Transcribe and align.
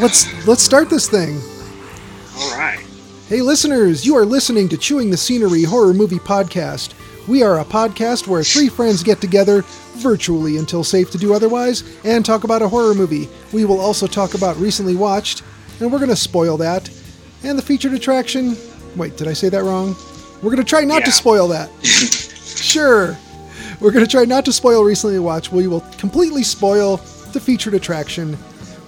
Let's 0.00 0.46
let's 0.46 0.62
start 0.62 0.88
this 0.88 1.08
thing. 1.08 1.40
All 2.38 2.56
right. 2.56 2.84
Hey, 3.28 3.42
listeners, 3.42 4.04
you 4.04 4.16
are 4.16 4.24
listening 4.24 4.68
to 4.70 4.78
Chewing 4.78 5.10
the 5.10 5.16
Scenery 5.16 5.62
Horror 5.62 5.92
Movie 5.92 6.18
Podcast. 6.18 6.94
We 7.28 7.42
are 7.42 7.60
a 7.60 7.64
podcast 7.64 8.26
where 8.26 8.42
three 8.42 8.68
friends 8.68 9.02
get 9.02 9.20
together, 9.20 9.62
virtually 9.98 10.56
until 10.56 10.82
safe 10.82 11.10
to 11.10 11.18
do 11.18 11.34
otherwise, 11.34 11.84
and 12.02 12.24
talk 12.24 12.44
about 12.44 12.62
a 12.62 12.68
horror 12.68 12.94
movie. 12.94 13.28
We 13.52 13.64
will 13.66 13.78
also 13.78 14.06
talk 14.06 14.34
about 14.34 14.56
recently 14.56 14.96
watched, 14.96 15.42
and 15.80 15.92
we're 15.92 15.98
going 15.98 16.10
to 16.10 16.16
spoil 16.16 16.56
that. 16.56 16.90
And 17.44 17.56
the 17.56 17.62
featured 17.62 17.92
attraction. 17.92 18.56
Wait, 18.96 19.16
did 19.16 19.28
I 19.28 19.32
say 19.32 19.48
that 19.50 19.62
wrong? 19.62 19.94
We're 20.42 20.50
going 20.50 20.56
to 20.56 20.64
try 20.64 20.84
not 20.84 21.04
to 21.04 21.12
spoil 21.12 21.46
that. 21.48 21.70
sure. 21.84 23.16
We're 23.80 23.92
going 23.92 24.04
to 24.04 24.10
try 24.10 24.24
not 24.24 24.44
to 24.46 24.52
spoil 24.52 24.82
recently 24.82 25.18
watched. 25.18 25.52
We 25.52 25.68
will 25.68 25.82
completely 25.98 26.42
spoil 26.42 26.96
the 27.32 27.40
featured 27.40 27.74
attraction, 27.74 28.36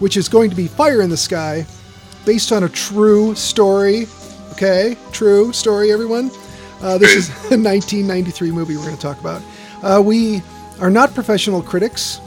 which 0.02 0.16
is 0.16 0.28
going 0.28 0.50
to 0.50 0.56
be 0.56 0.66
Fire 0.66 1.00
in 1.00 1.08
the 1.08 1.16
Sky, 1.16 1.64
based 2.26 2.50
on 2.50 2.64
a 2.64 2.68
true 2.68 3.36
story. 3.36 4.08
Okay, 4.50 4.96
true 5.12 5.52
story, 5.52 5.92
everyone. 5.92 6.28
Uh, 6.80 6.98
this 6.98 7.14
is 7.14 7.28
a 7.52 7.56
1993 7.56 8.50
movie 8.50 8.76
we're 8.76 8.82
going 8.82 8.96
to 8.96 9.00
talk 9.00 9.20
about. 9.20 9.40
Uh, 9.80 10.02
we 10.02 10.42
are 10.80 10.90
not 10.90 11.14
professional 11.14 11.62
critics. 11.62 12.20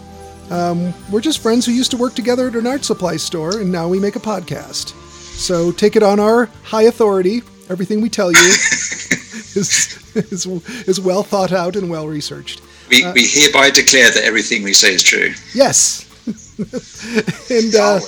Um, 0.50 0.94
we're 1.12 1.20
just 1.20 1.40
friends 1.40 1.66
who 1.66 1.74
used 1.74 1.92
to 1.92 1.98
work 1.98 2.16
together 2.16 2.48
at 2.48 2.56
an 2.56 2.66
art 2.66 2.86
supply 2.86 3.18
store, 3.18 3.60
and 3.60 3.70
now 3.70 3.90
we 3.90 4.00
make 4.00 4.16
a 4.16 4.22
podcast. 4.22 4.94
So 5.36 5.74
take 5.74 5.98
it 5.98 6.04
on 6.04 6.18
our 6.18 6.46
high 6.64 6.84
authority. 6.84 7.42
Everything 7.68 8.00
we 8.00 8.08
tell 8.10 8.32
you 8.32 8.38
is, 8.40 10.14
is, 10.16 10.46
is 10.88 11.02
well 11.02 11.24
thought 11.24 11.52
out 11.52 11.76
and 11.76 11.90
well 11.90 12.08
researched. 12.08 12.62
We, 12.90 13.04
we 13.12 13.28
hereby 13.28 13.72
declare 13.72 14.12
that 14.12 14.24
everything 14.24 14.64
we 14.64 14.72
say 14.74 14.94
is 14.94 15.04
true. 15.04 15.34
Yes. 15.54 16.05
And 16.58 17.76
uh, 17.76 18.00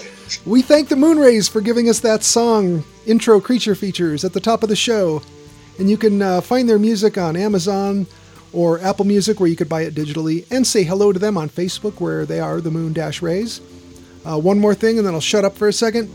we 0.45 0.61
thank 0.61 0.89
the 0.89 0.95
Moonrays 0.95 1.49
for 1.49 1.61
giving 1.61 1.89
us 1.89 1.99
that 2.01 2.23
song, 2.23 2.83
intro 3.05 3.39
creature 3.39 3.75
features, 3.75 4.23
at 4.23 4.33
the 4.33 4.39
top 4.39 4.63
of 4.63 4.69
the 4.69 4.75
show. 4.75 5.21
And 5.79 5.89
you 5.89 5.97
can 5.97 6.21
uh, 6.21 6.41
find 6.41 6.67
their 6.67 6.79
music 6.79 7.17
on 7.17 7.35
Amazon 7.35 8.07
or 8.53 8.79
Apple 8.79 9.05
Music, 9.05 9.39
where 9.39 9.49
you 9.49 9.55
could 9.55 9.69
buy 9.69 9.81
it 9.81 9.93
digitally, 9.93 10.45
and 10.51 10.65
say 10.65 10.83
hello 10.83 11.11
to 11.11 11.19
them 11.19 11.37
on 11.37 11.49
Facebook, 11.49 11.99
where 11.99 12.25
they 12.25 12.39
are 12.39 12.61
the 12.61 12.71
Moon 12.71 12.93
Dash 12.93 13.21
Rays. 13.21 13.61
Uh, 14.25 14.39
one 14.39 14.59
more 14.59 14.73
thing, 14.73 14.97
and 14.97 15.05
then 15.05 15.13
I'll 15.13 15.21
shut 15.21 15.45
up 15.45 15.55
for 15.55 15.67
a 15.67 15.73
second. 15.73 16.09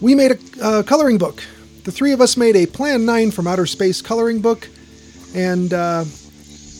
We 0.00 0.14
made 0.14 0.32
a 0.32 0.38
uh, 0.62 0.82
coloring 0.82 1.18
book. 1.18 1.42
The 1.84 1.92
three 1.92 2.12
of 2.12 2.20
us 2.20 2.36
made 2.36 2.56
a 2.56 2.66
Plan 2.66 3.04
9 3.04 3.30
from 3.30 3.46
Outer 3.46 3.66
Space 3.66 4.02
coloring 4.02 4.40
book. 4.40 4.68
And 5.34 5.72
uh, 5.72 6.04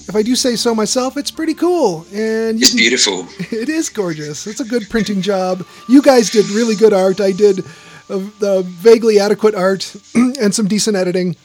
if 0.09 0.15
I 0.15 0.23
do 0.23 0.37
say 0.37 0.57
so 0.57 0.75
myself, 0.75 1.17
it's 1.17 1.31
pretty 1.31 1.55
cool. 1.55 2.07
And 2.13 2.61
It's 2.61 2.71
can- 2.71 2.79
beautiful. 2.79 3.27
it 3.57 3.69
is 3.69 3.89
gorgeous. 3.89 4.47
It's 4.47 4.61
a 4.61 4.65
good 4.65 4.89
printing 4.89 5.23
job. 5.23 5.65
You 5.89 6.03
guys 6.03 6.31
did 6.31 6.49
really 6.51 6.77
good 6.77 6.93
art. 6.93 7.21
I 7.21 7.33
did 7.33 7.61
uh, 8.09 8.19
the 8.39 8.63
vaguely 8.67 9.19
adequate 9.19 9.55
art 9.55 9.95
and 10.15 10.55
some 10.55 10.69
decent 10.69 10.97
editing. 10.97 11.37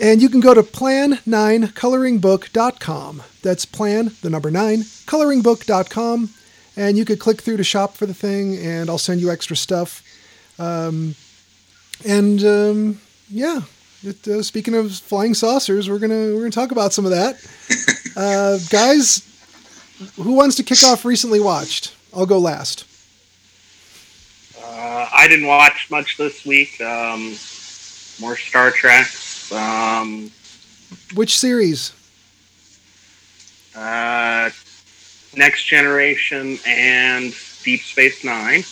And 0.00 0.22
you 0.22 0.28
can 0.30 0.40
go 0.40 0.54
to 0.54 0.62
plan9coloringbook.com. 0.62 3.22
That's 3.42 3.64
plan, 3.64 4.12
the 4.22 4.30
number 4.30 4.50
9, 4.50 4.78
coloringbook.com. 4.80 6.30
And 6.76 6.96
you 6.96 7.04
could 7.04 7.18
click 7.18 7.42
through 7.42 7.56
to 7.58 7.64
shop 7.64 7.96
for 7.96 8.06
the 8.06 8.14
thing, 8.14 8.56
and 8.56 8.88
I'll 8.88 8.96
send 8.96 9.20
you 9.20 9.30
extra 9.30 9.56
stuff. 9.56 10.02
Um, 10.58 11.14
and 12.06 12.42
um, 12.44 13.00
yeah, 13.28 13.60
it, 14.02 14.26
uh, 14.28 14.42
speaking 14.42 14.74
of 14.74 14.92
flying 14.94 15.34
saucers, 15.34 15.88
we're 15.90 15.98
gonna 15.98 16.34
we're 16.34 16.40
gonna 16.40 16.50
talk 16.50 16.72
about 16.72 16.92
some 16.92 17.04
of 17.04 17.10
that. 17.12 17.36
Uh, 18.16 18.58
guys, 18.70 19.22
who 20.16 20.32
wants 20.32 20.56
to 20.56 20.64
kick 20.64 20.82
off 20.82 21.04
recently 21.04 21.38
watched? 21.38 21.94
I'll 22.14 22.26
go 22.26 22.38
last. 22.40 22.84
Uh, 24.60 25.08
I 25.14 25.28
didn't 25.28 25.46
watch 25.46 25.88
much 25.92 26.16
this 26.16 26.44
week. 26.44 26.80
Um, 26.80 27.36
more 28.20 28.36
Star 28.36 28.72
Trek. 28.72 29.06
Um, 29.52 30.32
Which 31.14 31.38
series? 31.38 31.92
uh, 33.76 34.50
Next 35.36 35.64
Generation 35.64 36.58
and 36.66 37.32
Deep 37.62 37.80
Space 37.82 38.24
Nine. 38.24 38.64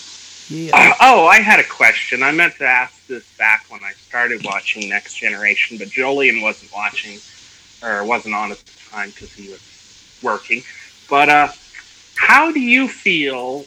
Yeah. 0.51 0.71
Uh, 0.75 0.95
oh, 1.01 1.27
I 1.27 1.41
had 1.41 1.61
a 1.61 1.65
question. 1.65 2.23
I 2.23 2.33
meant 2.33 2.57
to 2.57 2.65
ask 2.65 3.07
this 3.07 3.25
back 3.37 3.67
when 3.69 3.83
I 3.85 3.93
started 3.93 4.45
watching 4.45 4.89
Next 4.89 5.15
Generation, 5.17 5.77
but 5.79 5.89
Jolien 5.89 6.43
wasn't 6.43 6.73
watching 6.73 7.19
or 7.83 8.05
wasn't 8.05 8.35
on 8.35 8.53
at 8.53 8.59
the 8.59 8.73
time 8.91 9.11
because 9.11 9.33
he 9.33 9.51
was 9.51 10.19
working. 10.23 10.63
But 11.09 11.29
uh, 11.29 11.49
how 12.17 12.51
do 12.51 12.61
you 12.61 12.89
feel 12.89 13.67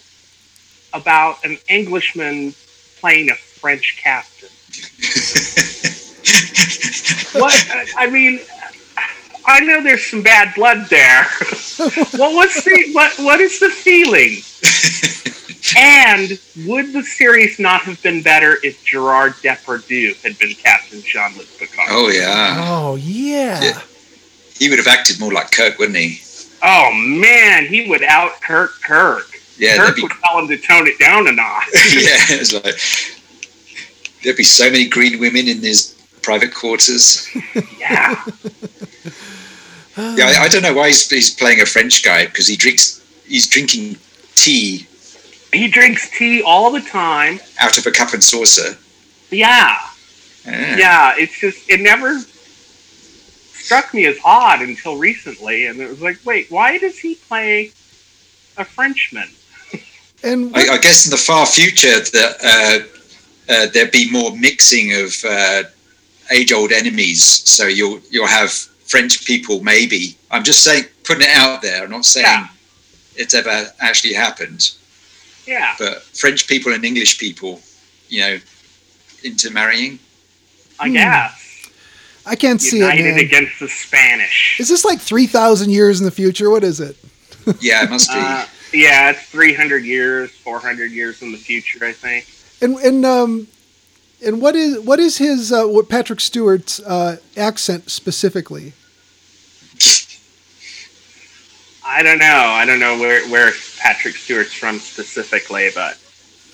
about 0.94 1.44
an 1.46 1.58
Englishman 1.70 2.54
playing 3.00 3.30
a 3.30 3.36
French 3.36 4.00
captain? 4.02 4.50
What 7.34 7.54
I 7.98 8.10
mean, 8.10 8.42
I 9.46 9.60
know 9.62 9.82
there's 9.82 10.06
some 10.06 10.22
bad 10.24 10.54
blood 10.56 10.88
there. 10.90 11.24
what 11.78 12.36
was 12.36 12.64
the 12.64 12.90
what? 12.94 13.14
What 13.20 13.40
is 13.40 13.60
the 13.60 13.70
feeling? 13.70 14.42
And 15.78 16.40
would 16.66 16.92
the 16.92 17.04
series 17.04 17.60
not 17.60 17.82
have 17.84 18.02
been 18.02 18.22
better 18.22 18.58
if 18.64 18.84
Gerard 18.84 19.34
Depardieu 19.34 20.22
had 20.24 20.38
been 20.40 20.54
Captain 20.56 21.02
Jean-Luc 21.02 21.48
Picard? 21.58 21.88
Oh, 21.92 22.10
yeah. 22.10 22.56
Oh 22.68 22.96
yeah. 22.96 23.62
Yeah. 23.62 23.82
He 24.58 24.70
would 24.70 24.80
have 24.80 24.88
acted 24.88 25.20
more 25.20 25.32
like 25.32 25.52
Kirk, 25.52 25.78
wouldn't 25.80 25.98
he? 25.98 26.22
Oh, 26.64 26.92
man, 26.94 27.66
he 27.66 27.90
would 27.90 28.04
out 28.04 28.42
Kirk 28.42 28.72
Kirk. 28.84 29.28
Yeah, 29.58 29.78
Kirk 29.78 29.80
that'd 29.80 29.96
be, 29.96 30.02
would 30.04 30.12
tell 30.24 30.40
him 30.40 30.48
to 30.50 30.58
tone 30.58 30.88
it 30.88 31.00
down 31.00 31.28
a 31.28 31.32
notch. 31.32 31.68
yeah, 31.74 32.38
it's 32.38 32.54
like 32.54 32.78
there'd 34.24 34.38
be 34.38 34.44
so 34.44 34.66
many 34.66 34.88
green 34.88 35.20
women 35.20 35.48
in 35.48 35.60
his 35.60 35.96
private 36.22 36.54
quarters. 36.54 37.28
yeah. 37.80 38.24
Yeah, 39.98 40.26
I, 40.26 40.44
I 40.44 40.48
don't 40.48 40.62
know 40.64 40.74
why 40.74 40.88
he's, 40.88 41.10
he's 41.10 41.34
playing 41.34 41.62
a 41.62 41.66
French 41.66 42.04
guy 42.04 42.26
because 42.26 42.48
he 42.48 42.56
drinks 42.56 43.02
he's 43.28 43.48
drinking 43.48 43.98
tea 44.36 44.88
He 45.54 45.68
drinks 45.68 46.10
tea 46.18 46.42
all 46.42 46.72
the 46.72 46.82
time. 46.82 47.40
out 47.60 47.78
of 47.78 47.86
a 47.86 47.92
cup 47.92 48.14
and 48.14 48.24
saucer. 48.24 48.78
Yeah. 49.30 49.78
Ah. 49.78 49.90
Yeah, 50.46 51.14
it's 51.18 51.38
just 51.40 51.70
it 51.70 51.82
never 51.82 52.20
struck 53.54 53.94
me 53.94 54.06
as 54.06 54.18
odd 54.26 54.62
until 54.62 54.98
recently, 54.98 55.68
and 55.68 55.80
it 55.80 55.90
was 55.90 56.02
like, 56.02 56.18
wait, 56.26 56.50
why 56.50 56.78
does 56.78 56.98
he 56.98 57.16
play 57.16 57.72
a 58.58 58.66
Frenchman? 58.66 59.30
And 60.24 60.56
I, 60.56 60.74
I 60.74 60.78
guess 60.78 61.06
in 61.06 61.12
the 61.12 61.18
far 61.18 61.46
future 61.46 62.00
that 62.00 62.86
uh, 63.50 63.54
uh, 63.54 63.68
there'd 63.74 63.92
be 63.92 64.10
more 64.12 64.36
mixing 64.38 64.94
of 64.94 65.14
uh, 65.28 65.64
age-old 66.32 66.72
enemies. 66.72 67.24
So 67.24 67.68
you'll 67.68 68.00
you'll 68.10 68.28
have 68.28 68.52
French 68.52 69.26
people 69.26 69.62
maybe. 69.64 70.18
I'm 70.32 70.44
just 70.44 70.64
saying, 70.64 70.86
putting 71.04 71.24
it 71.24 71.36
out 71.36 71.62
there. 71.62 71.84
I'm 71.84 71.90
not 71.92 72.06
saying 72.06 72.26
Yeah. 72.26 72.48
it's 73.16 73.34
ever 73.34 73.72
actually 73.80 74.14
happened, 74.14 74.72
Yeah, 75.46 75.76
but 75.80 76.04
French 76.04 76.48
people 76.48 76.74
and 76.74 76.84
English 76.86 77.18
people, 77.18 77.62
you 78.10 78.22
know, 78.22 78.40
intermarrying. 79.24 80.00
I 80.80 80.88
Hmm. 80.88 80.94
guess 80.94 81.38
I 82.26 82.36
can't 82.36 82.62
see 82.62 82.78
it, 82.78 82.96
united 82.96 83.18
against 83.18 83.60
the 83.60 83.68
Spanish. 83.70 84.58
Is 84.60 84.68
this 84.70 84.86
like 84.86 85.00
three 85.02 85.28
thousand 85.28 85.72
years 85.72 86.00
in 86.00 86.06
the 86.06 86.12
future? 86.12 86.50
What 86.50 86.64
is 86.64 86.80
it? 86.80 86.96
Yeah, 87.60 87.84
it 87.84 87.90
must 87.90 88.10
be. 88.10 88.16
Uh, 88.18 88.46
yeah, 88.74 89.10
it's 89.12 89.24
three 89.24 89.54
hundred 89.54 89.84
years, 89.84 90.30
four 90.32 90.60
hundred 90.60 90.92
years 90.92 91.22
in 91.24 91.32
the 91.32 91.38
future, 91.38 91.84
I 91.84 91.92
think. 91.94 92.26
And 92.62 92.76
and 92.78 93.06
um, 93.06 93.48
and 94.26 94.42
what 94.42 94.56
is 94.56 94.80
what 94.80 95.00
is 95.00 95.18
his 95.18 95.52
uh, 95.52 95.66
what 95.66 95.90
Patrick 95.90 96.20
Stewart's 96.20 96.80
uh, 96.80 97.18
accent 97.36 97.90
specifically? 97.90 98.74
I 101.84 102.04
don't 102.04 102.20
know. 102.20 102.26
I 102.26 102.66
don't 102.66 102.80
know 102.80 102.98
where 103.00 103.28
where 103.30 103.52
Patrick 103.80 104.16
Stewart's 104.16 104.54
from 104.54 104.80
specifically, 104.80 105.70
but 105.74 105.98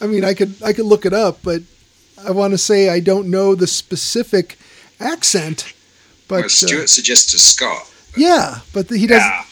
I 0.02 0.08
mean, 0.08 0.24
I 0.24 0.34
could 0.34 0.56
I 0.64 0.74
could 0.74 0.86
look 0.86 1.06
it 1.06 1.14
up, 1.14 1.40
but 1.44 1.62
I 2.26 2.32
want 2.32 2.52
to 2.52 2.58
say 2.58 2.90
I 2.90 3.00
don't 3.00 3.30
know 3.30 3.54
the 3.56 3.68
specific 3.68 4.58
accent. 5.00 5.74
But 6.28 6.36
well, 6.36 6.46
uh, 6.46 6.50
Stewart 6.50 6.90
suggests 6.90 7.32
to 7.32 7.40
Scott. 7.40 7.90
yeah, 8.16 8.60
but 8.74 8.90
he 8.90 9.08
does. 9.08 9.22
yeah. 9.22 9.44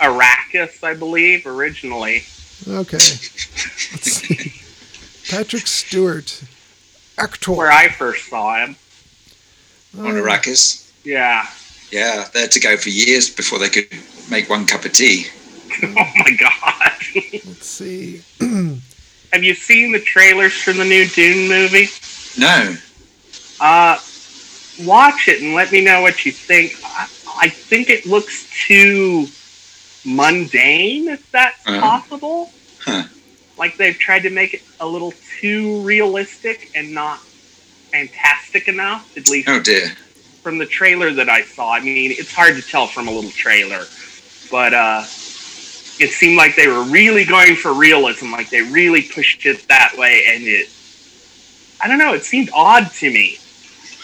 Arrakis, 0.00 0.82
I 0.82 0.94
believe, 0.94 1.46
originally. 1.46 2.24
Okay. 2.66 2.96
Let's 2.96 4.12
see. 4.12 4.52
Patrick 5.30 5.66
Stewart, 5.68 6.42
actor. 7.18 7.52
Where 7.52 7.70
I 7.70 7.88
first 7.88 8.28
saw 8.28 8.56
him. 8.64 8.76
on 9.98 10.06
Uh, 10.16 10.20
Arrakis. 10.22 10.90
Yeah. 11.04 11.46
Yeah, 11.90 12.28
they 12.32 12.40
had 12.42 12.52
to 12.52 12.60
go 12.60 12.76
for 12.76 12.88
years 12.88 13.28
before 13.28 13.58
they 13.58 13.68
could 13.68 13.88
make 14.30 14.48
one 14.48 14.66
cup 14.66 14.84
of 14.84 14.92
tea. 14.92 15.26
Oh 15.84 15.88
my 16.16 16.30
god. 16.38 16.92
let's 17.44 17.66
see. 17.66 18.22
Have 19.32 19.42
you 19.42 19.54
seen 19.54 19.90
the 19.92 20.00
trailers 20.00 20.52
for 20.54 20.72
the 20.74 20.84
new 20.84 21.06
Dune 21.06 21.48
movie? 21.48 21.88
No, 22.38 22.76
Uh, 23.60 23.98
watch 24.84 25.28
it 25.28 25.40
and 25.42 25.54
let 25.54 25.72
me 25.72 25.80
know 25.82 26.02
what 26.02 26.24
you 26.26 26.32
think. 26.32 26.74
I, 26.84 27.08
I 27.36 27.48
think 27.48 27.88
it 27.90 28.04
looks 28.06 28.46
too 28.66 29.26
mundane, 30.04 31.08
if 31.08 31.30
that's 31.32 31.66
Uh-huh. 31.66 31.80
possible. 31.80 32.50
Huh. 33.62 33.68
Like 33.68 33.76
they've 33.76 33.98
tried 33.98 34.22
to 34.24 34.30
make 34.30 34.54
it 34.54 34.62
a 34.80 34.86
little 34.86 35.12
too 35.40 35.80
realistic 35.82 36.70
and 36.74 36.92
not 36.92 37.20
fantastic 37.92 38.68
enough, 38.68 39.16
at 39.16 39.28
least 39.28 39.48
oh 39.48 39.60
dear. 39.60 39.88
from 40.42 40.58
the 40.58 40.66
trailer 40.66 41.12
that 41.12 41.28
I 41.28 41.42
saw. 41.42 41.74
I 41.74 41.80
mean, 41.80 42.12
it's 42.12 42.32
hard 42.32 42.56
to 42.56 42.62
tell 42.62 42.86
from 42.86 43.08
a 43.08 43.12
little 43.12 43.30
trailer, 43.30 43.84
but 44.50 44.74
uh, 44.74 45.00
it 46.00 46.10
seemed 46.10 46.36
like 46.36 46.56
they 46.56 46.68
were 46.68 46.82
really 46.84 47.24
going 47.24 47.54
for 47.56 47.72
realism, 47.74 48.32
like 48.32 48.50
they 48.50 48.62
really 48.62 49.02
pushed 49.02 49.46
it 49.46 49.66
that 49.68 49.94
way, 49.96 50.24
and 50.28 50.44
it. 50.44 50.68
I 51.82 51.88
don't 51.88 51.98
know. 51.98 52.14
It 52.14 52.24
seemed 52.24 52.50
odd 52.54 52.90
to 52.92 53.10
me. 53.10 53.38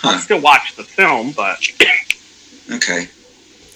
I'll 0.03 0.19
still 0.19 0.41
watch 0.41 0.77
the 0.77 0.85
film, 0.85 1.33
but 1.33 1.59
Okay. 2.71 3.09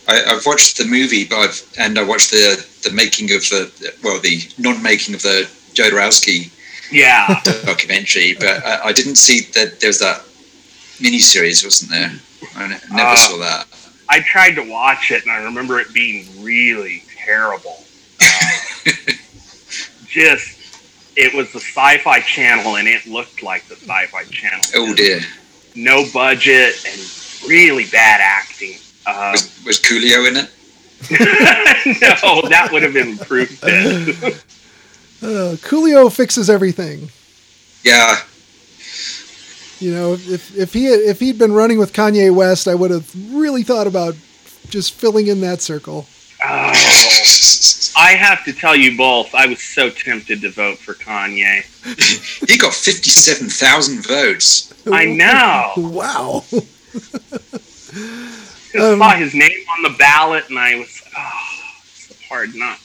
I, 0.08 0.23
I've 0.26 0.44
watched 0.44 0.79
the 0.79 0.84
movie, 0.84 1.25
but 1.25 1.38
I've, 1.38 1.73
and 1.79 1.99
I 1.99 2.02
watched 2.02 2.31
the 2.31 2.64
the 2.82 2.90
making 2.90 3.32
of 3.32 3.43
the 3.43 3.94
well, 4.02 4.20
the 4.20 4.43
non-making 4.58 5.14
of 5.14 5.23
the 5.23 5.49
Jodorowsky 5.74 6.50
yeah, 6.90 7.40
documentary, 7.64 8.34
but 8.38 8.64
I, 8.66 8.88
I 8.88 8.92
didn't 8.92 9.16
see 9.16 9.40
that 9.54 9.80
there 9.80 9.88
was 9.88 9.98
that 10.00 10.22
mini-series, 11.00 11.64
wasn't 11.64 11.90
there? 11.90 12.12
I 12.54 12.69
never 12.69 12.82
Uh, 12.92 13.16
saw 13.16 13.36
that. 13.38 13.66
I 14.10 14.20
tried 14.20 14.56
to 14.56 14.62
watch 14.70 15.10
it, 15.10 15.22
and 15.22 15.32
I 15.32 15.42
remember 15.42 15.80
it 15.80 15.94
being 15.94 16.26
really 16.42 17.02
terrible. 17.24 17.82
Uh, 18.20 18.50
just, 20.06 20.58
it 21.16 21.32
was 21.34 21.50
the 21.52 21.60
Sci-Fi 21.60 22.20
Channel, 22.20 22.76
and 22.76 22.86
it 22.86 23.06
looked 23.06 23.42
like 23.42 23.66
the 23.69 23.76
Sci-Fi 23.76 24.24
Channel. 24.24 24.64
Oh 24.74 24.94
dear. 24.94 25.20
No 25.74 26.04
budget 26.12 26.74
and 26.86 27.48
really 27.48 27.86
bad 27.86 28.20
acting. 28.22 28.74
Um, 29.06 29.32
Was, 29.32 29.62
was 29.64 29.80
Coolio 29.80 30.28
in 30.28 30.36
it? 30.36 30.50
no, 32.02 32.48
that 32.50 32.69
would 32.70 32.82
have 32.82 32.96
improved 32.96 33.58
it. 33.62 34.44
Uh, 35.22 35.54
Coolio 35.62 36.10
fixes 36.12 36.50
everything. 36.50 37.10
Yeah. 37.84 38.16
You 39.78 39.92
know, 39.94 40.12
if 40.14 40.56
if 40.56 40.72
he 40.72 40.86
if 40.86 41.20
he'd 41.20 41.38
been 41.38 41.52
running 41.52 41.78
with 41.78 41.92
Kanye 41.92 42.34
West, 42.34 42.66
I 42.69 42.74
would 42.74 42.90
have 42.90 43.12
really 43.34 43.62
thought 43.62 43.86
about 43.86 44.14
just 44.69 44.94
filling 44.94 45.26
in 45.26 45.40
that 45.40 45.60
circle. 45.60 46.06
Oh, 46.44 46.72
I 47.96 48.14
have 48.19 48.44
to 48.44 48.52
tell 48.52 48.74
you 48.74 48.96
both, 48.96 49.34
I 49.34 49.46
was 49.46 49.60
so 49.62 49.90
tempted 49.90 50.40
to 50.42 50.50
vote 50.50 50.78
for 50.78 50.94
Kanye. 50.94 51.62
he 52.48 52.58
got 52.58 52.72
fifty-seven 52.74 53.48
thousand 53.48 54.04
votes. 54.06 54.72
I 54.90 55.04
know. 55.06 55.72
Wow. 55.76 56.44
Just 58.72 58.74
Um, 58.74 58.98
saw 58.98 59.14
his 59.14 59.34
name 59.34 59.52
on 59.76 59.82
the 59.92 59.96
ballot, 59.98 60.48
and 60.48 60.58
I 60.58 60.76
was, 60.76 61.02
oh, 61.16 61.60
it's 61.94 62.22
hard 62.28 62.54
not 62.54 62.78
to. 62.78 62.81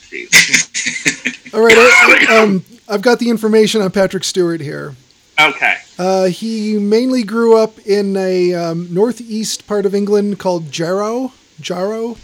All 1.53 1.61
right. 1.61 1.75
I, 2.29 2.39
um, 2.41 2.63
I've 2.87 3.01
got 3.01 3.19
the 3.19 3.29
information 3.29 3.81
on 3.81 3.91
Patrick 3.91 4.23
Stewart 4.23 4.61
here. 4.61 4.95
Okay. 5.39 5.75
Uh, 5.99 6.25
he 6.25 6.79
mainly 6.79 7.23
grew 7.23 7.57
up 7.57 7.77
in 7.85 8.15
a 8.17 8.53
um, 8.53 8.93
northeast 8.93 9.67
part 9.67 9.85
of 9.85 9.93
England 9.93 10.39
called 10.39 10.71
Jarrow. 10.71 11.31
Jarrow, 11.59 12.17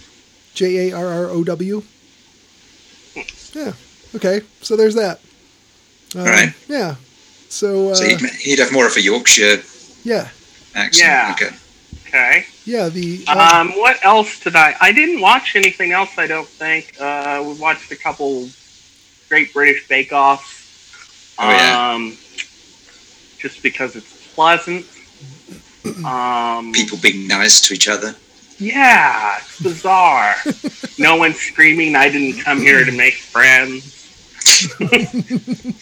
J 0.54 0.90
A 0.90 0.96
R 0.98 1.06
R 1.08 1.26
O 1.30 1.44
W. 1.44 1.84
Yeah. 3.54 3.74
Okay. 4.16 4.42
So 4.62 4.76
there's 4.76 4.96
that. 4.96 5.20
Um, 6.16 6.26
Right. 6.26 6.54
Yeah. 6.68 6.96
So, 7.50 7.90
uh, 7.90 7.96
So 7.96 8.06
he'd, 8.06 8.20
he'd 8.42 8.60
have 8.60 8.72
more 8.72 8.88
of 8.88 8.96
a 8.96 9.02
Yorkshire 9.02 9.62
yeah, 10.04 10.30
accent. 10.76 11.08
Yeah. 11.08 11.36
Okay. 11.36 11.56
Okay. 12.13 12.45
yeah. 12.65 12.89
The 12.89 13.24
uh, 13.27 13.62
Um, 13.62 13.71
what 13.71 13.98
else 14.06 14.39
did 14.39 14.56
I? 14.56 14.75
I 14.80 14.92
didn't 14.92 15.19
watch 15.19 15.56
anything 15.56 15.92
else. 15.94 16.12
I 16.18 16.27
don't 16.27 16.48
think. 16.48 16.95
Uh, 17.00 17.44
we 17.45 17.54
watched 17.60 17.92
a 17.92 17.95
couple 17.95 18.48
Great 19.30 19.51
British 19.51 19.88
Bake 19.88 20.13
Offs. 20.13 21.33
Oh, 21.39 21.50
yeah. 21.50 21.94
Um, 21.95 22.15
just 23.39 23.63
because 23.63 23.95
it's 23.95 24.33
pleasant. 24.36 24.86
Um, 26.06 26.71
People 26.71 26.98
being 27.01 27.27
nice 27.27 27.60
to 27.68 27.74
each 27.74 27.89
other. 27.89 28.15
yeah, 28.57 29.38
it's 29.39 29.62
bizarre. 29.62 30.33
no 30.98 31.18
one's 31.18 31.38
screaming. 31.38 31.94
I 31.98 32.07
didn't 32.07 32.39
come 32.42 32.60
here 32.62 32.86
to 32.86 32.92
make 32.94 33.15
friends. 33.15 33.89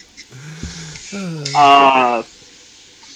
Uh, 1.14 2.24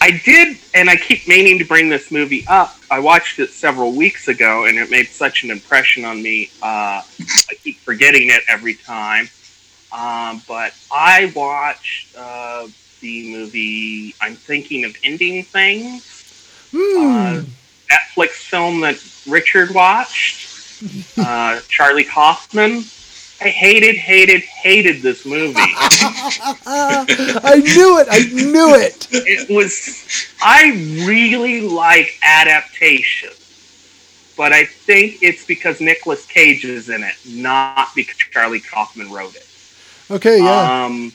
I 0.05 0.21
did, 0.23 0.59
and 0.75 0.87
I 0.87 0.97
keep 0.97 1.27
meaning 1.27 1.57
to 1.57 1.65
bring 1.65 1.89
this 1.89 2.11
movie 2.11 2.45
up. 2.47 2.77
I 2.91 2.99
watched 2.99 3.39
it 3.39 3.49
several 3.49 3.91
weeks 3.91 4.27
ago, 4.27 4.65
and 4.65 4.77
it 4.77 4.91
made 4.91 5.07
such 5.07 5.43
an 5.43 5.49
impression 5.49 6.05
on 6.05 6.21
me. 6.21 6.51
Uh, 6.61 7.01
I 7.01 7.55
keep 7.63 7.79
forgetting 7.79 8.29
it 8.29 8.43
every 8.47 8.75
time. 8.75 9.27
Um, 9.91 10.43
but 10.47 10.75
I 10.91 11.33
watched 11.35 12.15
uh, 12.15 12.67
the 13.01 13.31
movie 13.31 14.13
I'm 14.21 14.35
Thinking 14.35 14.85
of 14.85 14.95
Ending 15.03 15.41
Things, 15.41 16.69
hmm, 16.71 16.99
uh, 16.99 17.41
Netflix 17.91 18.29
film 18.33 18.81
that 18.81 19.03
Richard 19.27 19.71
watched, 19.71 20.83
uh, 21.17 21.61
Charlie 21.67 22.03
Kaufman. 22.03 22.83
I 23.41 23.49
hated, 23.49 23.95
hated, 23.95 24.41
hated 24.41 25.01
this 25.01 25.25
movie. 25.25 25.53
I 25.57 27.61
knew 27.63 27.99
it. 27.99 28.07
I 28.09 28.19
knew 28.31 28.75
it. 28.75 29.07
it 29.11 29.49
was 29.53 30.27
I 30.41 30.71
really 31.05 31.61
like 31.61 32.17
adaptation, 32.23 33.31
but 34.37 34.53
I 34.53 34.65
think 34.65 35.21
it's 35.21 35.45
because 35.45 35.81
Nicolas 35.81 36.25
Cage 36.25 36.63
is 36.63 36.89
in 36.89 37.03
it, 37.03 37.15
not 37.27 37.89
because 37.93 38.15
Charlie 38.15 38.61
Kaufman 38.61 39.11
wrote 39.11 39.35
it. 39.35 39.47
Okay. 40.09 40.41
Yeah. 40.41 40.85
Um, 40.85 41.11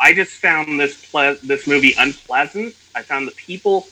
I 0.00 0.14
just 0.14 0.32
found 0.32 0.80
this 0.80 1.04
ple- 1.10 1.36
this 1.42 1.66
movie 1.66 1.94
unpleasant. 1.98 2.74
I 2.96 3.02
found 3.02 3.28
the 3.28 3.32
people 3.32 3.86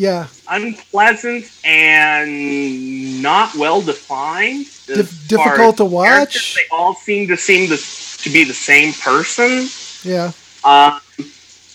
yeah. 0.00 0.28
unpleasant 0.48 1.44
and 1.62 3.22
not 3.22 3.54
well 3.54 3.82
defined. 3.82 4.66
far 4.66 4.96
difficult 5.26 5.76
to 5.76 5.84
watch? 5.84 6.54
They 6.54 6.62
all 6.72 6.94
seem 6.94 7.28
to 7.28 7.36
seem 7.36 7.68
to, 7.68 7.76
to 7.76 8.30
be 8.30 8.44
the 8.44 8.54
same 8.54 8.94
person. 8.94 9.68
Yeah. 10.02 10.32
Um, 10.64 11.00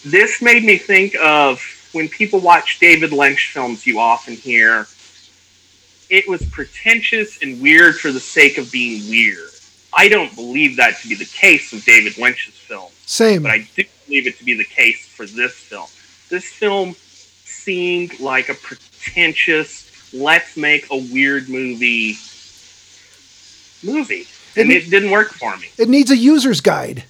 this 0.03 0.41
made 0.41 0.63
me 0.63 0.77
think 0.77 1.15
of 1.21 1.61
when 1.91 2.09
people 2.09 2.39
watch 2.39 2.79
David 2.79 3.11
Lynch 3.11 3.51
films, 3.53 3.85
you 3.85 3.99
often 3.99 4.33
hear 4.33 4.87
it 6.09 6.27
was 6.27 6.43
pretentious 6.49 7.41
and 7.41 7.61
weird 7.61 7.95
for 7.95 8.11
the 8.11 8.19
sake 8.19 8.57
of 8.57 8.71
being 8.71 9.07
weird. 9.09 9.49
I 9.93 10.09
don't 10.09 10.33
believe 10.35 10.77
that 10.77 10.99
to 11.01 11.07
be 11.07 11.15
the 11.15 11.25
case 11.25 11.73
of 11.73 11.83
David 11.85 12.17
Lynch's 12.17 12.55
film, 12.55 12.91
Same. 13.05 13.43
but 13.43 13.51
I 13.51 13.67
do 13.75 13.83
believe 14.05 14.27
it 14.27 14.37
to 14.39 14.43
be 14.43 14.55
the 14.55 14.65
case 14.65 15.07
for 15.07 15.25
this 15.25 15.53
film. 15.53 15.87
This 16.29 16.45
film 16.51 16.95
seemed 17.65 18.19
like 18.19 18.47
a 18.49 18.53
pretentious, 18.53 19.89
let's 20.13 20.55
make 20.55 20.85
a 20.91 20.97
weird 20.97 21.49
movie 21.49 22.17
movie. 23.83 24.27
And 24.55 24.71
It- 24.71 24.83
it 24.85 24.89
didn't 24.89 25.11
work 25.11 25.33
for 25.33 25.57
me. 25.57 25.67
It 25.77 25.89
needs 25.89 26.11
a 26.11 26.15
user's 26.17 26.61
guide. 26.61 27.03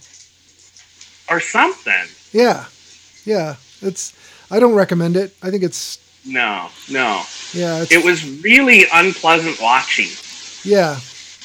Or 1.29 1.39
something. 1.39 2.07
Yeah. 2.31 2.65
Yeah. 3.25 3.55
It's. 3.81 4.13
I 4.49 4.59
don't 4.59 4.73
recommend 4.73 5.17
it. 5.17 5.35
I 5.41 5.49
think 5.51 5.63
it's. 5.63 5.97
No, 6.25 6.69
no. 6.89 7.23
Yeah. 7.53 7.85
It 7.89 8.03
was 8.03 8.23
really 8.23 8.85
unpleasant 8.91 9.59
watching, 9.61 10.09
Yeah. 10.63 10.99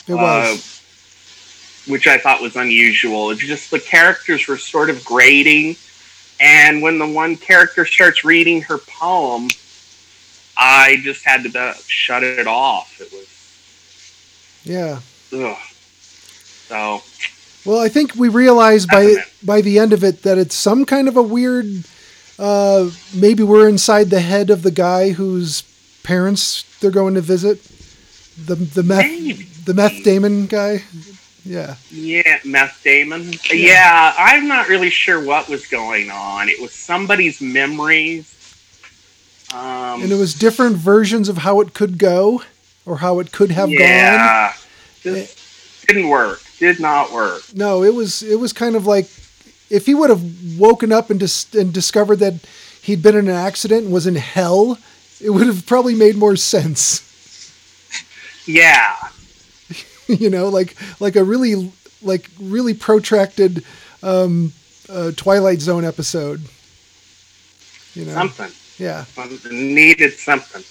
It 0.06 0.14
was. 0.14 0.58
uh, 0.58 1.90
which 1.90 2.06
I 2.06 2.18
thought 2.18 2.40
was 2.42 2.56
unusual. 2.56 3.30
It's 3.30 3.40
just 3.40 3.70
the 3.70 3.80
characters 3.80 4.46
were 4.46 4.58
sort 4.58 4.90
of 4.90 5.04
grating, 5.04 5.76
and 6.40 6.80
when 6.82 6.98
the 6.98 7.06
one 7.06 7.36
character 7.36 7.84
starts 7.84 8.24
reading 8.24 8.62
her 8.62 8.78
poem, 8.78 9.48
I 10.56 10.96
just 11.02 11.24
had 11.24 11.42
to 11.44 11.74
shut 11.86 12.22
it 12.22 12.46
off. 12.46 13.00
It 13.00 13.12
was 13.12 13.26
Yeah. 14.64 15.00
Ugh. 15.32 15.56
So 16.68 17.02
Well, 17.64 17.78
I 17.80 17.88
think 17.88 18.14
we 18.14 18.28
realize 18.28 18.86
by 18.86 19.16
by 19.42 19.60
the 19.60 19.78
end 19.78 19.92
of 19.92 20.02
it 20.02 20.22
that 20.22 20.38
it's 20.38 20.54
some 20.54 20.84
kind 20.84 21.08
of 21.08 21.16
a 21.16 21.22
weird. 21.22 21.84
Uh, 22.38 22.90
maybe 23.14 23.42
we're 23.42 23.68
inside 23.68 24.08
the 24.08 24.20
head 24.20 24.48
of 24.48 24.62
the 24.62 24.70
guy 24.70 25.10
whose 25.10 25.62
parents 26.02 26.64
they're 26.80 26.90
going 26.90 27.14
to 27.14 27.20
visit. 27.20 27.62
The 28.46 28.54
the 28.54 28.82
meth 28.82 29.04
Maybe. 29.04 29.42
the 29.66 29.74
meth 29.74 30.02
Damon 30.02 30.46
guy. 30.46 30.82
Yeah. 31.44 31.76
yeah, 31.90 32.38
Meth 32.44 32.80
Damon. 32.84 33.32
Yeah. 33.52 34.14
I'm 34.18 34.46
not 34.48 34.68
really 34.68 34.90
sure 34.90 35.22
what 35.24 35.48
was 35.48 35.66
going 35.66 36.10
on. 36.10 36.48
It 36.48 36.60
was 36.60 36.72
somebody's 36.72 37.40
memories. 37.40 38.26
Um, 39.52 40.02
And 40.02 40.12
it 40.12 40.16
was 40.18 40.34
different 40.34 40.76
versions 40.76 41.28
of 41.28 41.38
how 41.38 41.60
it 41.60 41.74
could 41.74 41.98
go 41.98 42.42
or 42.86 42.98
how 42.98 43.18
it 43.20 43.32
could 43.32 43.50
have 43.50 43.68
gone. 43.68 43.78
yeah, 43.78 44.52
didn't 45.02 46.08
work. 46.08 46.40
Did 46.58 46.78
not 46.78 47.10
work. 47.12 47.42
No, 47.54 47.82
it 47.82 47.94
was 47.94 48.22
it 48.22 48.38
was 48.38 48.52
kind 48.52 48.76
of 48.76 48.86
like 48.86 49.06
if 49.70 49.86
he 49.86 49.94
would 49.94 50.10
have 50.10 50.22
woken 50.58 50.92
up 50.92 51.10
and 51.10 51.18
dis- 51.18 51.52
and 51.54 51.72
discovered 51.72 52.16
that 52.16 52.34
he'd 52.82 53.02
been 53.02 53.16
in 53.16 53.28
an 53.28 53.34
accident 53.34 53.84
and 53.84 53.92
was 53.92 54.06
in 54.06 54.16
hell, 54.16 54.78
it 55.20 55.30
would 55.30 55.46
have 55.46 55.64
probably 55.66 55.94
made 55.94 56.16
more 56.16 56.36
sense. 56.36 57.02
Yeah, 58.46 58.94
you 60.18 60.30
know, 60.30 60.48
like 60.48 60.76
like 61.00 61.16
a 61.16 61.24
really 61.24 61.72
like 62.02 62.28
really 62.40 62.74
protracted 62.74 63.64
um, 64.02 64.52
uh, 64.88 65.12
Twilight 65.16 65.60
Zone 65.60 65.84
episode. 65.84 66.40
You 67.94 68.06
know, 68.06 68.14
something. 68.14 68.50
yeah, 68.78 69.04
needed 69.50 70.12
something. 70.14 70.62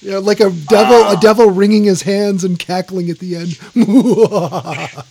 you 0.00 0.12
know, 0.12 0.20
like 0.20 0.40
a 0.40 0.50
devil 0.50 1.02
Ah. 1.04 1.16
a 1.16 1.20
devil 1.20 1.50
wringing 1.50 1.84
his 1.84 2.02
hands 2.02 2.44
and 2.44 2.58
cackling 2.58 3.10
at 3.10 3.18
the 3.18 3.36
end. 3.36 3.58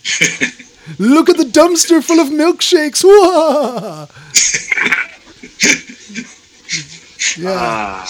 Look 0.98 1.28
at 1.28 1.36
the 1.36 1.44
dumpster 1.44 2.02
full 2.02 2.18
of 2.18 2.28
milkshakes. 2.28 3.04
yeah. 7.38 7.52
Ah, 7.54 8.04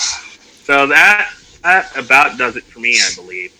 so 0.64 0.86
that 0.86 1.30
that 1.62 1.96
about 1.96 2.38
does 2.38 2.56
it 2.56 2.64
for 2.64 2.80
me, 2.80 2.98
I 3.00 3.10
believe. 3.16 3.52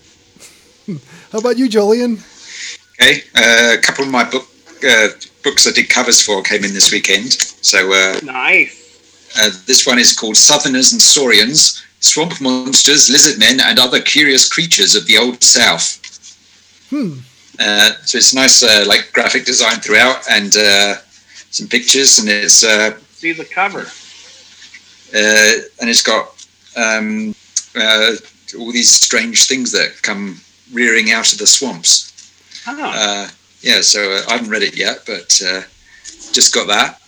How 1.33 1.39
about 1.39 1.59
you, 1.59 1.69
Jolien? 1.69 2.19
Okay, 3.01 3.23
uh, 3.37 3.75
a 3.79 3.81
couple 3.81 4.05
of 4.05 4.11
my 4.11 4.25
book 4.29 4.47
uh, 4.89 5.09
books 5.45 5.67
I 5.67 5.73
did 5.73 5.89
covers 5.89 6.23
for 6.23 6.43
came 6.43 6.65
in 6.65 6.73
this 6.73 6.91
weekend. 6.93 7.33
So 7.33 7.79
uh, 7.93 8.19
Nice. 8.23 9.33
uh, 9.41 9.51
this 9.67 9.87
one 9.87 9.99
is 9.99 10.17
called 10.19 10.37
Southerners 10.37 10.93
and 10.93 11.01
Saurians: 11.03 11.83
Swamp 12.01 12.41
Monsters, 12.41 13.11
Lizard 13.11 13.39
Men, 13.39 13.61
and 13.61 13.79
Other 13.79 14.01
Curious 14.01 14.49
Creatures 14.49 14.95
of 14.95 15.07
the 15.07 15.19
Old 15.19 15.43
South. 15.43 15.99
Hmm. 16.91 17.19
Uh, 17.61 17.93
so 18.05 18.19
it's 18.19 18.35
nice, 18.35 18.63
uh, 18.63 18.85
like 18.87 19.11
graphic 19.13 19.45
design 19.45 19.77
throughout, 19.81 20.23
and 20.31 20.57
uh, 20.57 20.95
some 21.51 21.67
pictures, 21.69 22.19
and 22.19 22.29
it's 22.29 22.63
uh, 22.65 22.97
See 23.13 23.33
the 23.33 23.45
cover. 23.45 23.81
uh, 25.15 25.53
and 25.81 25.91
it's 25.91 26.03
got 26.03 26.29
um, 26.77 27.35
uh, 27.77 28.13
all 28.59 28.73
these 28.73 28.91
strange 28.91 29.47
things 29.49 29.73
that 29.73 30.01
come 30.03 30.41
rearing 30.73 31.11
out 31.13 31.33
of 31.33 31.39
the 31.39 31.47
swamps. 31.47 32.13
Oh, 32.67 32.77
Uh, 32.95 33.29
yeah, 33.61 33.81
so 33.81 34.13
uh, 34.13 34.23
I 34.29 34.33
haven't 34.33 34.51
read 34.51 34.63
it 34.63 34.77
yet, 34.77 34.99
but 35.07 35.41
uh, 35.45 35.63
just 36.33 36.55
got 36.55 36.67
that, 36.69 37.01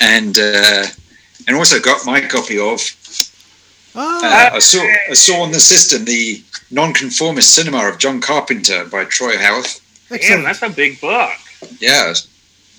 and 0.00 0.38
uh, 0.38 0.86
and 1.46 1.56
also 1.56 1.80
got 1.80 2.06
my 2.06 2.20
copy 2.20 2.58
of 2.58 2.80
Ah, 3.94 4.50
uh, 4.52 4.56
I 4.56 4.58
saw 4.60 4.80
I 5.10 5.14
saw 5.14 5.42
on 5.42 5.50
the 5.52 5.58
system 5.60 6.04
the 6.04 6.42
Nonconformist 6.70 7.54
Cinema 7.54 7.88
of 7.88 7.98
John 7.98 8.20
Carpenter 8.20 8.84
by 8.84 9.04
Troy 9.04 9.36
Howarth. 9.38 9.80
damn, 10.08 10.44
that's 10.44 10.62
a 10.62 10.68
big 10.68 11.00
book. 11.00 11.30
Yeah, 11.80 12.12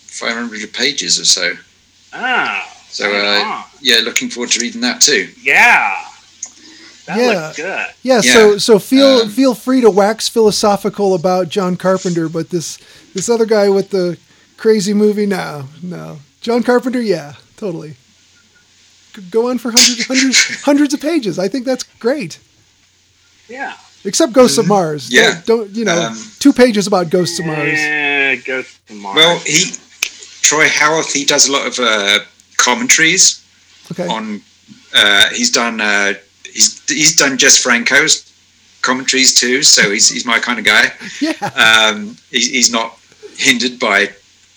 500 0.07 0.71
pages 0.73 1.19
or 1.19 1.25
so. 1.25 1.53
Ah, 2.13 2.65
So 2.89 3.05
uh, 3.11 3.63
yeah, 3.81 3.97
looking 4.03 4.29
forward 4.29 4.51
to 4.51 4.59
reading 4.61 4.81
that 4.81 5.01
too. 5.01 5.29
yeah, 5.41 5.95
that 5.95 6.08
Yeah. 7.17 7.53
good. 7.55 7.65
Yeah, 8.03 8.21
Yeah, 8.23 8.33
so 8.33 8.57
so 8.57 8.79
feel 8.79 9.21
um, 9.23 9.29
feel 9.29 9.55
free 9.55 9.81
to 9.81 9.89
wax 9.89 10.27
philosophical 10.27 11.13
about 11.15 11.49
John 11.49 11.75
Carpenter, 11.75 12.29
but 12.29 12.49
this 12.49 12.77
this 13.13 13.29
other 13.29 13.45
guy 13.45 13.69
with 13.69 13.89
the 13.89 14.17
crazy 14.57 14.93
movie, 14.93 15.25
no, 15.25 15.65
no. 15.81 16.19
John 16.41 16.63
Carpenter, 16.63 17.01
yeah, 17.01 17.33
totally. 17.57 17.95
Could 19.13 19.31
Go 19.31 19.49
on 19.49 19.57
for 19.57 19.71
hundreds, 19.71 20.05
hundreds, 20.07 20.61
hundreds 20.63 20.93
of 20.93 21.01
pages. 21.01 21.39
I 21.39 21.47
think 21.47 21.65
that's 21.65 21.83
great. 21.99 22.39
Yeah. 23.47 23.73
Except 24.05 24.31
Ghosts 24.31 24.57
of 24.57 24.67
Mars. 24.67 25.09
Mm-hmm. 25.09 25.15
Yeah. 25.15 25.41
Don't, 25.45 25.65
don't 25.65 25.75
you 25.75 25.83
know? 25.85 26.01
Um, 26.07 26.17
two 26.39 26.53
pages 26.53 26.87
about 26.87 27.09
Ghosts 27.09 27.39
of 27.39 27.45
Mars. 27.47 27.77
Yeah, 27.79 28.35
Ghost 28.35 28.87
to 28.87 28.93
Mars. 28.93 29.15
Well, 29.15 29.39
he 29.39 29.73
Troy 30.41 30.67
Howarth 30.69 31.11
he 31.11 31.25
does 31.25 31.47
a 31.49 31.51
lot 31.51 31.67
of 31.67 31.79
uh, 31.79 32.19
commentaries 32.57 33.43
Okay. 33.91 34.07
on. 34.07 34.41
Uh, 34.93 35.29
he's 35.33 35.51
done 35.51 35.81
uh, 35.81 36.13
he's 36.53 36.81
he's 36.87 37.15
done 37.15 37.37
Jess 37.37 37.57
Franco's 37.57 38.25
commentaries 38.81 39.35
too, 39.35 39.63
so 39.63 39.91
he's 39.91 40.09
he's 40.09 40.25
my 40.25 40.39
kind 40.39 40.59
of 40.59 40.65
guy. 40.65 40.91
Yeah. 41.21 41.33
Um, 41.91 42.17
he's, 42.31 42.49
he's 42.49 42.71
not 42.71 42.97
hindered 43.37 43.79
by 43.79 44.09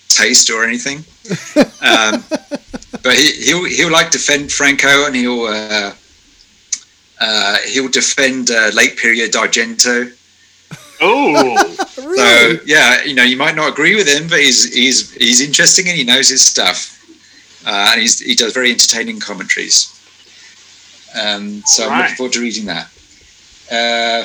taste 0.09 0.51
or 0.51 0.65
anything. 0.65 0.99
Um, 1.81 2.25
but 3.03 3.15
he, 3.15 3.33
he'll 3.45 3.65
he'll 3.65 3.91
like 3.91 4.11
defend 4.11 4.53
Franco, 4.53 5.07
and 5.07 5.17
he'll 5.17 5.45
uh, 5.45 5.95
uh, 7.21 7.57
he'll 7.69 7.89
defend 7.89 8.51
uh, 8.51 8.71
late 8.75 8.97
period 8.97 9.33
Argento. 9.33 10.13
oh, 11.01 11.77
Really? 12.03 12.59
So 12.59 12.63
yeah, 12.67 13.05
you 13.05 13.15
know, 13.15 13.23
you 13.23 13.37
might 13.37 13.55
not 13.55 13.69
agree 13.71 13.95
with 13.95 14.09
him, 14.09 14.29
but 14.29 14.41
he's 14.41 14.73
he's 14.75 15.13
he's 15.15 15.41
interesting 15.41 15.89
and 15.89 15.97
he 15.97 16.05
knows 16.05 16.29
his 16.29 16.45
stuff, 16.45 16.99
uh, 17.67 17.91
and 17.93 18.01
he's 18.01 18.19
he 18.21 18.35
does 18.35 18.53
very 18.53 18.71
entertaining 18.71 19.21
commentaries. 19.21 19.89
Um, 21.21 21.63
so 21.67 21.89
I'm 21.89 22.03
looking 22.03 22.17
forward 22.17 22.33
to 22.35 22.41
reading 22.41 22.67
that. 22.67 22.89
Uh, 23.71 24.25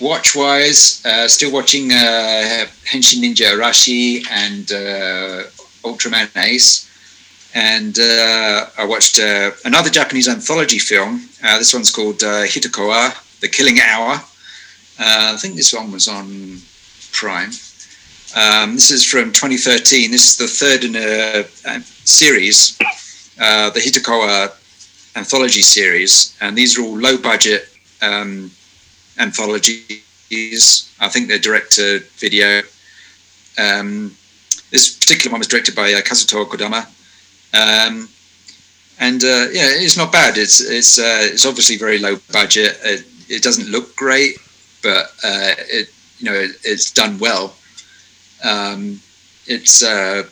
watch 0.00 0.34
wise, 0.34 1.04
uh, 1.04 1.28
still 1.28 1.52
watching 1.52 1.92
uh, 1.92 2.66
Henshin 2.84 3.20
Ninja 3.22 3.52
Arashi 3.52 4.24
and 4.30 4.70
uh, 4.72 5.48
Ultraman 5.84 6.30
Ace, 6.36 6.88
and 7.54 7.98
uh, 7.98 8.66
I 8.78 8.84
watched 8.84 9.18
uh, 9.18 9.50
another 9.64 9.90
Japanese 9.90 10.28
anthology 10.28 10.78
film. 10.78 11.28
Uh, 11.44 11.58
this 11.58 11.72
one's 11.72 11.90
called 11.90 12.22
uh, 12.22 12.44
Hitokowa: 12.44 13.40
The 13.40 13.48
Killing 13.48 13.78
Hour. 13.80 14.14
Uh, 14.98 15.32
I 15.34 15.36
think 15.36 15.56
this 15.56 15.72
one 15.72 15.92
was 15.92 16.08
on 16.08 16.58
Prime. 17.12 17.50
Um, 18.34 18.74
this 18.74 18.90
is 18.90 19.04
from 19.04 19.32
2013. 19.32 20.10
This 20.10 20.30
is 20.30 20.36
the 20.38 20.46
third 20.46 20.84
in 20.84 20.96
a, 20.96 21.44
a 21.66 21.80
series, 22.04 22.78
uh, 23.38 23.68
the 23.70 23.80
Hitokowa 23.80 24.52
anthology 25.16 25.62
series, 25.62 26.36
and 26.40 26.56
these 26.56 26.78
are 26.78 26.82
all 26.82 26.96
low 26.98 27.16
budget 27.16 27.68
um, 28.00 28.50
anthologies. 29.18 30.94
I 31.00 31.08
think 31.08 31.28
they're 31.28 31.38
direct 31.38 31.72
to 31.72 32.00
video. 32.16 32.62
Um, 33.58 34.16
this 34.70 34.96
particular 34.96 35.32
one 35.32 35.40
was 35.40 35.48
directed 35.48 35.76
by 35.76 35.92
uh, 35.92 36.00
Kazuto 36.00 36.46
Kodama. 36.46 36.86
Um, 37.54 38.08
and 38.98 39.22
uh, 39.24 39.48
yeah, 39.52 39.68
it's 39.68 39.96
not 39.96 40.12
bad. 40.12 40.38
It's 40.38 40.60
it's 40.60 40.98
uh, 40.98 41.18
it's 41.20 41.44
obviously 41.44 41.76
very 41.76 41.98
low 41.98 42.16
budget. 42.32 42.78
It, 42.84 43.04
it 43.28 43.42
doesn't 43.42 43.68
look 43.68 43.94
great, 43.96 44.36
but 44.82 45.06
uh, 45.24 45.54
it 45.68 45.90
you 46.18 46.26
know 46.26 46.34
it, 46.34 46.52
it's 46.64 46.90
done 46.90 47.18
well. 47.18 47.54
Um, 48.44 49.00
it's 49.46 49.82
uh, 49.82 50.22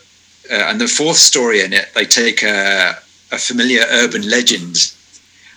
uh, 0.50 0.54
and 0.54 0.80
the 0.80 0.86
fourth 0.86 1.16
story 1.16 1.62
in 1.62 1.72
it, 1.72 1.88
they 1.94 2.04
take 2.04 2.42
a, 2.42 2.94
a 3.32 3.38
familiar 3.38 3.82
urban 3.90 4.28
legend. 4.28 4.92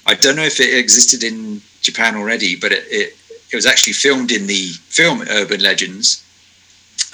I 0.05 0.13
don't 0.15 0.35
know 0.35 0.43
if 0.43 0.59
it 0.59 0.73
existed 0.77 1.23
in 1.23 1.61
Japan 1.81 2.15
already, 2.15 2.55
but 2.55 2.71
it, 2.71 2.83
it 2.89 3.17
it 3.51 3.55
was 3.55 3.65
actually 3.65 3.93
filmed 3.93 4.31
in 4.31 4.47
the 4.47 4.69
film 4.89 5.21
Urban 5.29 5.61
Legends. 5.61 6.23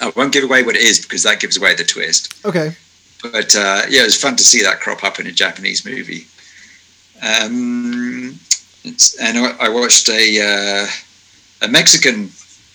I 0.00 0.10
won't 0.16 0.32
give 0.32 0.44
away 0.44 0.62
what 0.62 0.74
it 0.76 0.82
is 0.82 0.98
because 0.98 1.22
that 1.24 1.40
gives 1.40 1.56
away 1.58 1.74
the 1.74 1.84
twist 1.84 2.34
Okay. 2.46 2.74
but 3.22 3.54
uh, 3.54 3.82
yeah, 3.90 4.00
it 4.02 4.04
was 4.06 4.16
fun 4.20 4.36
to 4.36 4.42
see 4.44 4.62
that 4.62 4.80
crop 4.80 5.04
up 5.04 5.20
in 5.20 5.26
a 5.26 5.32
Japanese 5.32 5.84
movie. 5.84 6.26
Um, 7.22 8.38
it's, 8.84 9.18
and 9.20 9.38
I, 9.38 9.66
I 9.66 9.68
watched 9.68 10.08
a 10.08 10.22
uh, 10.40 10.86
a 11.62 11.68
Mexican 11.68 12.30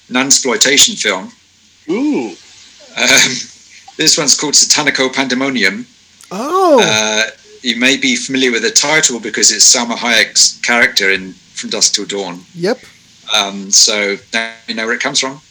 non-exploitation 0.10 0.96
film. 0.96 1.32
ooh, 1.90 2.30
Um, 2.98 3.32
this 3.98 4.18
one's 4.18 4.36
called 4.40 4.54
Satanico 4.54 5.12
Pandemonium. 5.12 5.86
Oh. 6.32 6.80
Uh, 6.84 7.32
you 7.66 7.76
may 7.78 7.98
be 7.98 8.16
familiar 8.16 8.52
with 8.52 8.62
the 8.62 8.70
title 8.70 9.20
because 9.20 9.52
it's 9.52 9.76
Salma 9.76 9.96
Hayek's 9.96 10.60
character 10.62 11.10
in 11.10 11.34
From 11.34 11.72
Dusk 11.72 11.96
Till 11.96 12.06
Dawn. 12.06 12.42
yep. 12.54 12.78
Um, 13.36 13.72
so 13.72 14.18
now 14.32 14.54
you 14.68 14.76
know 14.76 14.86
where 14.86 14.94
it 14.94 15.02
comes 15.02 15.20
from. 15.20 15.42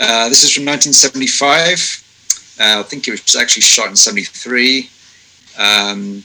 Uh, 0.00 0.28
this 0.28 0.44
is 0.44 0.54
from 0.54 0.64
1975. 0.64 2.04
Uh, 2.60 2.78
I 2.78 2.82
think 2.84 3.08
it 3.08 3.10
was 3.10 3.34
actually 3.34 3.62
shot 3.62 3.88
in 3.88 3.96
73. 3.96 4.88
Um, 5.58 6.22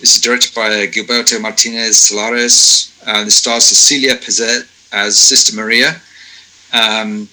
this 0.00 0.16
is 0.16 0.20
directed 0.20 0.52
by 0.52 0.88
Gilberto 0.88 1.40
Martinez 1.40 1.96
Solares. 1.96 2.92
Uh, 3.06 3.22
this 3.22 3.36
stars 3.36 3.66
Cecilia 3.66 4.16
Pezet 4.16 4.66
as 4.92 5.16
Sister 5.16 5.54
Maria. 5.54 6.00
Um, 6.72 7.28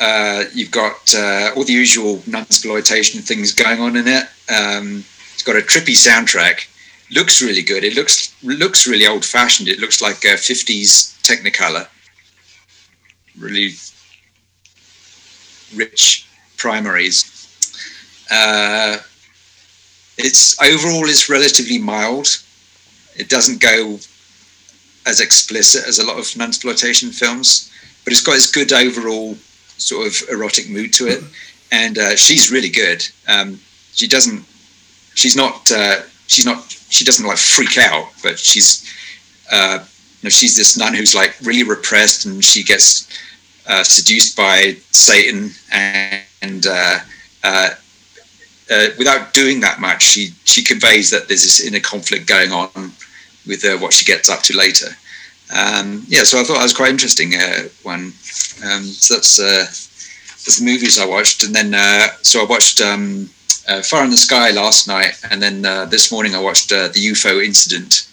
uh, 0.00 0.44
you've 0.54 0.70
got 0.70 1.14
uh, 1.14 1.52
all 1.54 1.64
the 1.64 1.74
usual 1.74 2.22
non-exploitation 2.26 3.20
things 3.20 3.52
going 3.52 3.80
on 3.80 3.96
in 3.96 4.08
it. 4.08 4.24
Um, 4.50 5.04
it's 5.34 5.42
got 5.42 5.56
a 5.56 5.60
trippy 5.60 5.94
soundtrack. 5.94 6.66
Looks 7.14 7.42
really 7.42 7.62
good. 7.62 7.84
It 7.84 7.94
looks 7.94 8.34
looks 8.42 8.86
really 8.86 9.06
old-fashioned. 9.06 9.68
It 9.68 9.78
looks 9.78 10.00
like 10.00 10.24
a 10.24 10.36
50s 10.36 11.20
Technicolor. 11.22 11.86
Really 13.38 13.72
rich 15.74 16.26
primaries. 16.56 17.24
Uh, 18.30 18.98
it's 20.16 20.60
overall 20.62 21.04
is 21.04 21.28
relatively 21.28 21.78
mild. 21.78 22.28
It 23.16 23.28
doesn't 23.28 23.60
go 23.60 23.98
as 25.06 25.20
explicit 25.20 25.86
as 25.86 25.98
a 25.98 26.06
lot 26.06 26.18
of 26.18 26.36
non-exploitation 26.36 27.10
films, 27.10 27.70
but 28.04 28.12
it's 28.12 28.22
got 28.22 28.34
this 28.34 28.50
good 28.50 28.72
overall 28.72 29.36
sort 29.80 30.06
of 30.06 30.28
erotic 30.28 30.68
mood 30.68 30.92
to 30.94 31.06
it. 31.06 31.22
And 31.72 31.98
uh, 31.98 32.16
she's 32.16 32.50
really 32.50 32.68
good. 32.68 33.06
Um, 33.28 33.58
she 33.92 34.06
doesn't. 34.06 34.44
She's 35.14 35.36
not. 35.36 35.70
Uh, 35.70 36.02
she's 36.26 36.46
not. 36.46 36.70
She 36.90 37.04
doesn't 37.04 37.26
like 37.26 37.38
freak 37.38 37.78
out, 37.78 38.08
but 38.22 38.38
she's. 38.38 38.88
Uh, 39.50 39.84
you 40.20 40.26
know, 40.26 40.30
she's 40.30 40.56
this 40.56 40.76
nun 40.76 40.94
who's 40.94 41.14
like 41.14 41.34
really 41.42 41.62
repressed, 41.62 42.26
and 42.26 42.44
she 42.44 42.62
gets 42.62 43.08
uh, 43.66 43.82
seduced 43.82 44.36
by 44.36 44.76
Satan, 44.90 45.50
and, 45.72 46.22
and 46.42 46.66
uh, 46.66 46.98
uh, 47.42 47.70
uh, 48.70 48.86
without 48.98 49.32
doing 49.32 49.60
that 49.60 49.80
much, 49.80 50.02
she 50.02 50.30
she 50.44 50.62
conveys 50.62 51.10
that 51.10 51.28
there's 51.28 51.42
this 51.42 51.60
inner 51.60 51.80
conflict 51.80 52.26
going 52.26 52.52
on 52.52 52.92
with 53.46 53.64
what 53.80 53.92
she 53.92 54.04
gets 54.04 54.28
up 54.28 54.42
to 54.42 54.56
later. 54.56 54.88
Um, 55.52 56.04
yeah, 56.08 56.22
so 56.22 56.40
I 56.40 56.44
thought 56.44 56.54
that 56.54 56.62
was 56.62 56.74
quite 56.74 56.90
interesting 56.90 57.34
uh, 57.34 57.68
one. 57.82 58.12
Um, 58.64 58.84
so 58.84 59.14
that's 59.14 59.40
uh, 59.40 59.64
that's 59.66 60.58
the 60.58 60.64
movies 60.64 60.98
I 60.98 61.06
watched, 61.06 61.42
and 61.42 61.54
then 61.54 61.74
uh, 61.74 62.08
so 62.22 62.42
I 62.42 62.46
watched 62.46 62.80
um, 62.80 63.28
uh, 63.68 63.82
Fire 63.82 64.04
in 64.04 64.10
the 64.10 64.16
Sky 64.16 64.50
last 64.50 64.86
night, 64.86 65.20
and 65.30 65.42
then 65.42 65.62
this 65.90 66.12
morning 66.12 66.34
I 66.34 66.40
watched 66.40 66.68
the 66.70 66.90
UFO 66.94 67.44
incident, 67.44 68.08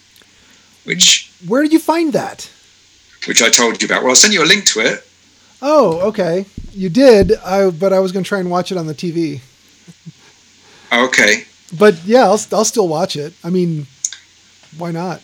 which 0.84 1.30
where 1.46 1.62
did 1.62 1.72
you 1.72 1.78
find 1.78 2.12
that? 2.12 2.50
Which 3.26 3.42
I 3.42 3.50
told 3.50 3.80
you 3.80 3.86
about. 3.86 4.02
Well, 4.02 4.10
I'll 4.10 4.16
send 4.16 4.32
you 4.34 4.42
a 4.42 4.46
link 4.46 4.64
to 4.66 4.80
it. 4.80 5.04
Oh, 5.60 6.00
okay. 6.08 6.46
You 6.72 6.88
did, 6.88 7.36
I, 7.38 7.70
but 7.70 7.92
I 7.92 7.98
was 7.98 8.12
going 8.12 8.24
to 8.24 8.28
try 8.28 8.38
and 8.38 8.50
watch 8.50 8.70
it 8.70 8.78
on 8.78 8.86
the 8.86 8.94
TV. 8.94 9.40
Okay. 10.92 11.44
But 11.76 12.04
yeah, 12.04 12.22
I'll, 12.24 12.40
I'll 12.52 12.64
still 12.64 12.88
watch 12.88 13.16
it. 13.16 13.34
I 13.44 13.50
mean, 13.50 13.86
why 14.78 14.92
not? 14.92 15.20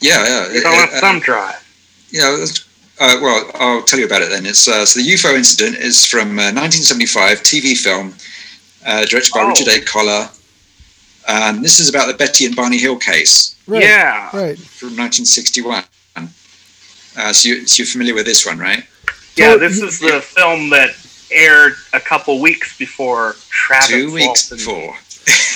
Yeah, 0.00 0.24
yeah. 0.26 0.52
You 0.52 0.62
don't 0.62 0.74
have 0.74 0.90
some 1.00 1.20
drive. 1.20 1.64
Yeah, 2.10 2.44
uh, 3.00 3.18
well, 3.20 3.50
I'll 3.54 3.82
tell 3.82 3.98
you 3.98 4.06
about 4.06 4.22
it 4.22 4.30
then. 4.30 4.46
It's 4.46 4.66
uh, 4.66 4.84
so 4.84 5.00
the 5.00 5.06
UFO 5.06 5.36
incident 5.36 5.76
is 5.76 6.04
from 6.04 6.38
uh, 6.38 6.50
1975 6.52 7.42
TV 7.42 7.76
film, 7.76 8.14
uh, 8.84 9.04
directed 9.06 9.32
by 9.32 9.42
oh. 9.42 9.48
Richard 9.48 9.68
A. 9.68 9.80
Colla. 9.84 10.30
And 11.28 11.62
this 11.62 11.78
is 11.78 11.90
about 11.90 12.06
the 12.06 12.14
Betty 12.14 12.46
and 12.46 12.56
Barney 12.56 12.78
Hill 12.78 12.96
case. 12.96 13.54
Right. 13.66 13.82
Yeah, 13.82 14.24
right. 14.32 14.58
From 14.58 14.96
1961. 14.96 15.84
Uh, 17.18 17.32
so, 17.32 17.48
you, 17.48 17.66
so 17.66 17.82
you're 17.82 17.86
familiar 17.86 18.14
with 18.14 18.26
this 18.26 18.46
one, 18.46 18.58
right? 18.58 18.84
Yeah, 19.36 19.56
this 19.56 19.82
is 19.82 19.98
the 19.98 20.20
film 20.20 20.70
that 20.70 20.90
aired 21.30 21.74
a 21.92 22.00
couple 22.00 22.40
weeks 22.40 22.78
before 22.78 23.34
Travis. 23.50 23.88
Two 23.88 24.12
weeks 24.12 24.50
Walton. 24.50 24.56
before. 24.56 24.96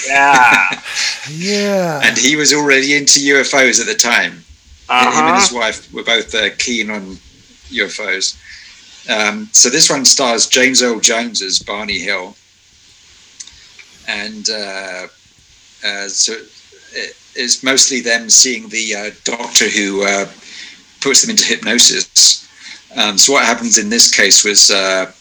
Yeah. 0.06 0.82
yeah. 1.30 2.00
And 2.04 2.18
he 2.18 2.36
was 2.36 2.52
already 2.52 2.96
into 2.96 3.20
UFOs 3.20 3.80
at 3.80 3.86
the 3.86 3.94
time. 3.94 4.44
Uh-huh. 4.88 5.10
Him 5.10 5.26
and 5.28 5.36
his 5.36 5.50
uh-huh. 5.50 5.58
wife 5.58 5.92
were 5.92 6.02
both 6.02 6.34
uh, 6.34 6.50
keen 6.58 6.90
on 6.90 7.16
UFOs. 7.70 8.36
Um, 9.08 9.48
so 9.52 9.68
this 9.70 9.90
one 9.90 10.04
stars 10.04 10.46
James 10.46 10.82
Earl 10.82 11.00
Jones 11.00 11.42
as 11.42 11.58
Barney 11.58 11.98
Hill. 11.98 12.36
And 14.08 14.48
uh, 14.50 15.06
uh, 15.84 16.08
so 16.08 16.34
it's 17.34 17.62
mostly 17.62 18.00
them 18.00 18.28
seeing 18.28 18.68
the 18.68 18.94
uh, 18.94 19.10
doctor 19.24 19.68
who 19.68 20.04
uh, 20.04 20.26
puts 21.00 21.22
them 21.22 21.30
into 21.30 21.44
hypnosis. 21.44 22.48
Um, 22.96 23.16
so 23.16 23.32
what 23.32 23.44
happens 23.44 23.78
in 23.78 23.88
this 23.88 24.14
case 24.14 24.44
was 24.44 24.70
uh, 24.70 25.12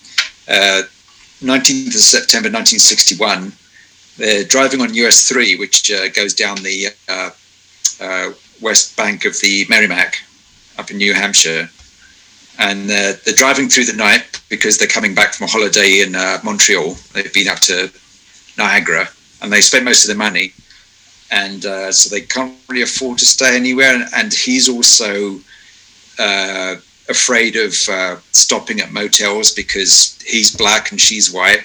19th 0.48 1.86
uh, 1.86 1.88
of 1.88 1.94
September 1.94 2.50
1961. 2.50 3.54
They're 4.22 4.44
driving 4.44 4.82
on 4.82 4.94
US 4.94 5.28
3, 5.28 5.56
which 5.56 5.90
uh, 5.92 6.10
goes 6.10 6.36
down 6.36 6.58
the 6.58 6.88
uh, 7.10 7.32
uh, 8.00 8.34
west 8.62 8.96
bank 8.96 9.26
of 9.26 9.40
the 9.42 9.66
Merrimack 9.68 10.18
up 10.78 10.92
in 10.92 10.98
New 10.98 11.14
Hampshire. 11.14 11.68
And 12.60 12.88
they're 12.88 13.18
driving 13.36 13.68
through 13.68 13.86
the 13.86 13.94
night 13.94 14.40
because 14.48 14.78
they're 14.78 14.88
coming 14.88 15.16
back 15.16 15.34
from 15.34 15.46
a 15.46 15.50
holiday 15.50 16.02
in 16.02 16.16
uh, 16.16 16.38
Montreal. 16.44 16.96
They've 17.14 17.34
been 17.34 17.48
up 17.48 17.60
to 17.62 17.92
Niagara 18.60 19.10
and 19.42 19.52
they 19.52 19.62
spend 19.62 19.86
most 19.86 20.04
of 20.04 20.10
their 20.10 20.18
money. 20.18 20.54
And 21.32 21.66
uh, 21.66 21.92
so 21.92 22.14
they 22.14 22.22
can't 22.22 22.56
really 22.70 22.84
afford 22.84 23.18
to 23.20 23.26
stay 23.26 23.56
anywhere. 23.56 23.96
And, 23.96 24.06
and 24.14 24.32
he's 24.32 24.70
also 24.70 25.40
afraid 27.10 27.56
of 27.56 27.74
uh, 27.90 28.18
stopping 28.32 28.80
at 28.82 28.92
motels 28.92 29.52
because 29.52 30.22
he's 30.28 30.56
black 30.56 30.92
and 30.92 31.02
she's 31.02 31.34
white, 31.34 31.64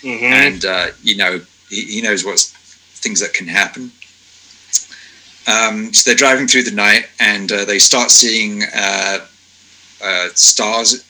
mm-hmm. 0.00 0.24
and 0.24 0.64
uh, 0.64 0.86
you 1.02 1.14
know 1.16 1.40
he, 1.68 1.82
he, 1.84 2.00
knows 2.00 2.24
what's 2.24 2.52
things 3.00 3.20
that 3.20 3.34
can 3.34 3.46
happen. 3.46 3.92
Um, 5.46 5.92
so 5.94 6.10
they're 6.10 6.16
driving 6.16 6.46
through 6.46 6.64
the 6.64 6.74
night 6.74 7.08
and 7.20 7.50
uh, 7.50 7.64
they 7.64 7.78
start 7.78 8.10
seeing 8.10 8.62
uh, 8.74 9.18
uh, 10.04 10.28
stars, 10.34 11.04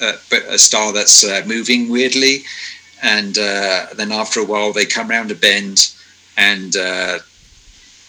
uh, 0.00 0.12
but 0.30 0.42
a 0.44 0.58
star 0.58 0.92
that's 0.92 1.24
moving 1.46 1.90
weirdly, 1.90 2.44
and 3.02 3.34
then 3.34 4.12
after 4.12 4.40
a 4.40 4.44
while 4.44 4.72
they 4.72 4.86
come 4.86 5.10
around 5.10 5.30
a 5.30 5.34
bend 5.34 5.92
and 6.36 6.72
they're, 6.72 7.20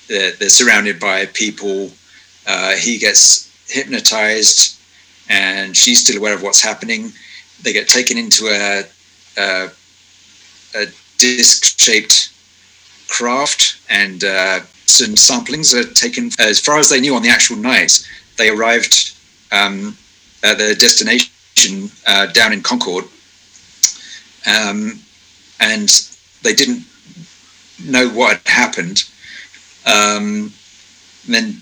they're 0.08 0.50
surrounded 0.50 1.00
by 1.00 1.26
people. 1.28 1.92
he 2.78 3.00
gets 3.00 3.50
hypnotized 3.68 4.80
and 5.30 5.76
she's 5.76 6.04
still 6.04 6.18
aware 6.18 6.34
of 6.34 6.44
what's 6.44 6.62
happening. 6.62 7.12
They 7.62 7.74
get 7.74 7.88
taken 7.88 8.18
into 8.18 8.48
a, 8.48 8.84
a, 9.38 9.70
a 10.76 10.86
disc-shaped 11.24 12.32
craft, 13.08 13.78
and 13.90 14.24
uh, 14.24 14.60
some 14.86 15.16
samplings 15.16 15.74
are 15.74 15.88
taken. 15.94 16.30
As 16.40 16.60
far 16.60 16.80
as 16.80 16.90
they 16.90 17.00
knew 17.00 17.16
on 17.16 17.22
the 17.22 17.30
actual 17.30 17.58
night, 17.58 18.06
they 18.38 18.50
arrived 18.50 19.16
um, 19.52 19.96
at 20.44 20.58
their 20.58 20.76
destination 20.76 21.90
uh, 22.08 22.26
down 22.28 22.52
in 22.52 22.62
Concord, 22.62 23.06
um, 24.46 25.00
and 25.60 25.90
they 26.44 26.54
didn't 26.54 26.84
know 27.86 28.10
what 28.10 28.38
had 28.38 28.48
happened. 28.48 29.04
Um, 29.86 30.52
then 31.28 31.62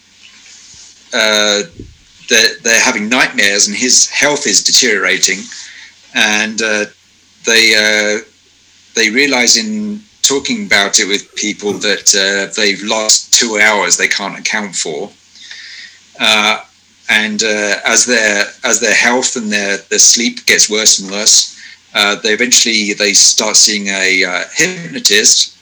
uh, 1.14 1.62
they're, 2.30 2.56
they're 2.64 2.84
having 2.84 3.10
nightmares 3.10 3.68
and 3.68 3.76
his 3.76 4.10
health 4.10 4.48
is 4.48 4.64
deteriorating. 4.64 5.40
And 6.16 6.62
uh, 6.62 6.86
they, 7.46 7.76
uh, 7.76 8.24
they 8.96 9.10
realize 9.10 9.58
in 9.58 10.02
talking 10.22 10.66
about 10.66 11.00
it 11.00 11.08
with 11.08 11.34
people 11.36 11.74
that 11.74 12.14
uh, 12.16 12.54
they've 12.56 12.84
lost 12.84 13.34
two 13.34 13.60
hours 13.60 13.98
they 13.98 14.08
can't 14.08 14.40
account 14.40 14.76
for. 14.76 15.12
Uh, 16.20 16.64
and 17.10 17.44
uh, 17.44 17.76
as 17.86 18.06
their 18.06 18.46
as 18.64 18.80
their 18.80 18.94
health 18.94 19.36
and 19.36 19.52
their, 19.52 19.78
their 19.90 20.00
sleep 20.00 20.46
gets 20.46 20.70
worse 20.70 21.00
and 21.00 21.12
worse, 21.12 21.60
uh, 21.94 22.16
they 22.16 22.34
eventually 22.34 22.94
they 22.94 23.14
start 23.14 23.56
seeing 23.56 23.88
a 23.88 24.44
hypnotist, 24.54 25.58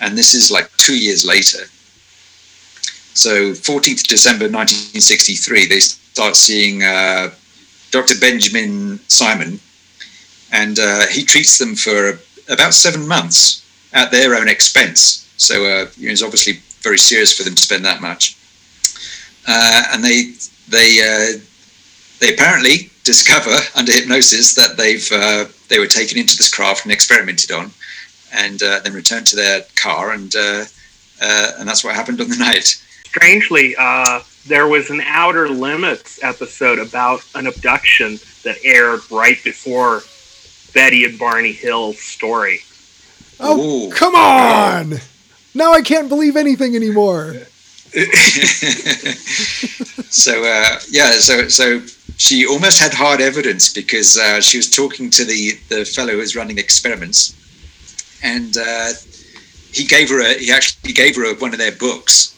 and 0.00 0.16
this 0.16 0.34
is 0.34 0.50
like 0.50 0.68
two 0.76 0.96
years 0.96 1.24
later 1.24 1.66
so 3.14 3.52
14th 3.52 4.06
December 4.06 4.46
1963, 4.46 5.66
they 5.66 5.80
start 5.80 6.34
seeing 6.34 6.82
uh, 6.82 7.30
Dr. 7.90 8.14
Benjamin 8.18 8.98
Simon, 9.08 9.60
and 10.50 10.78
uh, 10.78 11.06
he 11.08 11.22
treats 11.24 11.58
them 11.58 11.74
for 11.74 12.18
about 12.48 12.74
seven 12.74 13.06
months 13.06 13.64
at 13.92 14.10
their 14.10 14.34
own 14.34 14.48
expense. 14.48 15.28
So 15.36 15.64
uh, 15.64 15.86
you 15.96 16.06
know, 16.06 16.12
it's 16.12 16.22
obviously 16.22 16.60
very 16.80 16.98
serious 16.98 17.36
for 17.36 17.42
them 17.42 17.54
to 17.54 17.62
spend 17.62 17.84
that 17.84 18.00
much. 18.00 18.36
Uh, 19.46 19.82
and 19.92 20.04
they 20.04 20.32
they 20.68 21.00
uh, 21.00 21.38
they 22.20 22.34
apparently 22.34 22.90
discover 23.04 23.56
under 23.74 23.92
hypnosis 23.92 24.54
that 24.54 24.76
they've 24.76 25.10
uh, 25.12 25.46
they 25.68 25.78
were 25.78 25.86
taken 25.86 26.18
into 26.18 26.36
this 26.36 26.52
craft 26.52 26.84
and 26.84 26.92
experimented 26.92 27.50
on, 27.50 27.70
and 28.32 28.60
then 28.60 28.92
returned 28.92 29.26
to 29.26 29.36
their 29.36 29.62
car, 29.74 30.12
and 30.12 30.34
and 30.34 31.68
that's 31.68 31.84
what 31.84 31.94
happened 31.94 32.20
on 32.20 32.28
the 32.28 32.36
night 32.50 32.82
strangely, 33.12 33.76
uh, 33.78 34.20
there 34.46 34.66
was 34.66 34.88
an 34.88 35.02
Outer 35.04 35.48
Limits 35.50 36.18
episode 36.22 36.78
about 36.78 37.22
an 37.34 37.46
abduction 37.46 38.18
that 38.42 38.56
aired 38.64 39.00
right 39.10 39.36
before 39.44 40.02
Betty 40.74 41.04
and 41.04 41.18
Barney 41.18 41.52
Hill 41.52 41.92
story. 41.94 42.60
Oh, 43.40 43.88
Ooh. 43.88 43.90
come 43.90 44.14
on! 44.14 44.94
Now 45.54 45.72
I 45.72 45.82
can't 45.82 46.08
believe 46.08 46.36
anything 46.36 46.76
anymore. 46.76 47.34
so 50.08 50.44
uh, 50.44 50.78
yeah, 50.88 51.10
so 51.12 51.48
so 51.48 51.80
she 52.16 52.46
almost 52.46 52.78
had 52.80 52.94
hard 52.94 53.20
evidence 53.20 53.72
because 53.72 54.16
uh, 54.16 54.40
she 54.40 54.56
was 54.56 54.70
talking 54.70 55.10
to 55.10 55.24
the 55.24 55.58
the 55.68 55.84
fellow 55.84 56.12
who 56.12 56.18
was 56.18 56.34
running 56.34 56.56
experiments, 56.56 57.34
and 58.22 58.56
uh, 58.56 58.92
he 59.72 59.84
gave 59.84 60.08
her 60.08 60.20
a, 60.20 60.38
he 60.38 60.50
actually 60.50 60.92
gave 60.92 61.16
her 61.16 61.24
a, 61.24 61.34
one 61.34 61.52
of 61.52 61.58
their 61.58 61.72
books, 61.72 62.34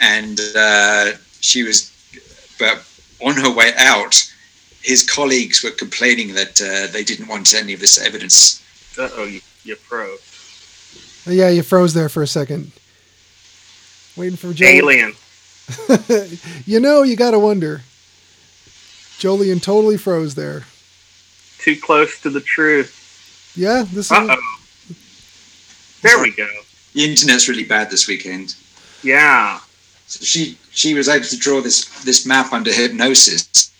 and 0.00 0.40
uh, 0.56 1.12
she 1.40 1.62
was, 1.62 1.92
but 2.58 2.84
on 3.20 3.36
her 3.36 3.52
way 3.54 3.72
out, 3.76 4.31
his 4.82 5.08
colleagues 5.08 5.62
were 5.62 5.70
complaining 5.70 6.34
that 6.34 6.60
uh, 6.60 6.92
they 6.92 7.04
didn't 7.04 7.28
want 7.28 7.54
any 7.54 7.72
of 7.72 7.80
this 7.80 8.00
evidence. 8.00 8.62
Uh 8.98 9.08
oh, 9.14 9.24
you, 9.24 9.40
you 9.64 9.76
froze. 9.76 10.20
Yeah, 11.26 11.48
you 11.48 11.62
froze 11.62 11.94
there 11.94 12.08
for 12.08 12.22
a 12.22 12.26
second. 12.26 12.72
Waiting 14.16 14.36
for 14.36 14.52
Joe. 14.52 14.66
Alien. 14.66 15.14
you 16.66 16.80
know, 16.80 17.02
you 17.02 17.16
gotta 17.16 17.38
wonder. 17.38 17.82
Jolien 19.18 19.62
totally 19.62 19.96
froze 19.96 20.34
there. 20.34 20.64
Too 21.58 21.76
close 21.76 22.20
to 22.22 22.30
the 22.30 22.40
truth. 22.40 23.52
Yeah, 23.56 23.84
this 23.92 24.06
is. 24.06 24.12
Uh 24.12 24.26
oh. 24.30 24.58
There 26.02 26.20
we 26.20 26.32
go. 26.32 26.48
The 26.94 27.04
internet's 27.04 27.48
really 27.48 27.64
bad 27.64 27.90
this 27.90 28.08
weekend. 28.08 28.56
Yeah. 29.02 29.60
So 30.06 30.24
she 30.24 30.58
she 30.70 30.94
was 30.94 31.08
able 31.08 31.24
to 31.26 31.38
draw 31.38 31.60
this 31.60 31.86
this 32.04 32.26
map 32.26 32.52
under 32.52 32.72
hypnosis, 32.72 33.71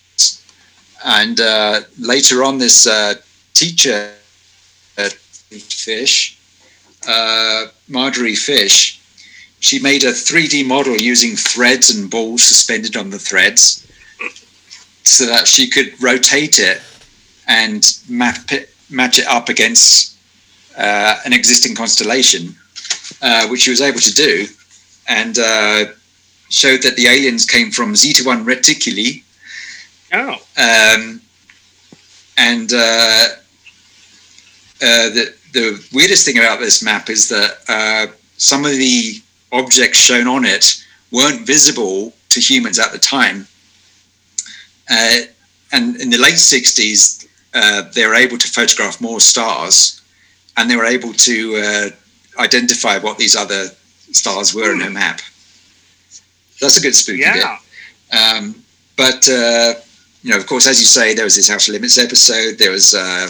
and 1.05 1.41
uh, 1.41 1.81
later 1.99 2.45
on, 2.45 2.59
this 2.59 2.87
uh, 2.87 3.15
teacher, 3.55 4.13
uh, 4.99 5.09
Fish, 5.51 6.39
uh, 7.09 7.67
Marjorie 7.89 8.35
Fish, 8.35 9.01
she 9.61 9.79
made 9.81 10.03
a 10.05 10.13
3D 10.13 10.67
model 10.67 10.97
using 10.97 11.37
threads 11.37 11.95
and 11.95 12.11
balls 12.11 12.43
suspended 12.43 12.97
on 12.97 13.11
the 13.11 13.19
threads, 13.19 13.87
so 15.05 15.27
that 15.27 15.47
she 15.47 15.69
could 15.69 16.01
rotate 16.03 16.59
it 16.59 16.81
and 17.49 17.99
map 18.09 18.53
it, 18.53 18.71
match 18.89 19.19
it 19.19 19.27
up 19.27 19.49
against 19.49 20.17
uh, 20.77 21.17
an 21.25 21.33
existing 21.33 21.75
constellation, 21.75 22.55
uh, 23.21 23.47
which 23.49 23.63
she 23.63 23.71
was 23.71 23.81
able 23.81 24.01
to 24.01 24.15
do, 24.15 24.47
and 25.09 25.37
showed 26.49 26.83
that 26.83 26.97
the 26.97 27.07
aliens 27.07 27.47
came 27.47 27.71
from 27.71 27.97
Zeta 27.97 28.23
1 28.25 28.45
Reticuli. 28.45 29.23
Oh. 30.13 30.33
Um, 30.57 31.21
and 32.39 32.73
uh, 32.73 33.27
uh, 34.83 35.09
the, 35.11 35.35
the 35.53 35.89
weirdest 35.93 36.25
thing 36.25 36.39
about 36.39 36.61
this 36.61 36.83
map 36.83 37.09
is 37.09 37.29
that 37.29 37.59
uh, 37.69 38.13
some 38.37 38.65
of 38.65 38.73
the 38.73 39.21
objects 39.53 39.99
shown 39.99 40.27
on 40.27 40.45
it 40.45 40.83
weren't 41.11 41.47
visible 41.47 42.13
to 42.31 42.41
humans 42.41 42.79
at 42.79 42.93
the 42.93 42.99
time. 42.99 43.47
Uh, 44.91 45.19
and 45.73 45.97
in 46.01 46.11
the 46.11 46.19
late 46.19 46.35
60s, 46.35 47.27
uh, 47.55 47.83
they 47.95 48.07
were 48.07 48.15
able 48.15 48.39
to 48.39 48.49
photograph 48.49 49.01
more 49.01 49.21
stars 49.21 50.01
and 50.57 50.71
they 50.71 50.77
were 50.77 50.87
able 50.87 51.13
to 51.13 51.57
uh, 51.57 52.43
identify 52.43 52.99
what 52.99 53.19
these 53.19 53.37
other 53.37 53.67
stars 54.13 54.55
were 54.55 54.73
in 54.73 54.81
her 54.81 54.91
map. 54.91 55.21
That's 56.61 56.77
a 56.77 56.81
good 56.81 56.95
spooky 56.95 57.21
Yeah. 57.21 57.59
bit. 58.11 58.19
Um, 58.19 58.55
but 58.97 59.29
uh, 59.29 59.75
you 60.23 60.31
know, 60.31 60.37
of 60.37 60.47
course, 60.47 60.67
as 60.67 60.79
you 60.79 60.87
say, 60.87 61.15
there 61.15 61.25
was 61.25 61.37
this 61.37 61.51
Outer 61.51 61.73
Limits 61.73 61.99
episode. 61.99 62.59
There 62.59 62.71
was 62.71 62.95
uh, 62.95 63.29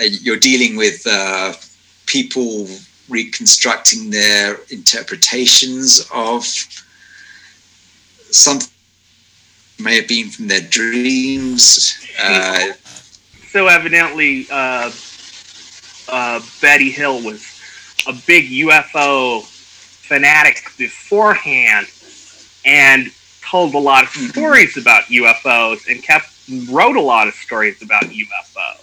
you're 0.00 0.38
dealing 0.38 0.76
with 0.76 1.06
uh, 1.06 1.54
people 2.06 2.68
reconstructing 3.08 4.10
their 4.10 4.58
interpretations 4.70 6.06
of 6.12 6.44
something 8.30 8.68
may 9.78 9.96
have 9.96 10.08
been 10.08 10.28
from 10.28 10.48
their 10.48 10.60
dreams. 10.60 11.98
Uh, 12.22 12.72
So 13.50 13.66
evidently, 13.66 14.46
uh, 14.50 14.90
uh, 16.08 16.40
Betty 16.60 16.90
Hill 16.90 17.22
was 17.22 17.60
a 18.06 18.12
big 18.26 18.48
UFO 18.50 19.44
fanatic 19.44 20.64
beforehand 20.78 21.86
and 22.64 23.12
told 23.52 23.74
a 23.74 23.78
lot 23.78 24.02
of 24.04 24.10
Mhm. 24.10 24.30
stories 24.30 24.76
about 24.78 25.02
UFOs 25.10 25.80
and 25.88 26.02
kept 26.02 26.28
wrote 26.70 26.96
a 26.96 27.00
lot 27.00 27.28
of 27.28 27.34
stories 27.34 27.76
about 27.82 28.04
UFOs. 28.12 28.78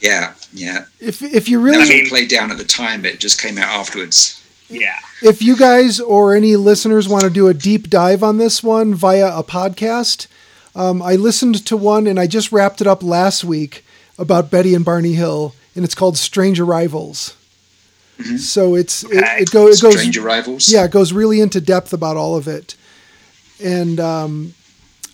yeah, 0.00 0.34
yeah. 0.52 0.84
If 1.00 1.22
if 1.22 1.48
you 1.48 1.58
really 1.60 1.78
was 1.78 1.88
all 1.90 1.96
mean- 1.96 2.08
played 2.08 2.28
down 2.28 2.50
at 2.50 2.58
the 2.58 2.64
time. 2.64 3.04
It 3.04 3.18
just 3.20 3.40
came 3.40 3.56
out 3.58 3.68
afterwards. 3.80 4.38
Yeah. 4.68 4.98
if 5.22 5.42
you 5.42 5.54
guys 5.56 6.00
or 6.00 6.34
any 6.34 6.56
listeners 6.56 7.06
want 7.06 7.24
to 7.24 7.30
do 7.30 7.46
a 7.46 7.52
deep 7.54 7.90
dive 7.90 8.22
on 8.22 8.38
this 8.38 8.62
one 8.62 8.94
via 8.94 9.28
a 9.36 9.44
podcast, 9.44 10.26
um, 10.74 11.02
I 11.02 11.14
listened 11.14 11.66
to 11.66 11.76
one 11.76 12.06
and 12.06 12.18
I 12.18 12.26
just 12.26 12.50
wrapped 12.52 12.80
it 12.80 12.86
up 12.86 13.02
last 13.02 13.44
week 13.44 13.84
about 14.18 14.50
Betty 14.50 14.74
and 14.74 14.82
Barney 14.84 15.12
Hill, 15.12 15.54
and 15.76 15.84
it's 15.84 15.94
called 15.94 16.16
Strange 16.16 16.58
Arrivals. 16.58 17.34
Mhm. 18.18 18.38
So 18.38 18.74
it's 18.74 19.04
it, 19.04 19.24
it, 19.40 19.50
go, 19.50 19.66
it 19.68 19.80
goes 19.80 19.94
Strange 19.98 20.18
Arrivals. 20.18 20.70
yeah, 20.72 20.84
it 20.84 20.90
goes 20.90 21.12
really 21.12 21.40
into 21.40 21.60
depth 21.60 21.92
about 21.92 22.16
all 22.16 22.36
of 22.36 22.46
it. 22.46 22.76
And 23.62 23.98
um, 24.00 24.54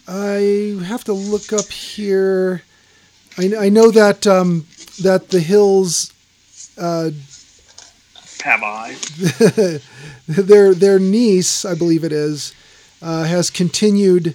I 0.06 0.78
have 0.84 1.04
to 1.04 1.12
look 1.12 1.52
up 1.52 1.66
here. 1.66 2.62
I, 3.38 3.54
I 3.58 3.68
know 3.68 3.90
that 3.90 4.26
um, 4.26 4.66
that 5.02 5.28
the 5.30 5.40
Hills 5.40 6.12
uh, 6.76 7.10
Have 8.42 8.62
I 8.62 8.96
their 10.28 10.74
their 10.74 10.98
niece, 10.98 11.64
I 11.64 11.74
believe 11.74 12.04
it 12.04 12.12
is, 12.12 12.54
uh, 13.02 13.24
has 13.24 13.50
continued 13.50 14.34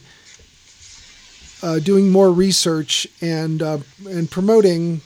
uh, 1.61 1.79
doing 1.79 2.09
more 2.11 2.31
research 2.31 3.07
and 3.21 3.61
uh, 3.61 3.79
and 4.05 4.29
promoting 4.29 5.01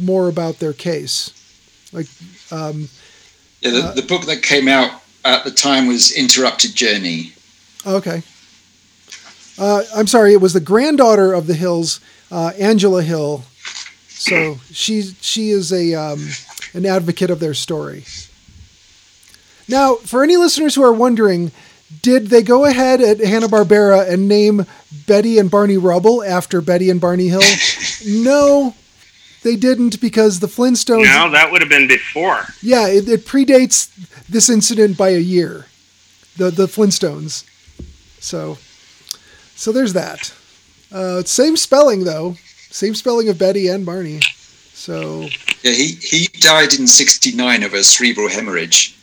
more 0.00 0.28
about 0.28 0.58
their 0.58 0.72
case. 0.72 1.32
Like, 1.92 2.06
um, 2.50 2.88
Yeah, 3.60 3.70
the, 3.70 3.82
Uh, 3.84 3.92
the 3.94 4.02
book 4.02 4.26
that 4.26 4.42
came 4.42 4.68
out 4.68 5.02
at 5.24 5.44
the 5.44 5.50
time 5.50 5.86
was 5.86 6.12
Interrupted 6.12 6.74
Journey. 6.74 7.32
okay, 7.86 8.22
uh, 9.58 9.82
I'm 9.94 10.06
sorry, 10.06 10.32
it 10.32 10.40
was 10.40 10.52
the 10.52 10.60
granddaughter 10.60 11.32
of 11.32 11.46
the 11.46 11.54
Hills, 11.54 12.00
uh, 12.30 12.52
Angela 12.58 13.02
Hill. 13.02 13.44
So 14.08 14.58
she 14.72 15.02
she 15.20 15.50
is 15.50 15.72
a 15.72 15.94
um, 15.94 16.28
an 16.74 16.84
advocate 16.86 17.30
of 17.30 17.40
their 17.40 17.54
story. 17.54 18.04
Now, 19.68 19.96
for 19.96 20.22
any 20.22 20.36
listeners 20.36 20.74
who 20.74 20.82
are 20.82 20.92
wondering, 20.92 21.52
did 22.02 22.28
they 22.28 22.42
go 22.42 22.64
ahead 22.64 23.00
at 23.00 23.20
Hanna 23.20 23.48
Barbera 23.48 24.08
and 24.08 24.26
name 24.28 24.64
Betty 25.06 25.38
and 25.38 25.50
Barney 25.50 25.76
Rubble 25.76 26.22
after 26.22 26.60
Betty 26.60 26.88
and 26.90 27.00
Barney 27.00 27.28
Hill? 27.28 27.42
no, 28.06 28.74
they 29.42 29.56
didn't 29.56 30.00
because 30.00 30.40
the 30.40 30.46
Flintstones. 30.46 31.04
No, 31.04 31.30
that 31.30 31.50
would 31.52 31.60
have 31.60 31.70
been 31.70 31.88
before. 31.88 32.46
Yeah, 32.62 32.88
it, 32.88 33.08
it 33.08 33.26
predates 33.26 33.88
this 34.28 34.48
incident 34.48 34.96
by 34.98 35.10
a 35.10 35.18
year. 35.18 35.66
The 36.36 36.50
the 36.50 36.66
Flintstones. 36.66 37.44
So, 38.20 38.58
so 39.54 39.72
there's 39.72 39.92
that. 39.92 40.32
Uh, 40.92 41.22
same 41.22 41.56
spelling 41.56 42.04
though. 42.04 42.36
Same 42.70 42.94
spelling 42.94 43.28
of 43.28 43.38
Betty 43.38 43.68
and 43.68 43.84
Barney. 43.86 44.20
So 44.74 45.22
Yeah, 45.62 45.72
he, 45.72 45.92
he 46.00 46.26
died 46.40 46.74
in 46.74 46.86
'69 46.86 47.62
of 47.62 47.74
a 47.74 47.82
cerebral 47.82 48.28
hemorrhage, 48.28 48.96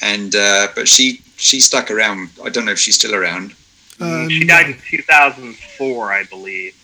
and 0.00 0.34
uh, 0.34 0.68
but 0.74 0.88
she 0.88 1.22
she 1.36 1.60
stuck 1.60 1.90
around. 1.90 2.30
I 2.44 2.48
don't 2.48 2.64
know 2.64 2.72
if 2.72 2.78
she's 2.78 2.96
still 2.96 3.14
around. 3.14 3.54
um, 4.00 4.28
she 4.28 4.44
died 4.44 4.66
in 4.66 4.76
2004, 4.90 6.12
I 6.12 6.24
believe. 6.24 6.74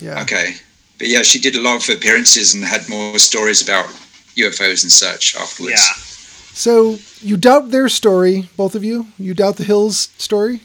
Yeah. 0.00 0.20
Okay, 0.22 0.54
but 0.98 1.08
yeah, 1.08 1.22
she 1.22 1.38
did 1.38 1.56
a 1.56 1.60
lot 1.60 1.88
of 1.88 1.96
appearances 1.96 2.54
and 2.54 2.64
had 2.64 2.88
more 2.88 3.18
stories 3.18 3.62
about 3.62 3.86
UFOs 4.36 4.82
and 4.82 4.92
such 4.92 5.36
afterwards. 5.36 5.74
Yeah. 5.76 5.92
So 6.54 6.98
you 7.20 7.36
doubt 7.36 7.70
their 7.70 7.88
story, 7.88 8.48
both 8.56 8.74
of 8.74 8.84
you. 8.84 9.08
You 9.18 9.34
doubt 9.34 9.56
the 9.56 9.64
Hills 9.64 10.08
story. 10.18 10.60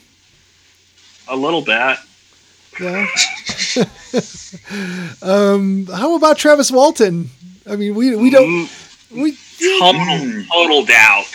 A 1.28 1.36
little 1.36 1.62
bit. 1.62 1.98
Yeah. 2.80 3.06
um, 5.22 5.86
how 5.86 6.14
about 6.16 6.38
Travis 6.38 6.70
Walton? 6.70 7.30
I 7.68 7.76
mean, 7.76 7.94
we 7.94 8.16
we 8.16 8.30
don't 8.30 8.48
Mm, 8.48 9.20
we 9.22 9.36
Total, 9.78 10.00
Mm. 10.00 10.46
total 10.48 10.84
doubt. 10.86 11.26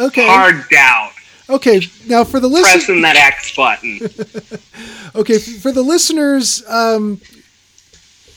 okay 0.00 0.26
Hard 0.26 0.64
doubt. 0.70 1.12
okay. 1.50 1.80
Now 2.06 2.24
for 2.24 2.40
the 2.40 2.48
listen, 2.48 2.72
Pressing 2.72 3.02
that 3.02 3.16
X 3.16 3.54
button. 3.54 4.00
Okay, 5.16 5.38
for 5.38 5.70
the 5.70 5.82
listeners, 5.82 6.64
um, 6.68 7.20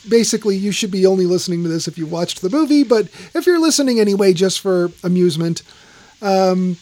basically, 0.08 0.56
you 0.56 0.72
should 0.72 0.90
be 0.90 1.06
only 1.06 1.26
listening 1.26 1.62
to 1.62 1.68
this 1.68 1.86
if 1.88 1.98
you 1.98 2.06
watched 2.06 2.42
the 2.42 2.50
movie, 2.50 2.82
but 2.84 3.08
if 3.34 3.46
you're 3.46 3.60
listening 3.60 4.00
anyway, 4.00 4.32
just 4.32 4.60
for 4.60 4.90
amusement, 5.04 5.62
um, 6.22 6.76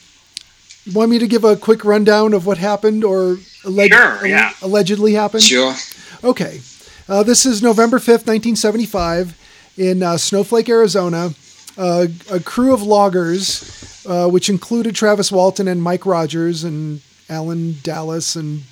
want 0.95 1.11
me 1.11 1.19
to 1.19 1.27
give 1.27 1.45
a 1.45 1.57
quick 1.57 1.85
rundown 1.85 2.33
of 2.33 2.47
what 2.47 2.59
happened 2.59 3.05
or 3.05 3.37
alleg- 3.65 3.93
Sure, 3.93 4.27
yeah. 4.27 4.53
allegedly 4.63 5.13
happened? 5.15 5.43
Sure. 5.43 5.75
Okay. 6.23 6.61
Uh, 7.09 7.23
this 7.23 7.47
is 7.47 7.63
November 7.63 7.99
5th, 7.99 8.27
1975, 8.27 9.37
in 9.77 10.03
uh, 10.03 10.17
Snowflake, 10.17 10.69
Arizona. 10.69 11.31
Uh, 11.79 12.07
a 12.33 12.41
crew 12.41 12.73
of 12.73 12.83
loggers, 12.83 14.03
uh, 14.09 14.29
which 14.29 14.49
included 14.49 14.95
Travis 14.95 15.31
Walton 15.31 15.69
and 15.69 15.83
Mike 15.83 16.07
Rogers 16.07 16.65
and 16.65 17.03
Alan 17.29 17.77
Dallas 17.83 18.35
and 18.35 18.63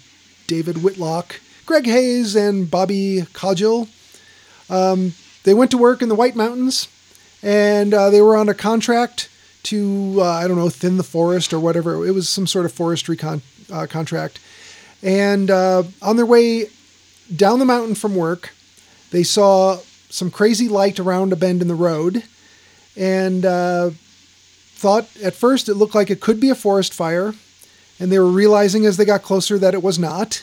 David 0.46 0.82
Whitlock, 0.82 1.40
Greg 1.66 1.86
Hayes 1.86 2.34
and 2.34 2.70
Bobby 2.70 3.22
Cogdill. 3.34 3.88
Um, 4.70 5.14
they 5.44 5.54
went 5.54 5.70
to 5.72 5.78
work 5.78 6.02
in 6.02 6.08
the 6.08 6.14
White 6.14 6.36
Mountains, 6.36 6.88
and 7.42 7.92
uh, 7.92 8.10
they 8.10 8.20
were 8.20 8.36
on 8.36 8.48
a 8.48 8.54
contract 8.54 9.28
to 9.64 10.16
uh, 10.18 10.24
I 10.24 10.46
don't 10.46 10.56
know 10.56 10.68
thin 10.68 10.96
the 10.96 11.02
forest 11.02 11.52
or 11.52 11.60
whatever. 11.60 12.06
It 12.06 12.12
was 12.12 12.28
some 12.28 12.46
sort 12.46 12.66
of 12.66 12.72
forestry 12.72 13.16
con- 13.16 13.42
uh, 13.72 13.86
contract. 13.86 14.40
And 15.02 15.50
uh, 15.50 15.84
on 16.00 16.16
their 16.16 16.26
way 16.26 16.66
down 17.34 17.58
the 17.58 17.64
mountain 17.64 17.94
from 17.94 18.16
work, 18.16 18.54
they 19.10 19.22
saw 19.22 19.78
some 20.08 20.30
crazy 20.30 20.68
light 20.68 20.98
around 20.98 21.32
a 21.32 21.36
bend 21.36 21.60
in 21.60 21.68
the 21.68 21.74
road, 21.74 22.24
and 22.96 23.44
uh, 23.44 23.90
thought 24.74 25.08
at 25.22 25.34
first 25.34 25.68
it 25.68 25.74
looked 25.74 25.94
like 25.94 26.10
it 26.10 26.20
could 26.20 26.40
be 26.40 26.50
a 26.50 26.54
forest 26.54 26.94
fire, 26.94 27.34
and 27.98 28.10
they 28.10 28.18
were 28.18 28.26
realizing 28.30 28.86
as 28.86 28.96
they 28.96 29.04
got 29.04 29.22
closer 29.22 29.58
that 29.58 29.74
it 29.74 29.82
was 29.82 29.98
not. 29.98 30.42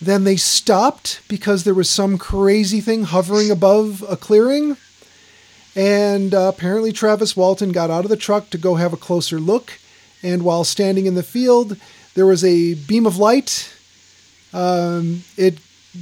Then 0.00 0.24
they 0.24 0.36
stopped 0.36 1.20
because 1.28 1.64
there 1.64 1.74
was 1.74 1.90
some 1.90 2.16
crazy 2.16 2.80
thing 2.80 3.04
hovering 3.04 3.50
above 3.50 4.04
a 4.08 4.16
clearing. 4.16 4.76
And 5.76 6.34
uh, 6.34 6.52
apparently, 6.54 6.92
Travis 6.92 7.36
Walton 7.36 7.70
got 7.70 7.90
out 7.90 8.04
of 8.04 8.10
the 8.10 8.16
truck 8.16 8.50
to 8.50 8.58
go 8.58 8.76
have 8.76 8.92
a 8.92 8.98
closer 8.98 9.38
look. 9.38 9.78
And 10.22 10.42
while 10.42 10.64
standing 10.64 11.06
in 11.06 11.14
the 11.14 11.22
field, 11.22 11.76
there 12.14 12.26
was 12.26 12.44
a 12.44 12.74
beam 12.74 13.06
of 13.06 13.18
light. 13.18 13.72
Um, 14.52 15.24
it 15.36 15.58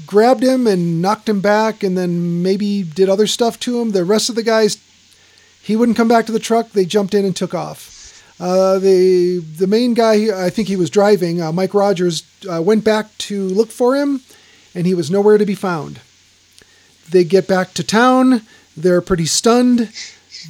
grabbed 0.06 0.42
him 0.42 0.66
and 0.66 1.02
knocked 1.02 1.28
him 1.28 1.40
back, 1.40 1.82
and 1.82 1.98
then 1.98 2.42
maybe 2.42 2.82
did 2.82 3.08
other 3.08 3.26
stuff 3.26 3.58
to 3.60 3.80
him. 3.80 3.90
The 3.90 4.04
rest 4.04 4.28
of 4.28 4.36
the 4.36 4.42
guys, 4.42 4.78
he 5.60 5.76
wouldn't 5.76 5.96
come 5.96 6.08
back 6.08 6.26
to 6.26 6.32
the 6.32 6.38
truck. 6.38 6.70
They 6.70 6.84
jumped 6.84 7.14
in 7.14 7.24
and 7.24 7.34
took 7.34 7.54
off. 7.54 7.97
Uh, 8.40 8.78
the 8.78 9.38
the 9.38 9.66
main 9.66 9.94
guy, 9.94 10.46
I 10.46 10.50
think 10.50 10.68
he 10.68 10.76
was 10.76 10.90
driving, 10.90 11.42
uh, 11.42 11.50
Mike 11.50 11.74
Rogers, 11.74 12.22
uh, 12.50 12.62
went 12.62 12.84
back 12.84 13.06
to 13.18 13.42
look 13.48 13.70
for 13.70 13.96
him, 13.96 14.20
and 14.74 14.86
he 14.86 14.94
was 14.94 15.10
nowhere 15.10 15.38
to 15.38 15.46
be 15.46 15.56
found. 15.56 16.00
They 17.10 17.24
get 17.24 17.48
back 17.48 17.74
to 17.74 17.82
town. 17.82 18.42
They're 18.76 19.00
pretty 19.00 19.26
stunned. 19.26 19.90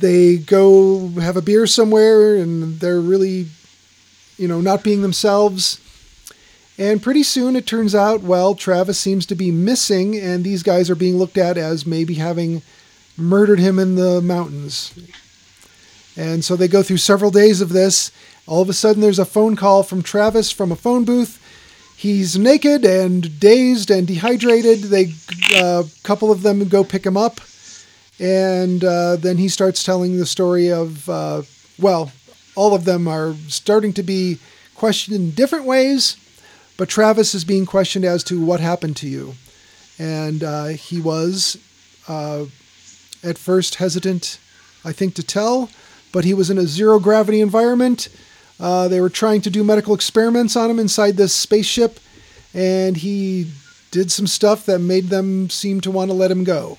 They 0.01 0.37
go 0.37 1.09
have 1.21 1.37
a 1.37 1.43
beer 1.43 1.67
somewhere, 1.67 2.37
and 2.37 2.79
they're 2.81 3.01
really, 3.01 3.47
you 4.37 4.49
know, 4.49 4.61
not 4.61 4.85
being 4.85 5.01
themselves. 5.01 5.81
And 6.77 7.03
pretty 7.03 7.23
soon 7.23 7.57
it 7.57 7.67
turns 7.67 7.95
out, 7.95 8.23
well, 8.23 8.55
Travis 8.55 8.99
seems 8.99 9.25
to 9.27 9.35
be 9.35 9.51
missing, 9.51 10.17
and 10.17 10.45
these 10.45 10.63
guys 10.63 10.91
are 10.91 10.95
being 10.95 11.17
looked 11.17 11.39
at 11.39 11.57
as 11.57 11.87
maybe 11.87 12.15
having 12.15 12.63
murdered 13.17 13.59
him 13.59 13.79
in 13.79 13.95
the 13.95 14.21
mountains. 14.21 14.93
And 16.19 16.45
so 16.45 16.57
they 16.57 16.67
go 16.67 16.83
through 16.83 16.97
several 16.97 17.31
days 17.31 17.61
of 17.61 17.69
this. 17.69 18.11
All 18.49 18.61
of 18.61 18.69
a 18.69 18.73
sudden, 18.73 19.01
there's 19.01 19.21
a 19.21 19.25
phone 19.25 19.55
call 19.55 19.85
from 19.85 20.03
Travis 20.03 20.51
from 20.51 20.73
a 20.73 20.77
phone 20.77 21.05
booth. 21.05 21.41
He's 21.97 22.37
naked 22.37 22.85
and 22.85 23.39
dazed 23.39 23.89
and 23.89 24.05
dehydrated. 24.05 24.81
They, 24.81 25.13
a 25.55 25.65
uh, 25.65 25.83
couple 26.03 26.33
of 26.33 26.43
them 26.43 26.69
go 26.69 26.83
pick 26.83 27.07
him 27.07 27.17
up, 27.17 27.41
and 28.19 28.83
uh, 28.83 29.15
then 29.17 29.37
he 29.37 29.49
starts 29.49 29.85
telling 29.85 30.17
the 30.17 30.27
story 30.27 30.73
of, 30.73 31.09
uh, 31.09 31.43
well, 31.79 32.11
all 32.57 32.75
of 32.75 32.85
them 32.85 33.07
are 33.07 33.35
starting 33.47 33.93
to 33.93 34.03
be 34.03 34.39
questioned 34.75 35.17
in 35.17 35.31
different 35.33 35.67
ways, 35.67 36.17
but 36.77 36.89
Travis 36.89 37.35
is 37.35 37.45
being 37.45 37.67
questioned 37.67 38.05
as 38.05 38.25
to 38.25 38.45
what 38.45 38.59
happened 38.59 38.97
to 38.97 39.09
you, 39.09 39.35
and 39.99 40.43
uh, 40.43 40.67
he 40.67 41.01
was 41.01 41.59
uh, 42.09 42.45
at 43.23 43.39
first 43.39 43.77
hesitant, 43.77 44.39
I 44.85 44.93
think, 44.93 45.15
to 45.15 45.23
tell 45.23 45.69
but 46.13 46.25
he 46.25 46.35
was 46.35 46.51
in 46.51 46.59
a 46.59 46.67
zero 46.67 46.99
gravity 46.99 47.41
environment. 47.41 48.09
Uh, 48.61 48.89
they 48.89 49.01
were 49.01 49.11
trying 49.11 49.41
to 49.43 49.51
do 49.51 49.63
medical 49.63 49.95
experiments 49.95 50.57
on 50.57 50.71
him 50.71 50.79
inside 50.79 51.17
this 51.17 51.33
spaceship, 51.33 52.01
and 52.55 52.97
he 52.97 53.51
did 53.91 54.11
some 54.11 54.27
stuff 54.27 54.67
that 54.67 54.81
made 54.81 55.09
them 55.09 55.49
seem 55.49 55.81
to 55.81 55.91
want 55.91 56.11
to 56.11 56.17
let 56.17 56.31
him 56.31 56.45
go. 56.45 56.77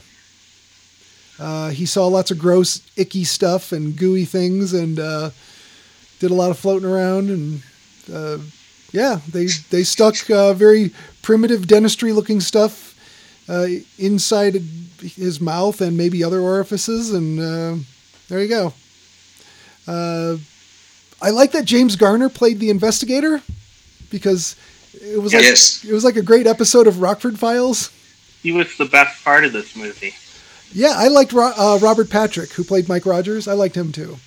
Uh, 1.39 1.69
he 1.69 1.85
saw 1.85 2.05
lots 2.05 2.31
of 2.31 2.37
gross, 2.37 2.81
icky 2.97 3.23
stuff 3.23 3.71
and 3.71 3.95
gooey 3.95 4.25
things, 4.25 4.73
and 4.73 4.99
uh, 4.99 5.29
did 6.19 6.31
a 6.31 6.33
lot 6.33 6.51
of 6.51 6.59
floating 6.59 6.89
around. 6.89 7.29
And 7.29 7.61
uh, 8.13 8.39
yeah, 8.91 9.21
they 9.31 9.47
they 9.69 9.83
stuck 9.83 10.29
uh, 10.29 10.53
very 10.53 10.91
primitive 11.21 11.65
dentistry-looking 11.65 12.41
stuff 12.41 12.95
uh, 13.47 13.67
inside 13.97 14.55
his 15.01 15.39
mouth 15.39 15.79
and 15.79 15.95
maybe 15.95 16.25
other 16.25 16.41
orifices, 16.41 17.13
and 17.13 17.39
there 18.27 18.41
you 18.41 18.49
go. 18.49 18.73
Uh, 19.89 20.37
I 21.19 21.31
like 21.31 21.51
that 21.53 21.65
James 21.65 21.95
Garner 21.95 22.29
played 22.29 22.59
the 22.59 22.69
investigator 22.69 23.41
because 24.11 24.55
it 24.93 25.19
was 25.19 25.33
like 25.33 25.43
yes. 25.43 25.83
it 25.83 25.91
was 25.91 26.03
like 26.03 26.15
a 26.15 26.21
great 26.21 26.45
episode 26.45 26.85
of 26.85 27.01
Rockford 27.01 27.39
Files. 27.39 27.91
He 28.43 28.51
was 28.51 28.77
the 28.77 28.85
best 28.85 29.23
part 29.23 29.45
of 29.45 29.51
this 29.51 29.75
movie. 29.75 30.13
Yeah, 30.71 30.93
I 30.95 31.07
liked 31.07 31.33
Ro- 31.33 31.53
uh, 31.57 31.79
Robert 31.81 32.09
Patrick, 32.09 32.51
who 32.53 32.63
played 32.63 32.87
Mike 32.87 33.07
Rogers. 33.07 33.47
I 33.47 33.53
liked 33.53 33.75
him 33.75 33.91
too. 33.91 34.17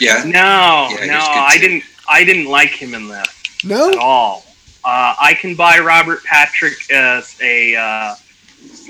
Yeah. 0.00 0.24
No, 0.24 0.88
yeah, 0.98 1.06
no, 1.06 1.20
I 1.20 1.56
didn't. 1.60 1.84
I 2.08 2.24
didn't 2.24 2.46
like 2.46 2.70
him 2.70 2.94
in 2.94 3.06
this. 3.06 3.64
No, 3.64 3.90
at 3.90 3.96
all. 3.96 4.44
Uh, 4.84 5.14
I 5.20 5.34
can 5.34 5.54
buy 5.54 5.78
Robert 5.78 6.24
Patrick 6.24 6.90
as 6.90 7.36
a 7.40 7.76
uh, 7.76 8.14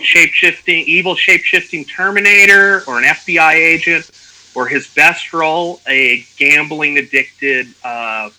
shape 0.02 0.31
shifting, 0.31 0.85
evil 0.87 1.14
shape 1.14 1.42
shifting 1.42 1.85
Terminator 1.85 2.83
or 2.87 2.98
an 2.98 3.05
FBI 3.05 3.52
agent 3.52 4.11
or 4.54 4.66
his 4.66 4.86
best 4.88 5.32
role, 5.32 5.80
a 5.86 6.24
gambling 6.36 6.98
addicted 6.98 7.68
uh, 7.84 8.30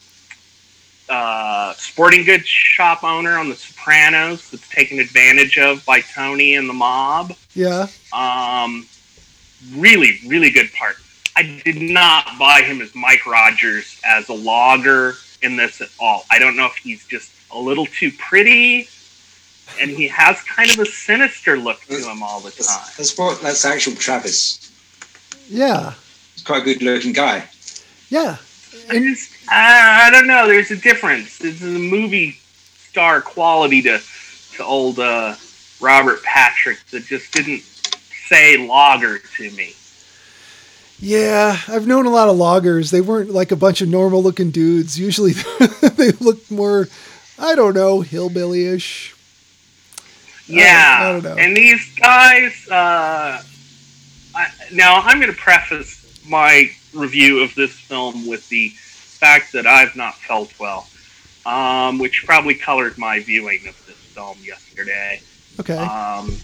uh, 1.10 1.74
sporting 1.74 2.24
goods 2.24 2.48
shop 2.48 3.04
owner 3.04 3.38
on 3.38 3.50
The 3.50 3.56
Sopranos 3.56 4.50
that's 4.50 4.68
taken 4.70 5.00
advantage 5.00 5.58
of 5.58 5.86
by 5.86 6.02
Tony 6.02 6.56
and 6.56 6.70
the 6.70 6.74
mob. 6.74 7.34
Yeah. 7.54 7.88
Um, 8.14 8.88
really, 9.74 10.20
really 10.28 10.50
good 10.50 10.72
part. 10.74 10.96
I 11.36 11.62
did 11.66 11.82
not 11.82 12.38
buy 12.38 12.62
him 12.62 12.82
as 12.82 12.94
Mike 12.94 13.26
Rogers 13.26 14.00
as 14.06 14.30
a 14.30 14.34
logger 14.34 15.16
in 15.42 15.56
this 15.56 15.82
at 15.82 15.90
all. 16.00 16.26
I 16.30 16.38
don't 16.40 16.56
know 16.56 16.68
if 16.68 16.76
he's 16.76 17.06
just 17.06 17.32
a 17.52 17.58
little 17.58 17.86
too 17.86 18.12
pretty 18.12 18.88
and 19.80 19.90
he 19.90 20.08
has 20.08 20.42
kind 20.44 20.70
of 20.70 20.80
a 20.80 20.86
sinister 20.86 21.58
look 21.58 21.82
to 21.86 21.96
him 21.96 22.22
all 22.22 22.40
the 22.40 22.52
time. 22.52 22.58
That's, 22.58 22.98
that's 22.98 23.18
what 23.18 23.42
that's 23.42 23.66
actual 23.66 23.96
Travis. 23.96 24.72
Yeah 25.50 25.94
quite 26.44 26.62
a 26.62 26.66
good 26.66 26.82
looking 26.82 27.14
guy. 27.14 27.48
Yeah. 28.10 28.38
And 28.90 29.18
I, 29.50 30.08
I 30.08 30.10
don't 30.12 30.28
know. 30.28 30.48
There's 30.48 30.72
a 30.72 30.78
difference. 30.78 31.38
There's 31.38 31.62
a 31.62 31.66
movie 31.66 32.38
star 32.90 33.22
quality 33.22 33.82
to 33.84 34.00
to 34.56 34.64
old 34.64 35.00
uh, 35.00 35.36
Robert 35.82 36.22
Patrick 36.24 36.80
that 36.92 37.04
just 37.06 37.32
didn't 37.34 37.64
say 38.28 38.58
logger 38.58 39.20
to 39.38 39.52
me. 39.52 39.74
Yeah, 41.00 41.58
I've 41.68 41.88
known 41.88 42.06
a 42.06 42.10
lot 42.10 42.30
of 42.30 42.38
loggers. 42.38 42.92
They 42.92 43.02
weren't 43.02 43.32
like 43.32 43.52
a 43.52 43.56
bunch 43.56 43.82
of 43.82 43.90
normal 43.90 44.24
looking 44.24 44.52
dudes. 44.52 44.98
Usually 44.98 45.32
they 45.96 46.12
look 46.12 46.50
more, 46.50 46.88
I 47.38 47.56
don't 47.56 47.74
know, 47.74 48.02
hillbilly 48.02 48.68
ish. 48.68 49.14
Yeah. 50.48 50.98
I, 51.00 51.10
I, 51.10 51.12
don't 51.12 51.24
know. 51.24 51.36
And 51.36 51.58
these 51.58 51.94
guys, 51.96 52.68
uh, 52.70 53.42
I, 54.36 54.48
now 54.72 55.02
I'm 55.02 55.20
going 55.20 55.32
to 55.32 55.38
preface 55.38 56.03
my 56.28 56.70
review 56.94 57.44
of 57.44 57.54
this 57.56 57.72
film 57.72 58.28
with 58.28 58.48
the 58.50 58.70
fact 58.70 59.54
that 59.54 59.66
I've 59.66 59.96
not 59.96 60.16
felt 60.16 60.58
well, 60.60 60.88
um, 61.46 61.98
which 62.00 62.24
probably 62.26 62.56
colored 62.56 62.98
my 62.98 63.20
viewing 63.20 63.68
of 63.68 63.86
this 63.86 63.96
film 63.96 64.38
yesterday. 64.44 65.22
Okay. 65.60 65.78
Um, 65.78 66.36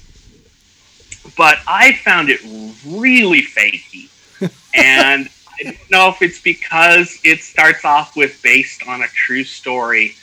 but 1.38 1.60
I 1.68 1.94
found 1.94 2.30
it 2.30 2.42
really 2.86 3.42
fakey, 3.42 4.10
and 4.74 5.30
I 5.60 5.64
don't 5.64 5.92
know 5.92 6.10
if 6.10 6.22
it's 6.22 6.42
because 6.42 7.20
it 7.24 7.42
starts 7.42 7.84
off 7.86 8.16
with 8.16 8.42
based 8.42 8.88
on 8.88 9.02
a 9.02 9.08
true 9.08 9.44
story, 9.44 10.16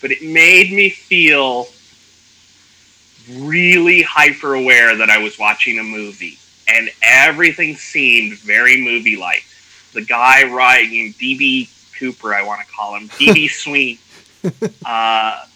but 0.00 0.10
it 0.10 0.22
made 0.22 0.72
me 0.72 0.90
feel 0.90 1.68
really 3.30 4.02
hyper 4.02 4.54
aware 4.54 4.96
that 4.96 5.08
I 5.08 5.18
was 5.18 5.38
watching 5.38 5.78
a 5.78 5.82
movie 5.82 6.38
and 6.68 6.90
everything 7.02 7.76
seemed 7.76 8.38
very 8.38 8.80
movie 8.80 9.16
like. 9.16 9.44
The 9.92 10.02
guy 10.02 10.44
riding 10.44 11.12
DB 11.14 11.68
Cooper, 11.98 12.34
I 12.34 12.42
want 12.42 12.66
to 12.66 12.72
call 12.72 12.96
him 12.96 13.08
DB 13.10 13.48
Sweeney. 13.50 13.98
Uh, 14.84 15.46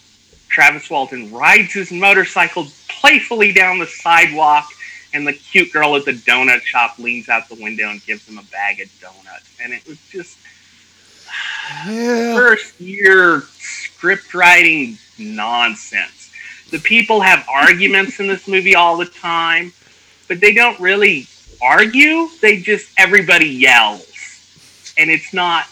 Travis 0.47 0.89
Walton 0.89 1.31
rides 1.31 1.73
his 1.73 1.91
motorcycle 1.91 2.67
playfully 2.87 3.53
down 3.53 3.79
the 3.79 3.85
sidewalk, 3.85 4.67
and 5.13 5.27
the 5.27 5.33
cute 5.33 5.71
girl 5.71 5.95
at 5.95 6.05
the 6.05 6.13
donut 6.13 6.61
shop 6.61 6.97
leans 6.99 7.29
out 7.29 7.47
the 7.49 7.55
window 7.55 7.89
and 7.89 8.03
gives 8.05 8.27
him 8.27 8.37
a 8.37 8.43
bag 8.43 8.79
of 8.81 8.89
donuts. 8.99 9.49
And 9.61 9.73
it 9.73 9.85
was 9.87 9.99
just 10.09 10.37
yeah. 11.87 12.35
first 12.35 12.79
year 12.79 13.43
script 13.57 14.33
writing 14.33 14.97
nonsense. 15.17 16.31
The 16.71 16.79
people 16.79 17.21
have 17.21 17.45
arguments 17.49 18.19
in 18.19 18.27
this 18.27 18.47
movie 18.47 18.75
all 18.75 18.97
the 18.97 19.05
time 19.05 19.73
but 20.29 20.39
they 20.39 20.53
don't 20.53 20.79
really 20.79 21.27
argue. 21.61 22.29
They 22.41 22.61
just 22.61 22.89
everybody 22.97 23.49
yells, 23.49 24.07
and 24.97 25.09
it's 25.09 25.33
not. 25.33 25.65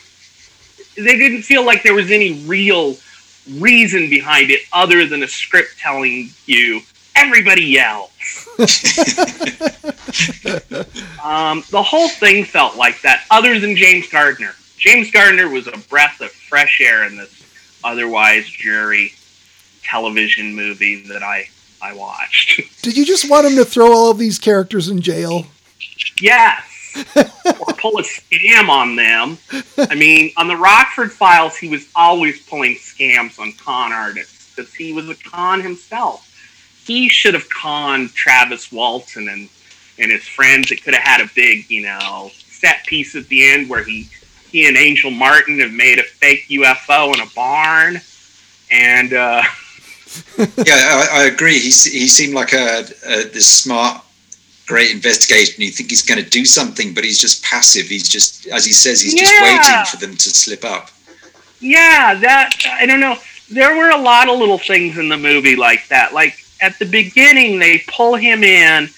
They 0.97 1.15
didn't 1.15 1.43
feel 1.43 1.65
like 1.65 1.83
there 1.83 1.93
was 1.93 2.11
any 2.11 2.43
real 2.45 2.97
reason 3.59 4.09
behind 4.09 4.51
it 4.51 4.61
other 4.73 5.05
than 5.05 5.23
a 5.23 5.27
script 5.27 5.79
telling 5.79 6.31
you 6.45 6.81
everybody 7.15 7.63
yells. 7.63 8.11
um, 11.23 11.63
the 11.69 11.83
whole 11.83 12.09
thing 12.09 12.43
felt 12.43 12.75
like 12.75 13.01
that, 13.03 13.23
other 13.31 13.59
than 13.59 13.75
James 13.75 14.09
Gardner. 14.09 14.53
James 14.77 15.09
Gardner 15.11 15.49
was 15.49 15.67
a 15.67 15.77
breath 15.89 16.19
of 16.21 16.31
fresh 16.31 16.81
air 16.81 17.05
in 17.05 17.17
this 17.17 17.33
otherwise 17.83 18.49
dreary 18.49 19.13
television 19.83 20.55
movie 20.55 21.03
that 21.07 21.23
I 21.23 21.47
I 21.81 21.93
watched. 21.93 22.61
Did 22.81 22.97
you 22.97 23.05
just 23.05 23.29
want 23.29 23.47
him 23.47 23.55
to 23.55 23.65
throw 23.65 23.91
all 23.91 24.11
of 24.11 24.17
these 24.17 24.39
characters 24.39 24.89
in 24.89 25.01
jail? 25.01 25.45
Yes. 26.21 26.63
or 27.15 27.73
pull 27.75 27.99
a 27.99 28.03
scam 28.03 28.69
on 28.69 28.95
them. 28.95 29.37
I 29.77 29.95
mean, 29.95 30.31
on 30.37 30.47
the 30.47 30.55
Rockford 30.55 31.11
Files, 31.11 31.55
he 31.55 31.69
was 31.69 31.87
always 31.95 32.41
pulling 32.47 32.75
scams 32.75 33.39
on 33.39 33.53
con 33.53 33.93
artists 33.93 34.51
because 34.55 34.73
he 34.73 34.93
was 34.93 35.07
a 35.09 35.15
con 35.15 35.61
himself. 35.61 36.23
He 36.85 37.09
should 37.09 37.33
have 37.33 37.49
conned 37.49 38.13
Travis 38.13 38.71
Walton 38.71 39.27
and 39.29 39.49
and 39.99 40.11
his 40.11 40.27
friends. 40.27 40.71
It 40.71 40.83
could 40.83 40.93
have 40.93 41.03
had 41.03 41.21
a 41.21 41.29
big, 41.35 41.69
you 41.69 41.83
know, 41.83 42.31
set 42.33 42.85
piece 42.85 43.15
at 43.15 43.27
the 43.27 43.47
end 43.47 43.69
where 43.69 43.83
he 43.83 44.09
he 44.49 44.67
and 44.67 44.77
Angel 44.77 45.11
Martin 45.11 45.59
have 45.59 45.73
made 45.73 45.99
a 45.99 46.03
fake 46.03 46.45
UFO 46.49 47.13
in 47.13 47.19
a 47.19 47.29
barn, 47.35 48.01
and 48.71 49.13
uh, 49.13 49.43
yeah, 50.37 50.73
I, 50.73 51.07
I, 51.11 51.23
agree. 51.25 51.59
He 51.59 51.69
he 51.69 52.07
seemed 52.07 52.33
like 52.33 52.53
a, 52.53 52.85
a 53.05 53.23
this 53.29 53.47
smart, 53.47 54.03
great 54.65 54.91
investigator, 54.91 55.51
and 55.55 55.63
you 55.63 55.71
think 55.71 55.89
he's 55.89 56.03
going 56.03 56.23
to 56.23 56.29
do 56.29 56.45
something, 56.45 56.93
but 56.93 57.03
he's 57.03 57.19
just 57.19 57.43
passive. 57.43 57.87
He's 57.87 58.07
just, 58.07 58.47
as 58.47 58.65
he 58.65 58.73
says, 58.73 59.01
he's 59.01 59.15
just 59.15 59.41
waiting 59.41 59.85
for 59.85 59.97
them 59.97 60.15
to 60.15 60.29
slip 60.29 60.63
up. 60.63 60.89
Yeah, 61.59 62.15
that 62.15 62.51
I 62.69 62.85
don't 62.85 62.99
know. 62.99 63.17
There 63.49 63.75
were 63.75 63.89
a 63.89 63.97
lot 63.97 64.29
of 64.29 64.37
little 64.37 64.57
things 64.57 64.97
in 64.97 65.09
the 65.09 65.17
movie 65.17 65.55
like 65.55 65.87
that. 65.87 66.13
Like 66.13 66.37
at 66.61 66.77
the 66.79 66.85
beginning, 66.85 67.59
they 67.59 67.83
pull 67.87 68.15
him 68.15 68.43
in, 68.43 68.89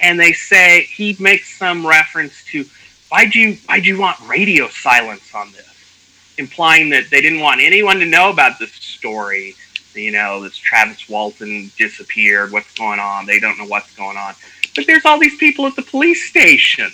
and 0.00 0.18
they 0.18 0.32
say 0.32 0.82
he 0.82 1.16
makes 1.20 1.56
some 1.56 1.86
reference 1.86 2.44
to 2.52 2.64
why'd 3.10 3.34
you 3.34 3.58
why'd 3.66 3.86
you 3.86 3.98
want 3.98 4.18
radio 4.26 4.68
silence 4.68 5.34
on 5.34 5.52
this, 5.52 6.34
implying 6.38 6.90
that 6.90 7.10
they 7.10 7.20
didn't 7.20 7.40
want 7.40 7.60
anyone 7.60 7.98
to 7.98 8.06
know 8.06 8.30
about 8.30 8.58
this 8.58 8.72
story 8.72 9.54
you 9.98 10.12
know, 10.12 10.42
this 10.42 10.56
Travis 10.56 11.08
Walton 11.08 11.70
disappeared. 11.76 12.52
What's 12.52 12.72
going 12.74 13.00
on? 13.00 13.26
They 13.26 13.38
don't 13.38 13.58
know 13.58 13.66
what's 13.66 13.94
going 13.94 14.16
on. 14.16 14.34
But 14.74 14.86
there's 14.86 15.04
all 15.04 15.18
these 15.18 15.36
people 15.36 15.66
at 15.66 15.76
the 15.76 15.82
police 15.82 16.28
station, 16.28 16.90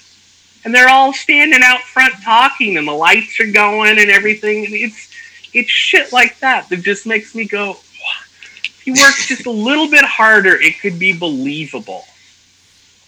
and 0.64 0.74
they're 0.74 0.88
all 0.88 1.12
standing 1.12 1.60
out 1.62 1.80
front 1.80 2.14
talking, 2.22 2.76
and 2.76 2.88
the 2.88 2.92
lights 2.92 3.38
are 3.40 3.50
going 3.50 3.98
and 3.98 4.10
everything. 4.10 4.64
And 4.64 4.74
it's 4.74 5.10
it's 5.52 5.70
shit 5.70 6.12
like 6.12 6.38
that 6.40 6.68
that 6.70 6.82
just 6.82 7.06
makes 7.06 7.34
me 7.34 7.44
go. 7.44 7.72
If 7.72 8.86
you 8.86 8.94
work 8.94 9.14
just 9.26 9.46
a 9.46 9.50
little 9.50 9.88
bit 9.90 10.04
harder, 10.04 10.54
it 10.54 10.80
could 10.80 10.98
be 10.98 11.12
believable. 11.12 12.04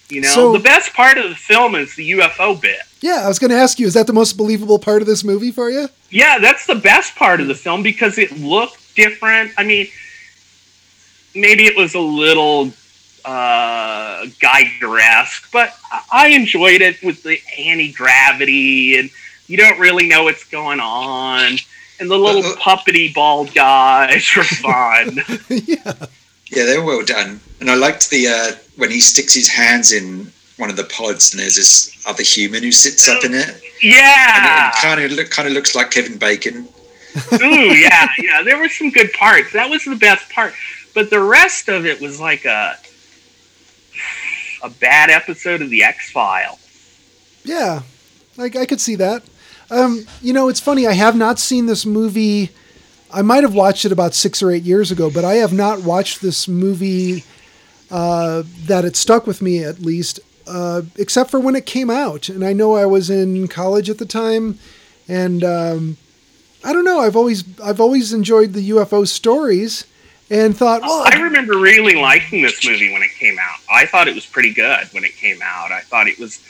You 0.09 0.21
know, 0.21 0.29
so, 0.29 0.53
the 0.53 0.61
best 0.61 0.95
part 0.95 1.19
of 1.19 1.29
the 1.29 1.35
film 1.35 1.75
is 1.75 1.97
the 1.97 2.13
UFO 2.13 2.61
bit. 2.61 2.81
Yeah, 3.01 3.23
I 3.25 3.29
was 3.29 3.39
going 3.39 3.51
to 3.51 3.57
ask 3.57 3.79
you, 3.79 3.87
is 3.87 3.95
that 3.95 4.07
the 4.07 4.13
most 4.13 4.37
believable 4.37 4.79
part 4.79 5.03
of 5.03 5.09
this 5.09 5.25
movie 5.25 5.51
for 5.51 5.69
you? 5.69 5.89
Yeah, 6.11 6.39
that's 6.39 6.67
the 6.67 6.77
best 6.77 7.17
part 7.17 7.41
of 7.41 7.49
the 7.49 7.55
film 7.55 7.83
because 7.83 8.17
it 8.17 8.31
looked 8.39 8.79
different. 8.97 9.53
I 9.57 9.65
mean, 9.65 9.87
maybe 11.35 11.67
it 11.67 11.77
was 11.77 11.95
a 11.95 12.01
little 12.01 12.73
uh, 13.25 14.27
Geiger-esque, 14.41 15.51
but 15.53 15.75
I 16.11 16.29
enjoyed 16.29 16.81
it 16.81 17.03
with 17.03 17.23
the 17.23 17.39
anti-gravity, 17.59 18.99
and 18.99 19.11
you 19.47 19.57
don't 19.57 19.79
really 19.79 20.09
know 20.09 20.25
what's 20.25 20.45
going 20.45 20.81
on, 20.81 21.57
and 22.01 22.11
the 22.11 22.17
little 22.17 22.45
uh, 22.45 22.57
puppety 22.57 23.13
bald 23.13 23.55
guys 23.55 24.29
were 24.37 24.45
fun. 24.45 25.19
yeah, 25.51 26.07
yeah, 26.51 26.65
they're 26.65 26.85
well 26.85 27.05
done, 27.05 27.41
and 27.61 27.71
I 27.71 27.75
liked 27.75 28.11
the 28.11 28.29
uh, 28.29 28.57
when 28.77 28.91
he 28.91 29.01
sticks 29.01 29.35
his 29.35 29.49
hands 29.49 29.93
in 29.93 30.31
one 30.57 30.71
of 30.71 30.77
the 30.77 30.85
pods, 30.85 31.33
and 31.33 31.41
there's 31.41 31.57
this 31.57 32.03
other 32.07 32.23
human 32.23 32.63
who 32.63 32.73
sits 32.73 33.09
up 33.09 33.25
in 33.25 33.35
it. 33.35 33.61
Yeah, 33.83 34.73
kind 34.81 35.01
of 35.01 35.13
look, 35.13 35.31
kind 35.31 35.49
of 35.49 35.55
looks 35.55 35.75
like 35.75 35.91
Kevin 35.91 36.17
Bacon. 36.17 36.69
Ooh, 37.33 37.75
yeah, 37.75 38.09
yeah. 38.19 38.43
There 38.43 38.59
were 38.59 38.69
some 38.69 38.91
good 38.91 39.13
parts. 39.13 39.53
That 39.53 39.71
was 39.71 39.85
the 39.85 39.97
best 39.97 40.31
part. 40.31 40.55
But 40.95 41.11
the 41.11 41.21
rest 41.21 41.69
of 41.69 41.85
it 41.87 42.01
was 42.01 42.21
like 42.21 42.45
a 42.45 42.77
a 44.63 44.71
bad 44.71 45.11
episode 45.11 45.63
of 45.63 45.71
the 45.71 45.83
X 45.83 46.11
Files. 46.11 46.59
Yeah, 47.45 47.83
like 48.37 48.57
I 48.57 48.67
could 48.67 48.81
see 48.81 48.97
that. 48.97 49.23
Um, 49.71 50.07
you 50.23 50.33
know, 50.33 50.49
it's 50.49 50.61
funny. 50.61 50.87
I 50.87 50.93
have 50.93 51.17
not 51.17 51.39
seen 51.39 51.67
this 51.67 51.85
movie. 51.85 52.51
I 53.13 53.23
might 53.23 53.43
have 53.43 53.55
watched 53.55 53.85
it 53.85 53.93
about 53.93 54.15
six 54.15 54.43
or 54.43 54.51
eight 54.51 54.63
years 54.65 54.91
ago, 54.91 55.11
but 55.11 55.25
I 55.25 55.35
have 55.35 55.53
not 55.53 55.83
watched 55.83 56.21
this 56.21 56.49
movie 56.49 57.25
uh, 57.91 58.43
that 58.65 58.85
it 58.85 58.97
stuck 58.97 59.27
with 59.27 59.41
me 59.41 59.63
at 59.63 59.81
least, 59.81 60.21
uh, 60.47 60.83
except 60.97 61.31
for 61.31 61.41
when 61.41 61.57
it 61.57 61.67
came 61.67 61.91
out. 61.91 62.29
And 62.29 62.45
I 62.45 62.53
know 62.53 62.75
I 62.75 62.87
was 62.87 63.11
in 63.11 63.49
college 63.49 63.89
at 63.89 63.99
the 63.99 64.07
time, 64.07 64.59
and 65.09 65.45
um, 65.45 65.97
I 66.67 66.73
don't 66.73 66.85
know. 66.85 66.99
I've 66.99 67.15
always 67.15 67.45
I've 67.61 67.81
always 67.81 68.13
enjoyed 68.13 68.53
the 68.53 68.71
UFO 68.71 69.07
stories 69.07 69.87
and 70.31 70.57
thought, 70.57 70.83
well, 70.83 71.05
I 71.07 71.23
remember 71.23 71.57
really 71.59 71.95
liking 71.95 72.43
this 72.43 72.67
movie 72.67 72.93
when 72.93 73.03
it 73.03 73.13
came 73.13 73.39
out. 73.39 73.61
I 73.71 73.87
thought 73.87 74.09
it 74.09 74.17
was 74.17 74.27
pretty 74.27 74.53
good 74.53 74.89
when 74.93 75.05
it 75.05 75.15
came 75.15 75.39
out. 75.43 75.71
I 75.71 75.83
thought 75.83 76.09
it 76.09 76.19
was, 76.19 76.45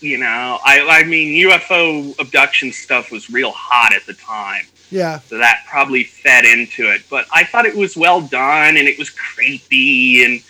you 0.00 0.16
know, 0.16 0.58
I 0.64 0.86
I 0.88 1.04
mean 1.04 1.46
UFO 1.50 2.18
abduction 2.18 2.72
stuff 2.72 3.12
was 3.12 3.28
real 3.28 3.50
hot 3.50 3.92
at 3.92 4.06
the 4.06 4.14
time. 4.14 4.64
Yeah. 4.90 5.18
So 5.20 5.36
that 5.36 5.64
probably 5.68 6.04
fed 6.04 6.46
into 6.46 6.90
it, 6.90 7.02
but 7.10 7.26
I 7.30 7.44
thought 7.44 7.66
it 7.66 7.76
was 7.76 7.98
well 7.98 8.22
done 8.22 8.78
and 8.78 8.88
it 8.88 8.98
was 8.98 9.10
creepy 9.10 10.24
and 10.24 10.42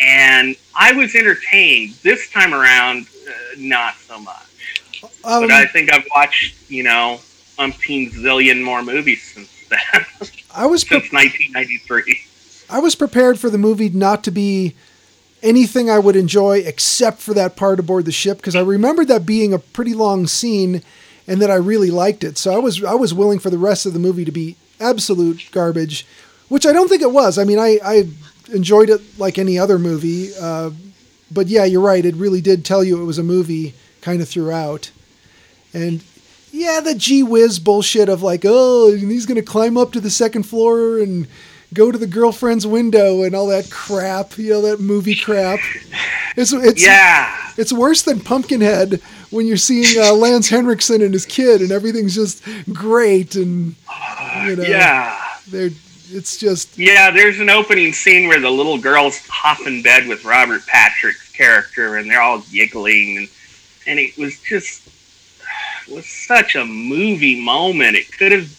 and 0.00 0.56
I 0.74 0.92
was 0.92 1.14
entertained. 1.14 1.94
This 2.02 2.30
time 2.30 2.54
around, 2.54 3.06
uh, 3.28 3.32
not 3.58 3.96
so 3.96 4.18
much. 4.18 5.02
Um, 5.24 5.42
but 5.42 5.50
I 5.50 5.66
think 5.66 5.92
I've 5.92 6.06
watched, 6.14 6.70
you 6.70 6.82
know, 6.82 7.20
umpteen 7.58 8.12
zillion 8.12 8.62
more 8.62 8.82
movies 8.82 9.22
since 9.22 9.50
then. 9.68 10.30
I 10.54 10.66
was 10.66 10.84
pre- 10.84 11.00
since 11.00 11.12
1993. 11.12 12.20
I 12.68 12.78
was 12.78 12.94
prepared 12.94 13.38
for 13.38 13.50
the 13.50 13.58
movie 13.58 13.88
not 13.88 14.24
to 14.24 14.30
be 14.30 14.74
anything 15.42 15.90
I 15.90 15.98
would 15.98 16.16
enjoy 16.16 16.58
except 16.58 17.20
for 17.20 17.34
that 17.34 17.56
part 17.56 17.78
aboard 17.78 18.04
the 18.04 18.12
ship 18.12 18.38
because 18.38 18.56
I 18.56 18.62
remembered 18.62 19.08
that 19.08 19.26
being 19.26 19.52
a 19.52 19.58
pretty 19.58 19.94
long 19.94 20.26
scene 20.26 20.82
and 21.26 21.40
that 21.40 21.50
I 21.50 21.56
really 21.56 21.90
liked 21.90 22.24
it. 22.24 22.38
So 22.38 22.54
I 22.54 22.58
was 22.58 22.82
I 22.82 22.94
was 22.94 23.14
willing 23.14 23.38
for 23.38 23.50
the 23.50 23.58
rest 23.58 23.86
of 23.86 23.92
the 23.92 23.98
movie 23.98 24.24
to 24.24 24.32
be 24.32 24.56
absolute 24.80 25.48
garbage, 25.52 26.06
which 26.48 26.66
I 26.66 26.72
don't 26.72 26.88
think 26.88 27.02
it 27.02 27.12
was. 27.12 27.38
I 27.38 27.44
mean, 27.44 27.58
I, 27.58 27.78
I 27.84 28.08
enjoyed 28.52 28.90
it 28.90 29.00
like 29.18 29.38
any 29.38 29.58
other 29.58 29.78
movie, 29.78 30.30
uh, 30.40 30.70
but 31.30 31.48
yeah, 31.48 31.64
you're 31.64 31.80
right. 31.80 32.04
It 32.04 32.14
really 32.14 32.40
did 32.40 32.64
tell 32.64 32.84
you 32.84 33.00
it 33.00 33.06
was 33.06 33.18
a 33.18 33.24
movie 33.24 33.74
kind 34.00 34.20
of 34.22 34.28
throughout. 34.28 34.90
And 35.72 36.02
yeah, 36.56 36.80
the 36.80 36.94
gee 36.94 37.22
whiz 37.22 37.58
bullshit 37.58 38.08
of 38.08 38.22
like, 38.22 38.42
oh, 38.44 38.94
he's 38.96 39.26
gonna 39.26 39.42
climb 39.42 39.76
up 39.76 39.92
to 39.92 40.00
the 40.00 40.10
second 40.10 40.44
floor 40.44 40.98
and 40.98 41.26
go 41.74 41.92
to 41.92 41.98
the 41.98 42.06
girlfriend's 42.06 42.66
window 42.66 43.22
and 43.22 43.34
all 43.34 43.48
that 43.48 43.70
crap, 43.70 44.38
you 44.38 44.50
know, 44.50 44.62
that 44.62 44.80
movie 44.80 45.14
crap. 45.14 45.60
It's 46.36 46.52
it's 46.52 46.84
yeah, 46.84 47.34
it's 47.56 47.72
worse 47.72 48.02
than 48.02 48.20
Pumpkinhead 48.20 49.00
when 49.30 49.46
you're 49.46 49.56
seeing 49.56 49.98
uh, 49.98 50.12
Lance 50.14 50.48
Henriksen 50.48 51.02
and 51.02 51.12
his 51.12 51.26
kid 51.26 51.60
and 51.60 51.70
everything's 51.70 52.14
just 52.14 52.42
great 52.72 53.34
and 53.34 53.74
you 54.44 54.56
know, 54.56 54.62
yeah, 54.62 55.18
they're 55.48 55.70
it's 56.08 56.36
just 56.38 56.78
yeah. 56.78 57.10
There's 57.10 57.40
an 57.40 57.50
opening 57.50 57.92
scene 57.92 58.28
where 58.28 58.40
the 58.40 58.50
little 58.50 58.78
girl's 58.78 59.26
half 59.26 59.66
in 59.66 59.82
bed 59.82 60.06
with 60.06 60.24
Robert 60.24 60.64
Patrick's 60.66 61.32
character 61.32 61.96
and 61.96 62.10
they're 62.10 62.20
all 62.20 62.42
giggling 62.52 63.18
and 63.18 63.28
and 63.86 63.98
it 63.98 64.16
was 64.16 64.40
just 64.40 64.85
was 65.88 66.06
such 66.06 66.54
a 66.54 66.64
movie 66.64 67.40
moment. 67.42 67.96
It 67.96 68.10
could 68.12 68.32
have 68.32 68.50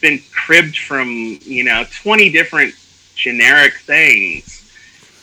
been 0.00 0.20
cribbed 0.32 0.78
from 0.78 1.38
you 1.42 1.64
know 1.64 1.84
twenty 2.02 2.30
different 2.30 2.74
generic 3.14 3.74
things. 3.78 4.56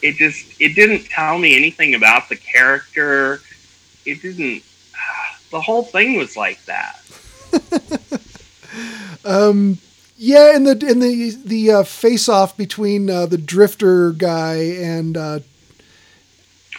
It 0.02 0.16
just 0.16 0.62
it 0.62 0.76
didn't 0.76 1.06
tell 1.06 1.38
me 1.38 1.56
anything 1.56 1.96
about 1.96 2.30
the 2.30 2.36
character. 2.36 3.42
It 4.06 4.22
didn't. 4.22 4.64
The 5.50 5.62
whole 5.62 5.84
thing 5.84 6.18
was 6.18 6.36
like 6.36 6.60
that. 6.66 7.02
um. 9.26 9.78
Yeah, 10.18 10.56
in 10.56 10.64
the 10.64 10.72
in 10.72 11.00
the 11.00 11.38
the 11.46 11.72
uh, 11.72 11.84
face 11.84 12.28
off 12.28 12.58
between 12.58 13.08
uh, 13.08 13.28
the 13.28 13.38
drifter 13.38 14.12
guy 14.12 14.56
and 14.56 15.16
uh, 15.16 15.40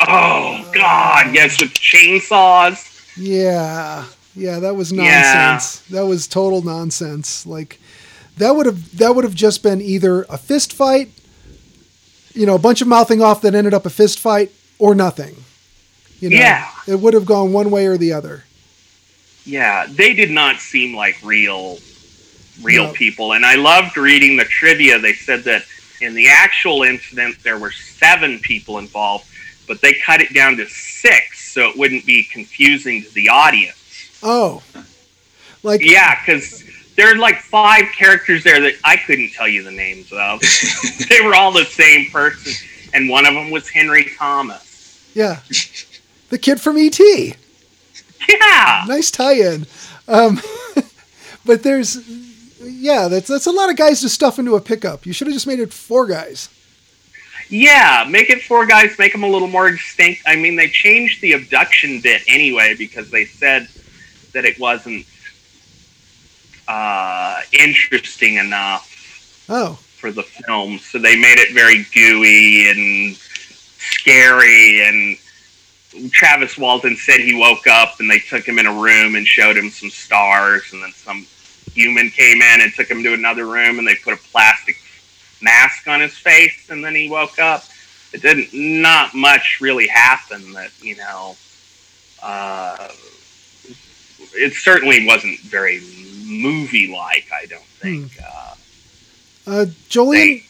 oh 0.01 0.71
god, 0.75 1.33
yes, 1.33 1.61
with 1.61 1.73
chainsaws. 1.75 3.17
Yeah, 3.17 4.07
yeah, 4.39 4.59
that 4.61 4.74
was 4.74 4.93
nonsense. 4.93 5.84
Yeah. 5.89 6.01
That 6.01 6.07
was 6.07 6.26
total 6.26 6.62
nonsense. 6.62 7.47
Like 7.47 7.80
that 8.39 8.53
would 8.53 8.66
have 8.66 8.97
that 8.99 9.14
would 9.14 9.24
have 9.24 9.34
just 9.34 9.62
been 9.62 9.80
either 9.80 10.22
a 10.28 10.39
fist 10.39 10.72
fight, 10.72 11.11
you 12.34 12.47
know, 12.47 12.55
a 12.55 12.59
bunch 12.59 12.80
of 12.80 12.89
mouthing 12.89 13.20
off 13.22 13.41
that 13.43 13.55
ended 13.55 13.74
up 13.74 13.84
a 13.86 13.91
fist 13.91 14.18
fight, 14.18 14.51
or 14.78 14.95
nothing. 14.95 15.36
You 16.20 16.30
know, 16.30 16.36
yeah, 16.36 16.68
it 16.86 16.99
would 17.01 17.14
have 17.14 17.26
gone 17.26 17.53
one 17.53 17.70
way 17.70 17.86
or 17.86 17.97
the 17.97 18.12
other. 18.12 18.45
Yeah, 19.45 19.86
they 19.89 20.14
did 20.14 20.30
not 20.30 20.61
seem 20.61 20.95
like 20.95 21.16
real 21.22 21.78
real 22.62 22.86
No. 22.89 22.93
people. 22.93 23.32
And 23.32 23.47
I 23.47 23.55
loved 23.55 23.97
reading 23.97 24.36
the 24.36 24.45
trivia. 24.45 24.99
They 24.99 25.12
said 25.12 25.45
that 25.45 25.62
in 26.01 26.14
the 26.14 26.28
actual 26.28 26.82
incident, 26.82 27.43
there 27.43 27.59
were 27.59 27.70
seven 27.70 28.41
people 28.41 28.78
involved, 28.78 29.26
but 29.66 29.80
they 29.80 29.93
cut 29.95 30.20
it 30.20 30.34
down 30.34 30.57
to 30.57 30.66
six 30.68 31.53
so 31.53 31.68
it 31.70 31.76
wouldn't 31.76 32.05
be 32.05 32.24
confusing 32.24 33.03
to 33.03 33.11
the 33.14 33.28
audience. 33.28 33.78
Oh, 34.23 34.62
like 35.62 35.81
Yeah, 35.83 36.19
because 36.21 36.64
there 36.97 37.12
are 37.12 37.16
like 37.19 37.41
five 37.41 37.85
characters 37.97 38.43
there 38.45 38.61
that 38.61 38.75
I 38.85 38.97
couldn't 38.97 39.31
tell 39.33 39.47
you 39.49 39.62
the 39.62 39.71
names 39.71 40.12
of. 40.12 40.41
they 41.09 41.21
were 41.21 41.35
all 41.35 41.53
the 41.53 41.64
same 41.64 42.11
person, 42.11 42.53
and 42.95 43.09
one 43.09 43.27
of 43.27 43.35
them 43.35 43.51
was 43.51 43.69
Henry 43.69 44.11
Thomas. 44.19 45.11
yeah, 45.14 45.41
the 46.31 46.39
kid 46.39 46.61
from 46.61 46.77
E 46.79 46.89
ET. 46.89 47.37
Yeah, 48.29 48.85
Nice 48.87 49.11
tie-in. 49.11 49.66
Um, 50.07 50.41
but 51.47 51.62
there's, 51.62 51.97
yeah, 52.61 53.09
that's 53.09 53.29
that's 53.29 53.47
a 53.47 53.53
lot 53.53 53.71
of 53.71 53.77
guys 53.77 54.01
to 54.03 54.09
stuff 54.09 54.39
into 54.39 54.55
a 54.57 54.61
pickup. 54.61 55.07
You 55.07 55.12
should 55.12 55.29
have 55.29 55.35
just 55.35 55.47
made 55.47 55.61
it 55.61 55.73
four 55.73 56.07
guys. 56.07 56.49
yeah. 57.49 58.05
Make 58.09 58.29
it 58.29 58.43
four 58.43 58.66
guys. 58.66 58.99
Make 58.99 59.12
them 59.12 59.23
a 59.23 59.29
little 59.29 59.49
more 59.49 59.71
distinct. 59.71 60.23
I 60.27 60.37
mean, 60.37 60.57
they 60.57 60.69
changed 60.69 61.23
the 61.23 61.33
abduction 61.33 62.01
bit 62.03 62.23
anyway 62.29 62.75
because 62.77 63.11
they 63.11 63.25
said 63.25 63.69
that 64.39 64.45
it 64.45 64.57
wasn't 64.61 65.05
uh, 66.68 67.41
interesting 67.53 68.36
enough 68.36 68.84
Oh, 69.49 69.72
for 69.97 70.12
the 70.12 70.22
film, 70.22 70.78
so 70.78 70.99
they 70.99 71.16
made 71.16 71.39
it 71.39 71.53
very 71.53 71.84
gooey 71.93 72.70
and 72.70 73.16
scary. 73.16 74.86
And 74.86 76.12
Travis 76.12 76.57
Walton 76.57 76.95
said 76.97 77.18
he 77.18 77.34
woke 77.34 77.66
up 77.66 77.99
and 77.99 78.09
they 78.09 78.20
took 78.20 78.47
him 78.47 78.61
in 78.61 78.66
a 78.66 78.72
room 78.72 79.16
and 79.16 79.26
showed 79.26 79.57
him 79.57 79.70
some 79.70 79.91
stars, 79.91 80.72
and 80.72 80.80
then 80.84 80.93
some 80.93 81.26
human 81.72 82.11
came 82.11 82.41
in 82.41 82.61
and 82.61 82.72
took 82.74 82.89
him 82.89 83.03
to 83.03 83.12
another 83.12 83.47
room 83.47 83.78
and 83.80 83.89
they 83.89 83.97
put 83.97 84.14
a 84.14 84.18
plastic 84.30 84.76
mask 85.43 85.89
on 85.89 86.01
his 86.01 86.16
face, 86.16 86.70
and 86.70 86.84
then 86.84 86.95
he 86.95 87.11
woke 87.11 87.41
up. 87.41 87.64
It 88.12 88.22
didn't. 88.22 88.51
Not 88.53 89.14
much 89.14 89.59
really 89.61 89.89
happened. 89.89 90.55
That 90.55 90.70
you 90.80 90.95
know. 90.97 91.34
Uh, 92.22 92.89
it 94.35 94.55
certainly 94.55 95.07
wasn't 95.07 95.39
very 95.41 95.81
movie-like. 96.26 97.26
I 97.33 97.47
don't 97.47 97.62
think. 97.62 98.12
Uh, 98.22 98.55
uh, 99.51 99.64
Jolene, 99.89 100.43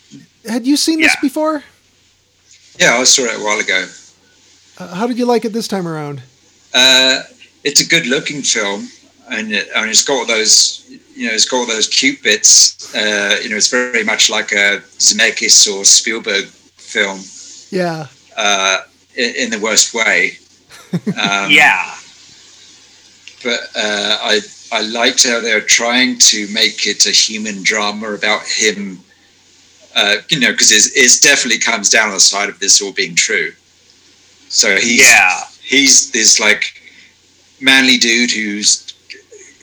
had 0.48 0.66
you 0.66 0.76
seen 0.76 1.00
this 1.00 1.16
before? 1.20 1.62
Yeah, 2.78 2.94
I 2.96 3.04
saw 3.04 3.22
it 3.22 3.40
a 3.40 3.44
while 3.44 3.58
ago. 3.58 3.86
Uh, 4.78 4.94
how 4.94 5.06
did 5.06 5.18
you 5.18 5.26
like 5.26 5.44
it 5.44 5.52
this 5.52 5.68
time 5.68 5.86
around? 5.86 6.22
Uh, 6.74 7.22
it's 7.64 7.80
a 7.80 7.86
good 7.86 8.06
looking 8.06 8.42
film, 8.42 8.88
and 9.30 9.52
it, 9.52 9.68
and 9.74 9.90
it's 9.90 10.04
got 10.04 10.14
all 10.14 10.26
those, 10.26 10.84
you 11.14 11.26
know, 11.26 11.34
it's 11.34 11.44
got 11.48 11.58
all 11.58 11.66
those 11.66 11.88
cute 11.88 12.22
bits. 12.22 12.94
Uh, 12.94 13.36
you 13.42 13.50
know, 13.50 13.56
it's 13.56 13.68
very 13.68 14.04
much 14.04 14.30
like 14.30 14.52
a 14.52 14.80
Zemeckis 14.98 15.68
or 15.72 15.84
Spielberg 15.84 16.46
film 16.76 17.20
Yeah, 17.70 18.06
uh, 18.36 18.82
in, 19.16 19.34
in 19.36 19.50
the 19.50 19.58
worst 19.58 19.94
way. 19.94 20.38
Um, 20.90 21.50
yeah. 21.50 21.97
But 23.42 23.60
uh, 23.76 24.18
I 24.22 24.40
I 24.72 24.82
liked 24.82 25.26
how 25.26 25.40
they're 25.40 25.60
trying 25.60 26.18
to 26.18 26.46
make 26.52 26.86
it 26.86 27.06
a 27.06 27.10
human 27.10 27.62
drama 27.62 28.12
about 28.12 28.42
him. 28.46 29.00
Uh, 29.96 30.16
you 30.28 30.38
know, 30.38 30.52
because 30.52 30.70
it 30.72 31.22
definitely 31.22 31.58
comes 31.58 31.88
down 31.90 32.08
on 32.08 32.14
the 32.14 32.20
side 32.20 32.48
of 32.48 32.58
this 32.60 32.80
all 32.80 32.92
being 32.92 33.14
true. 33.14 33.52
So 34.48 34.76
he's 34.76 35.00
Yeah. 35.08 35.40
he's 35.64 36.10
this 36.10 36.38
like 36.38 36.80
manly 37.60 37.96
dude 37.98 38.30
who's 38.30 38.94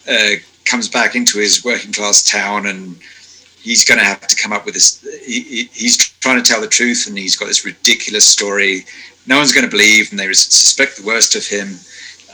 uh, 0.09 0.35
comes 0.65 0.89
back 0.89 1.15
into 1.15 1.39
his 1.39 1.63
working 1.63 1.91
class 1.93 2.29
town 2.29 2.65
and 2.67 2.97
he's 3.61 3.85
going 3.85 3.99
to 3.99 4.03
have 4.05 4.27
to 4.27 4.35
come 4.35 4.51
up 4.53 4.65
with 4.65 4.73
this 4.73 5.01
he, 5.25 5.41
he- 5.41 5.69
he's 5.73 5.97
trying 6.19 6.41
to 6.41 6.47
tell 6.47 6.61
the 6.61 6.67
truth 6.67 7.05
and 7.07 7.17
he's 7.17 7.35
got 7.35 7.45
this 7.47 7.65
ridiculous 7.65 8.25
story 8.25 8.85
no 9.25 9.37
one's 9.37 9.51
going 9.53 9.63
to 9.65 9.71
believe 9.71 10.11
and 10.11 10.19
they 10.19 10.31
suspect 10.33 10.97
the 10.97 11.03
worst 11.05 11.35
of 11.35 11.45
him 11.47 11.79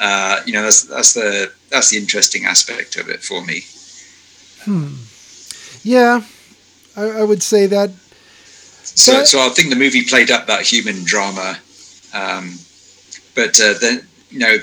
uh, 0.02 0.42
you 0.46 0.52
know 0.54 0.64
that's 0.64 0.84
that's 0.84 1.14
the 1.14 1.52
that's 1.70 1.90
the 1.92 1.98
interesting 1.98 2.46
aspect 2.46 2.98
of 2.98 3.08
it 3.10 3.22
for 3.24 3.42
me 3.46 3.64
yeah, 5.84 6.22
I, 6.96 7.04
I 7.04 7.24
would 7.24 7.42
say 7.42 7.66
that. 7.68 7.90
So, 8.84 9.14
But- 9.14 9.28
so 9.28 9.40
I 9.40 9.50
think 9.50 9.70
the 9.70 9.76
movie 9.76 10.04
played 10.04 10.32
up 10.32 10.48
that 10.48 10.62
human 10.62 11.04
drama, 11.04 11.58
um, 12.14 12.58
but 13.36 13.60
uh, 13.60 13.74
then 13.80 14.08
you 14.30 14.40
know, 14.40 14.58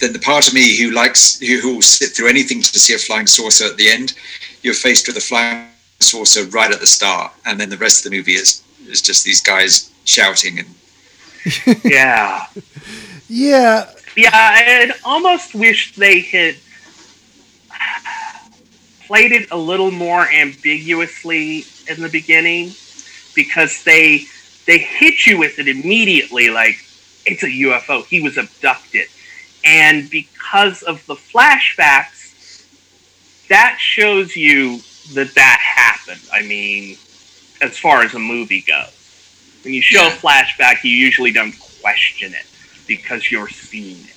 then 0.00 0.12
the 0.12 0.18
part 0.18 0.46
of 0.48 0.54
me 0.54 0.76
who 0.76 0.90
likes 0.90 1.38
who 1.38 1.58
who 1.60 1.74
will 1.76 1.82
sit 1.82 2.10
through 2.10 2.28
anything 2.28 2.60
to 2.62 2.78
see 2.78 2.94
a 2.94 2.98
flying 2.98 3.26
saucer 3.26 3.66
at 3.66 3.76
the 3.76 3.88
end, 3.90 4.14
you're 4.62 4.74
faced 4.74 5.06
with 5.06 5.16
a 5.16 5.20
flying 5.20 5.68
saucer 6.00 6.44
right 6.46 6.70
at 6.70 6.80
the 6.80 6.86
start, 6.86 7.32
and 7.46 7.58
then 7.58 7.70
the 7.70 7.78
rest 7.78 8.04
of 8.04 8.10
the 8.10 8.16
movie 8.16 8.34
is 8.34 8.62
is 8.88 9.00
just 9.00 9.24
these 9.24 9.40
guys 9.40 9.90
shouting 10.04 10.58
and 10.60 10.68
Yeah. 11.84 12.46
Yeah, 13.30 13.90
Yeah, 14.18 14.30
I 14.32 14.90
almost 15.04 15.54
wished 15.54 15.94
they 15.96 16.18
had 16.22 16.56
played 19.06 19.30
it 19.30 19.52
a 19.52 19.56
little 19.56 19.92
more 19.92 20.28
ambiguously 20.28 21.64
in 21.88 22.02
the 22.02 22.08
beginning 22.08 22.72
because 23.36 23.84
they 23.84 24.24
they 24.66 24.78
hit 24.78 25.24
you 25.24 25.38
with 25.38 25.60
it 25.60 25.68
immediately 25.68 26.50
like 26.50 26.84
it's 27.26 27.44
a 27.44 27.46
UFO. 27.46 28.04
He 28.06 28.20
was 28.20 28.36
abducted. 28.36 29.06
And 29.64 30.10
because 30.10 30.82
of 30.82 31.06
the 31.06 31.14
flashbacks, 31.14 32.66
that 33.48 33.78
shows 33.78 34.34
you 34.34 34.80
that 35.14 35.32
that 35.36 35.60
happened. 35.60 36.28
I 36.32 36.42
mean, 36.42 36.96
as 37.62 37.78
far 37.78 38.02
as 38.02 38.14
a 38.14 38.18
movie 38.18 38.62
goes. 38.62 38.90
When 39.62 39.74
you 39.74 39.80
show 39.82 40.02
Yeah. 40.02 40.12
a 40.12 40.16
flashback, 40.16 40.82
you 40.82 40.90
usually 40.90 41.30
don't 41.30 41.54
question 41.82 42.34
it 42.34 42.46
because 42.88 43.30
you're 43.30 43.48
seeing 43.48 43.98
it, 44.04 44.16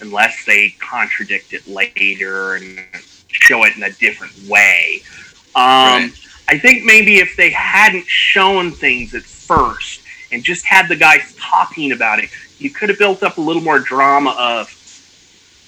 unless 0.00 0.44
they 0.44 0.70
contradict 0.78 1.52
it 1.52 1.66
later 1.66 2.54
and 2.54 2.78
show 3.28 3.64
it 3.64 3.76
in 3.76 3.82
a 3.82 3.90
different 3.90 4.34
way. 4.48 5.02
Um, 5.56 5.62
Right. 6.02 6.12
I 6.48 6.58
think 6.58 6.84
maybe 6.84 7.18
if 7.18 7.36
they 7.36 7.50
hadn't 7.50 8.06
shown 8.06 8.72
things 8.72 9.14
at 9.14 9.22
first 9.22 10.02
and 10.32 10.42
just 10.42 10.64
had 10.64 10.88
the 10.88 10.96
guys 10.96 11.34
talking 11.38 11.92
about 11.92 12.18
it, 12.18 12.30
you 12.58 12.70
could 12.70 12.88
have 12.88 12.98
built 12.98 13.22
up 13.22 13.38
a 13.38 13.40
little 13.40 13.62
more 13.62 13.78
drama 13.78 14.34
of 14.38 14.76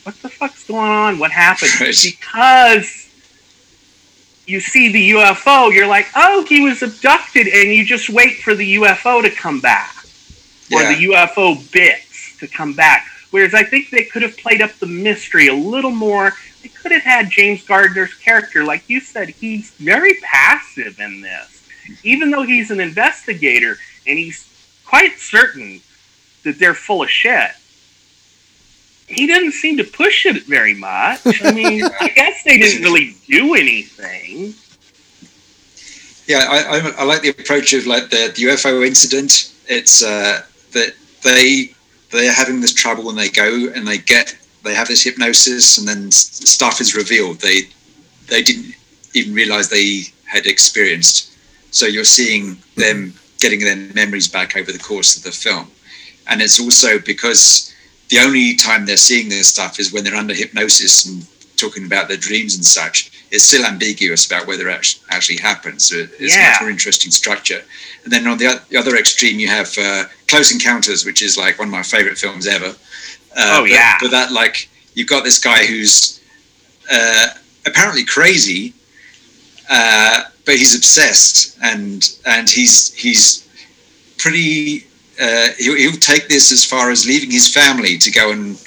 what 0.04 0.20
the 0.22 0.28
fuck's 0.28 0.66
going 0.66 0.90
on? 0.90 1.18
What 1.18 1.30
happened? 1.30 1.70
Right. 1.80 1.96
Because 2.02 3.08
you 4.46 4.60
see 4.60 4.92
the 4.92 5.10
UFO, 5.12 5.72
you're 5.72 5.86
like, 5.86 6.08
oh, 6.16 6.44
he 6.48 6.60
was 6.60 6.82
abducted, 6.82 7.46
and 7.46 7.72
you 7.72 7.84
just 7.84 8.10
wait 8.10 8.38
for 8.38 8.54
the 8.54 8.74
UFO 8.76 9.22
to 9.22 9.30
come 9.30 9.60
back 9.60 9.94
or 10.72 10.82
yeah, 10.82 10.94
the 10.94 11.04
UFO 11.06 11.72
bits 11.72 12.11
to 12.42 12.48
come 12.48 12.74
back. 12.74 13.06
Whereas 13.30 13.54
I 13.54 13.62
think 13.62 13.88
they 13.88 14.04
could 14.04 14.20
have 14.22 14.36
played 14.36 14.60
up 14.60 14.72
the 14.74 14.86
mystery 14.86 15.48
a 15.48 15.54
little 15.54 15.90
more. 15.90 16.32
They 16.62 16.68
could 16.68 16.92
have 16.92 17.02
had 17.02 17.30
James 17.30 17.64
Garner's 17.64 18.12
character, 18.14 18.62
like 18.62 18.88
you 18.88 19.00
said, 19.00 19.30
he's 19.30 19.70
very 19.72 20.14
passive 20.22 21.00
in 21.00 21.22
this, 21.22 21.66
even 22.04 22.30
though 22.30 22.42
he's 22.42 22.70
an 22.70 22.78
investigator 22.78 23.78
and 24.06 24.18
he's 24.18 24.46
quite 24.84 25.18
certain 25.18 25.80
that 26.44 26.58
they're 26.58 26.74
full 26.74 27.02
of 27.02 27.10
shit. 27.10 27.52
He 29.08 29.26
didn't 29.26 29.52
seem 29.52 29.78
to 29.78 29.84
push 29.84 30.26
it 30.26 30.44
very 30.44 30.74
much. 30.74 31.42
I 31.42 31.52
mean, 31.54 31.84
I 32.00 32.08
guess 32.08 32.44
they 32.44 32.58
didn't 32.58 32.82
really 32.82 33.16
do 33.26 33.54
anything. 33.54 34.54
yeah. 36.26 36.44
I, 36.48 36.78
I, 36.78 36.94
I 36.98 37.04
like 37.04 37.22
the 37.22 37.30
approach 37.30 37.72
of 37.72 37.86
like 37.86 38.10
the, 38.10 38.32
the 38.36 38.42
UFO 38.44 38.86
incident. 38.86 39.52
It's 39.68 40.02
uh, 40.04 40.42
that 40.72 40.94
they 41.22 41.74
they're 42.18 42.32
having 42.32 42.60
this 42.60 42.74
trouble 42.74 43.04
when 43.04 43.16
they 43.16 43.28
go 43.28 43.70
and 43.74 43.86
they 43.86 43.98
get 43.98 44.36
they 44.62 44.74
have 44.74 44.88
this 44.88 45.02
hypnosis 45.02 45.78
and 45.78 45.88
then 45.88 46.10
stuff 46.10 46.80
is 46.80 46.94
revealed. 46.94 47.40
They 47.40 47.62
they 48.28 48.42
didn't 48.42 48.74
even 49.14 49.34
realize 49.34 49.68
they 49.68 50.02
had 50.24 50.46
experienced. 50.46 51.32
So 51.70 51.86
you're 51.86 52.04
seeing 52.04 52.58
them 52.76 53.08
mm-hmm. 53.08 53.36
getting 53.38 53.60
their 53.60 53.76
memories 53.94 54.28
back 54.28 54.56
over 54.56 54.72
the 54.72 54.78
course 54.78 55.16
of 55.16 55.22
the 55.22 55.32
film. 55.32 55.68
And 56.28 56.40
it's 56.40 56.60
also 56.60 56.98
because 56.98 57.74
the 58.08 58.18
only 58.18 58.54
time 58.56 58.86
they're 58.86 58.96
seeing 58.96 59.28
this 59.28 59.48
stuff 59.48 59.80
is 59.80 59.92
when 59.92 60.04
they're 60.04 60.14
under 60.14 60.34
hypnosis 60.34 61.06
and 61.06 61.26
talking 61.56 61.84
about 61.86 62.08
their 62.08 62.16
dreams 62.16 62.54
and 62.54 62.64
such 62.64 63.10
it's 63.30 63.44
still 63.44 63.64
ambiguous 63.64 64.26
about 64.26 64.46
whether 64.46 64.68
it 64.68 64.94
actually 65.10 65.38
happens 65.38 65.84
so 65.86 65.96
it's 66.18 66.34
Yeah. 66.34 66.50
much 66.50 66.60
more 66.62 66.70
interesting 66.70 67.10
structure 67.10 67.62
and 68.04 68.12
then 68.12 68.26
on 68.26 68.38
the, 68.38 68.60
the 68.68 68.76
other 68.76 68.96
extreme 68.96 69.38
you 69.38 69.48
have 69.48 69.70
uh, 69.78 70.04
close 70.28 70.52
encounters 70.52 71.04
which 71.04 71.22
is 71.22 71.36
like 71.38 71.58
one 71.58 71.68
of 71.68 71.72
my 71.72 71.82
favorite 71.82 72.18
films 72.18 72.46
ever 72.46 72.68
uh, 73.36 73.56
Oh, 73.58 73.62
but, 73.62 73.70
yeah. 73.70 73.96
but 74.00 74.10
that 74.10 74.32
like 74.32 74.68
you've 74.94 75.08
got 75.08 75.24
this 75.24 75.38
guy 75.38 75.64
who's 75.64 76.20
uh, 76.92 77.28
apparently 77.64 78.04
crazy, 78.04 78.74
uh, 79.70 80.24
but 80.44 80.56
he's 80.56 80.74
obsessed 80.74 81.56
and 81.62 82.16
and 82.26 82.50
he's 82.50 82.92
he's 82.92 83.48
pretty. 84.18 84.86
Uh, 85.20 85.48
he'll, 85.58 85.76
he'll 85.76 85.92
take 85.92 86.26
this 86.28 86.50
as 86.50 86.64
far 86.64 86.90
as 86.90 87.06
leaving 87.06 87.30
his 87.30 87.46
family 87.52 87.96
to 87.98 88.10
go 88.10 88.32
and 88.32 88.58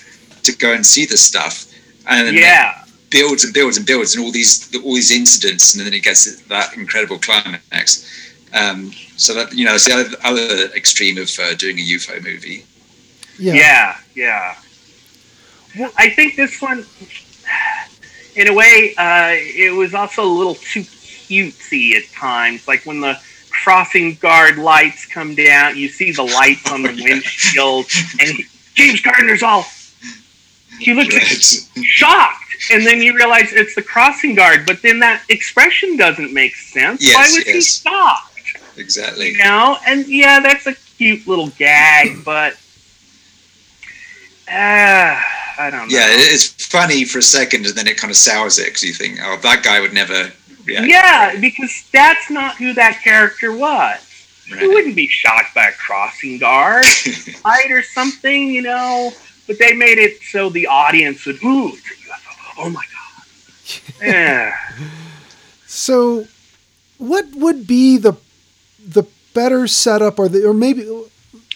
to 0.44 0.52
go 0.56 0.74
and 0.74 0.86
see 0.86 1.06
this 1.06 1.22
stuff, 1.22 1.65
and 2.08 2.36
Yeah. 2.36 2.84
builds 3.10 3.44
and 3.44 3.54
builds 3.54 3.78
and 3.78 3.86
builds, 3.86 4.16
and 4.16 4.24
all 4.24 4.32
these 4.32 4.74
all 4.84 4.94
these 4.96 5.12
incidents, 5.12 5.76
and 5.76 5.86
then 5.86 5.94
it 5.94 6.04
gets 6.04 6.36
that 6.44 6.76
incredible 6.76 7.20
climax. 7.20 8.06
Um, 8.54 8.94
so 9.18 9.34
that 9.34 9.54
you 9.54 9.66
know, 9.66 9.76
it's 9.76 9.86
the 9.86 9.94
other, 9.94 10.16
other 10.24 10.74
extreme 10.76 11.18
of 11.18 11.30
uh, 11.40 11.54
doing 11.56 11.78
a 11.78 11.82
UFO 11.82 12.24
movie. 12.24 12.64
Yeah, 13.38 13.54
yeah. 13.54 13.98
yeah. 14.16 14.56
Well, 15.78 15.92
I 15.98 16.10
think 16.10 16.36
this 16.38 16.62
one, 16.62 16.86
in 18.36 18.48
a 18.48 18.54
way, 18.54 18.94
uh, 18.98 19.32
it 19.34 19.74
was 19.74 19.94
also 19.94 20.24
a 20.24 20.34
little 20.40 20.56
too 20.56 20.84
cutesy 20.84 21.96
at 21.96 22.10
times. 22.14 22.66
Like 22.68 22.86
when 22.86 23.02
the 23.02 23.20
crossing 23.50 24.16
guard 24.16 24.58
lights 24.58 25.06
come 25.06 25.36
down, 25.36 25.78
you 25.78 25.90
see 25.90 26.12
the 26.12 26.24
lights 26.24 26.72
on 26.72 26.82
the 26.84 26.90
windshield, 27.04 27.88
and 28.22 28.38
James 28.76 29.02
Garner's 29.02 29.44
all 29.44 29.64
he 30.80 30.94
looks 30.94 31.70
shocked, 31.84 32.44
and 32.72 32.86
then 32.86 33.02
you 33.02 33.16
realize 33.16 33.54
it's 33.54 33.76
the 33.76 33.82
crossing 33.82 34.36
guard. 34.36 34.66
But 34.66 34.82
then 34.82 35.00
that 35.00 35.24
expression 35.30 35.98
doesn't 35.98 36.34
make 36.34 36.56
sense. 36.56 37.04
Yes, 37.04 37.16
Why 37.16 37.22
was 37.22 37.48
yes. 37.48 37.56
he 37.56 37.90
shocked? 37.90 38.32
Exactly. 38.78 39.32
You 39.32 39.38
know, 39.38 39.78
and 39.88 40.06
yeah, 40.08 40.40
that's 40.40 40.68
a 40.68 40.74
cute 40.98 41.28
little 41.28 41.48
gag, 41.50 42.24
but 42.26 42.54
uh, 44.48 45.22
I 45.58 45.70
don't 45.72 45.90
know. 45.90 45.98
Yeah, 45.98 46.08
it's 46.10 46.66
funny 46.66 47.06
for 47.06 47.20
a 47.20 47.24
second, 47.24 47.66
and 47.66 47.76
then 47.76 47.88
it 47.88 47.98
kind 47.98 48.12
of 48.12 48.18
sours 48.18 48.60
it 48.60 48.66
because 48.66 48.84
you 48.84 48.94
think, 48.94 49.20
oh, 49.24 49.38
that 49.42 49.64
guy 49.64 49.80
would 49.80 49.94
never 49.94 50.32
react. 50.66 50.88
Yeah, 50.88 51.40
because 51.40 51.88
that's 51.92 52.30
not 52.30 52.56
who 52.58 52.74
that 52.74 53.02
character 53.04 53.56
was. 53.56 54.00
Right. 54.52 54.62
He 54.62 54.68
wouldn't 54.68 54.96
be 54.96 55.08
shocked 55.08 55.56
by 55.56 55.68
a 55.68 55.72
crossing 55.72 56.38
guard, 56.38 56.86
fight 57.42 57.72
or 57.72 57.82
something, 57.82 58.50
you 58.50 58.62
know. 58.62 59.12
But 59.48 59.60
they 59.60 59.74
made 59.74 59.98
it 59.98 60.22
so 60.22 60.50
the 60.50 60.68
audience 60.68 61.26
would, 61.26 61.44
ooh, 61.44 61.70
it's 61.70 61.78
a 61.78 62.12
UFO. 62.12 62.54
oh 62.60 62.70
my 62.70 62.84
god. 62.84 62.96
yeah. 64.02 64.58
So, 65.68 66.28
what 66.98 67.26
would 67.36 67.68
be 67.68 67.98
the 67.98 68.14
the 68.84 69.04
better 69.34 69.68
setup, 69.68 70.18
or 70.20 70.30
the 70.30 70.48
or 70.48 70.54
maybe 70.54 70.88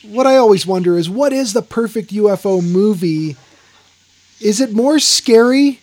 what 0.04 0.28
I 0.28 0.38
always 0.38 0.66
wonder 0.66 0.98
is 0.98 1.10
what 1.10 1.34
is 1.34 1.54
the 1.54 1.62
perfect 1.62 2.12
UFO 2.12 2.64
movie? 2.64 3.36
Is 4.40 4.62
it 4.62 4.74
more 4.74 5.00
scary 5.00 5.80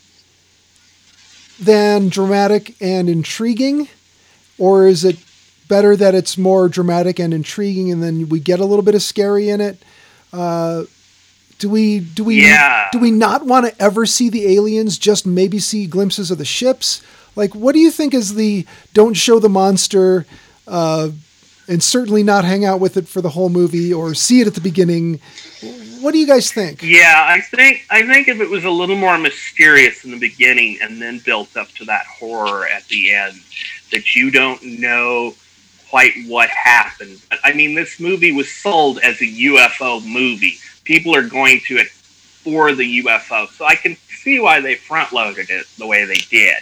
than 1.60 2.08
dramatic 2.08 2.74
and 2.80 3.08
intriguing, 3.08 3.88
or 4.58 4.86
is 4.86 5.04
it 5.04 5.18
better 5.68 5.96
that 5.96 6.14
it's 6.14 6.38
more 6.38 6.68
dramatic 6.68 7.18
and 7.18 7.34
intriguing, 7.34 7.90
and 7.90 8.02
then 8.02 8.28
we 8.28 8.40
get 8.40 8.60
a 8.60 8.64
little 8.64 8.84
bit 8.84 8.94
of 8.94 9.02
scary 9.02 9.48
in 9.48 9.60
it? 9.60 9.82
Uh, 10.32 10.84
do 11.58 11.70
we 11.70 12.00
do 12.00 12.24
we 12.24 12.42
yeah. 12.42 12.88
do 12.92 12.98
we 12.98 13.10
not 13.10 13.46
want 13.46 13.66
to 13.66 13.82
ever 13.82 14.06
see 14.06 14.28
the 14.28 14.54
aliens? 14.54 14.98
Just 14.98 15.26
maybe 15.26 15.58
see 15.58 15.86
glimpses 15.86 16.30
of 16.30 16.38
the 16.38 16.44
ships. 16.44 17.02
Like, 17.34 17.54
what 17.54 17.72
do 17.72 17.78
you 17.78 17.90
think 17.90 18.14
is 18.14 18.34
the 18.34 18.66
don't 18.94 19.14
show 19.14 19.38
the 19.38 19.48
monster, 19.48 20.26
uh, 20.66 21.10
and 21.68 21.82
certainly 21.82 22.22
not 22.22 22.44
hang 22.44 22.64
out 22.64 22.80
with 22.80 22.96
it 22.96 23.08
for 23.08 23.20
the 23.20 23.30
whole 23.30 23.48
movie 23.48 23.92
or 23.92 24.14
see 24.14 24.40
it 24.40 24.46
at 24.46 24.54
the 24.54 24.60
beginning? 24.60 25.20
What 26.00 26.12
do 26.12 26.18
you 26.18 26.26
guys 26.26 26.52
think? 26.52 26.82
Yeah, 26.82 27.26
I 27.26 27.40
think 27.40 27.84
I 27.90 28.06
think 28.06 28.28
if 28.28 28.40
it 28.40 28.50
was 28.50 28.64
a 28.64 28.70
little 28.70 28.96
more 28.96 29.16
mysterious 29.18 30.04
in 30.04 30.10
the 30.10 30.18
beginning 30.18 30.78
and 30.82 31.00
then 31.00 31.20
built 31.20 31.56
up 31.56 31.68
to 31.72 31.84
that 31.86 32.06
horror 32.06 32.66
at 32.66 32.84
the 32.88 33.14
end, 33.14 33.40
that 33.92 34.14
you 34.14 34.30
don't 34.30 34.62
know 34.62 35.34
quite 35.88 36.12
what 36.26 36.50
happened. 36.50 37.20
I 37.44 37.52
mean, 37.52 37.74
this 37.74 37.98
movie 37.98 38.32
was 38.32 38.50
sold 38.50 38.98
as 38.98 39.20
a 39.20 39.26
UFO 39.26 40.04
movie 40.04 40.58
people 40.86 41.14
are 41.14 41.28
going 41.28 41.60
to 41.66 41.76
it 41.76 41.88
for 41.88 42.72
the 42.72 43.02
UFO. 43.02 43.48
So 43.50 43.64
I 43.64 43.74
can 43.74 43.96
see 44.08 44.38
why 44.38 44.60
they 44.60 44.76
front 44.76 45.12
loaded 45.12 45.50
it 45.50 45.66
the 45.78 45.86
way 45.86 46.04
they 46.04 46.14
did. 46.30 46.56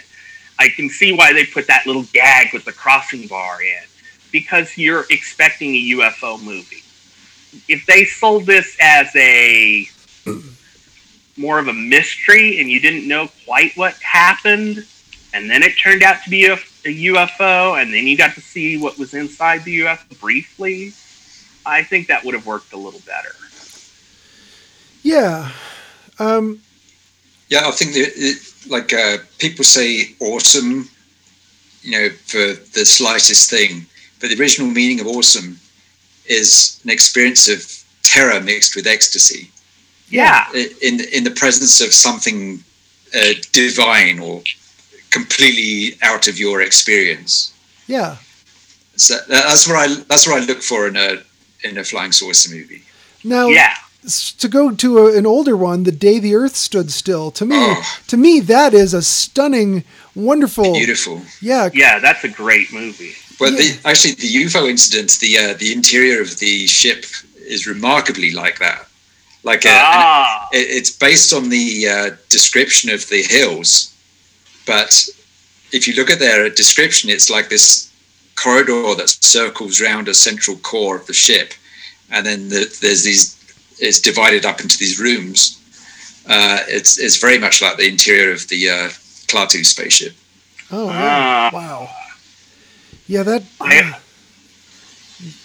I 0.57 0.69
can 0.69 0.89
see 0.89 1.13
why 1.13 1.31
they 1.33 1.45
put 1.45 1.67
that 1.67 1.85
little 1.85 2.05
gag 2.13 2.53
with 2.53 2.65
the 2.65 2.71
crossing 2.71 3.27
bar 3.27 3.61
in 3.61 3.83
because 4.31 4.77
you're 4.77 5.05
expecting 5.09 5.75
a 5.75 5.89
UFO 5.91 6.41
movie. 6.43 6.83
If 7.67 7.85
they 7.85 8.03
sold 8.05 8.45
this 8.45 8.75
as 8.81 9.15
a 9.15 9.87
more 11.37 11.59
of 11.59 11.67
a 11.67 11.73
mystery 11.73 12.59
and 12.59 12.69
you 12.69 12.79
didn't 12.79 13.07
know 13.07 13.29
quite 13.45 13.75
what 13.75 13.93
happened, 14.01 14.85
and 15.33 15.49
then 15.49 15.63
it 15.63 15.73
turned 15.77 16.01
out 16.01 16.23
to 16.23 16.29
be 16.29 16.45
a, 16.45 16.53
a 16.53 17.05
UFO, 17.07 17.81
and 17.81 17.93
then 17.93 18.07
you 18.07 18.17
got 18.17 18.35
to 18.35 18.41
see 18.41 18.77
what 18.77 18.97
was 18.97 19.13
inside 19.13 19.63
the 19.65 19.81
UFO 19.81 20.19
briefly, 20.19 20.93
I 21.65 21.83
think 21.83 22.07
that 22.07 22.23
would 22.23 22.33
have 22.33 22.45
worked 22.45 22.73
a 22.73 22.77
little 22.77 23.01
better. 23.01 23.35
Yeah. 25.05 25.51
Um, 26.17 26.59
yeah, 27.49 27.67
I 27.67 27.71
think 27.71 27.93
that 27.93 28.11
it, 28.15 28.37
like 28.67 28.91
uh, 28.91 29.17
people 29.37 29.63
say 29.63 30.15
awesome, 30.19 30.89
you 31.83 31.91
know, 31.91 32.09
for 32.25 32.53
the 32.73 32.83
slightest 32.83 33.51
thing, 33.51 33.85
but 34.19 34.31
the 34.31 34.39
original 34.39 34.67
meaning 34.67 34.99
of 34.99 35.05
awesome 35.05 35.59
is 36.25 36.81
an 36.83 36.89
experience 36.89 37.47
of 37.47 37.61
terror 38.01 38.41
mixed 38.41 38.75
with 38.75 38.87
ecstasy. 38.87 39.51
Yeah. 40.09 40.47
In 40.81 40.99
in 41.13 41.23
the 41.23 41.35
presence 41.35 41.81
of 41.81 41.93
something 41.93 42.63
uh, 43.15 43.33
divine 43.51 44.17
or 44.19 44.41
completely 45.11 45.99
out 46.01 46.27
of 46.27 46.39
your 46.39 46.61
experience. 46.61 47.53
Yeah. 47.85 48.17
So 48.95 49.17
that's 49.29 49.67
what 49.67 49.77
I 49.77 49.87
that's 50.09 50.25
what 50.25 50.41
I 50.41 50.45
look 50.45 50.63
for 50.63 50.87
in 50.87 50.95
a 50.95 51.21
in 51.63 51.77
a 51.77 51.83
flying 51.83 52.11
saucer 52.11 52.49
movie. 52.49 52.81
Now, 53.23 53.47
yeah 53.49 53.75
to 54.05 54.47
go 54.47 54.71
to 54.71 54.99
a, 54.99 55.17
an 55.17 55.25
older 55.25 55.57
one, 55.57 55.83
the 55.83 55.91
day 55.91 56.19
the 56.19 56.35
Earth 56.35 56.55
stood 56.55 56.91
still. 56.91 57.31
To 57.31 57.45
me, 57.45 57.55
oh. 57.57 57.99
to 58.07 58.17
me, 58.17 58.39
that 58.41 58.73
is 58.73 58.93
a 58.93 59.01
stunning, 59.01 59.83
wonderful, 60.15 60.73
beautiful. 60.73 61.21
Yeah, 61.41 61.69
yeah, 61.73 61.99
that's 61.99 62.23
a 62.23 62.29
great 62.29 62.71
movie. 62.71 63.13
Well, 63.39 63.51
yeah. 63.51 63.57
the, 63.57 63.79
actually, 63.89 64.13
the 64.13 64.33
UFO 64.45 64.69
incident, 64.69 65.11
the 65.19 65.37
uh, 65.37 65.53
the 65.53 65.73
interior 65.73 66.21
of 66.21 66.39
the 66.39 66.67
ship 66.67 67.05
is 67.37 67.67
remarkably 67.67 68.31
like 68.31 68.59
that. 68.59 68.87
Like, 69.43 69.65
uh, 69.65 69.69
ah. 69.71 70.49
it, 70.51 70.67
it's 70.69 70.89
based 70.89 71.33
on 71.33 71.49
the 71.49 71.87
uh, 71.87 72.15
description 72.29 72.89
of 72.89 73.07
the 73.09 73.21
hills, 73.21 73.93
but 74.65 75.07
if 75.71 75.87
you 75.87 75.93
look 75.95 76.09
at 76.09 76.19
their 76.19 76.49
description, 76.49 77.09
it's 77.09 77.29
like 77.29 77.49
this 77.49 77.91
corridor 78.35 78.95
that 78.95 79.09
circles 79.09 79.81
around 79.81 80.07
a 80.07 80.13
central 80.13 80.57
core 80.57 80.97
of 80.97 81.05
the 81.07 81.13
ship, 81.13 81.53
and 82.11 82.25
then 82.25 82.49
the, 82.49 82.77
there's 82.81 83.03
these 83.03 83.34
is 83.79 83.99
divided 83.99 84.45
up 84.45 84.61
into 84.61 84.77
these 84.77 84.99
rooms. 84.99 85.61
Uh, 86.27 86.59
it's 86.67 86.97
it's 86.97 87.17
very 87.17 87.37
much 87.37 87.61
like 87.61 87.77
the 87.77 87.87
interior 87.87 88.31
of 88.31 88.47
the 88.47 88.69
uh, 88.69 88.89
Klaatu 89.27 89.65
spaceship. 89.65 90.13
Oh 90.71 90.87
wow! 90.87 91.47
Uh, 91.47 91.51
wow. 91.53 91.89
Yeah, 93.07 93.23
that. 93.23 93.43
I, 93.61 93.99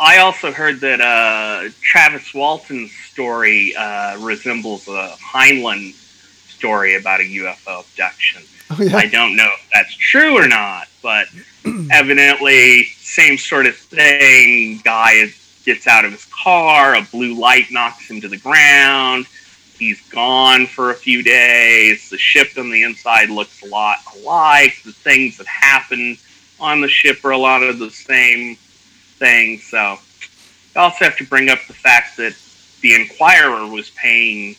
I 0.01 0.19
also 0.19 0.51
heard 0.53 0.81
that 0.81 1.01
uh, 1.01 1.71
Travis 1.83 2.33
Walton's 2.33 2.93
story 3.13 3.75
uh, 3.77 4.19
resembles 4.19 4.89
a 4.89 5.15
Heinlein 5.21 5.93
story 5.93 6.97
about 6.97 7.21
a 7.21 7.25
UFO 7.25 7.81
abduction. 7.81 8.43
Oh, 8.71 8.83
yeah. 8.83 8.97
I 8.97 9.07
don't 9.07 9.37
know 9.37 9.49
if 9.53 9.69
that's 9.75 9.95
true 9.95 10.39
or 10.39 10.47
not, 10.47 10.89
but 11.03 11.27
evidently, 11.91 12.85
same 12.85 13.37
sort 13.37 13.67
of 13.67 13.77
thing. 13.77 14.81
Guy 14.85 15.13
is 15.13 15.35
gets 15.73 15.87
out 15.87 16.05
of 16.05 16.11
his 16.11 16.27
car, 16.27 16.97
a 16.97 17.03
blue 17.03 17.35
light 17.35 17.71
knocks 17.71 18.11
him 18.11 18.21
to 18.21 18.29
the 18.29 18.37
ground. 18.37 19.27
He's 19.79 20.01
gone 20.09 20.67
for 20.67 20.91
a 20.91 20.95
few 20.95 21.23
days. 21.23 22.11
The 22.11 22.19
ship 22.19 22.49
on 22.59 22.71
the 22.71 22.83
inside 22.83 23.31
looks 23.31 23.63
a 23.63 23.67
lot 23.67 23.99
alike. 24.17 24.83
The 24.85 24.93
things 24.93 25.39
that 25.39 25.47
happen 25.47 26.19
on 26.59 26.81
the 26.81 26.89
ship 26.89 27.25
are 27.25 27.31
a 27.31 27.39
lot 27.39 27.63
of 27.63 27.79
the 27.79 27.91
same 27.91 28.57
things. 28.57 29.63
So 29.63 29.79
I 29.79 30.79
also 30.79 31.05
have 31.05 31.17
to 31.19 31.25
bring 31.25 31.49
up 31.49 31.61
the 31.69 31.73
fact 31.73 32.17
that 32.17 32.35
the 32.81 32.95
Inquirer 32.95 33.67
was 33.67 33.91
paying 33.91 34.57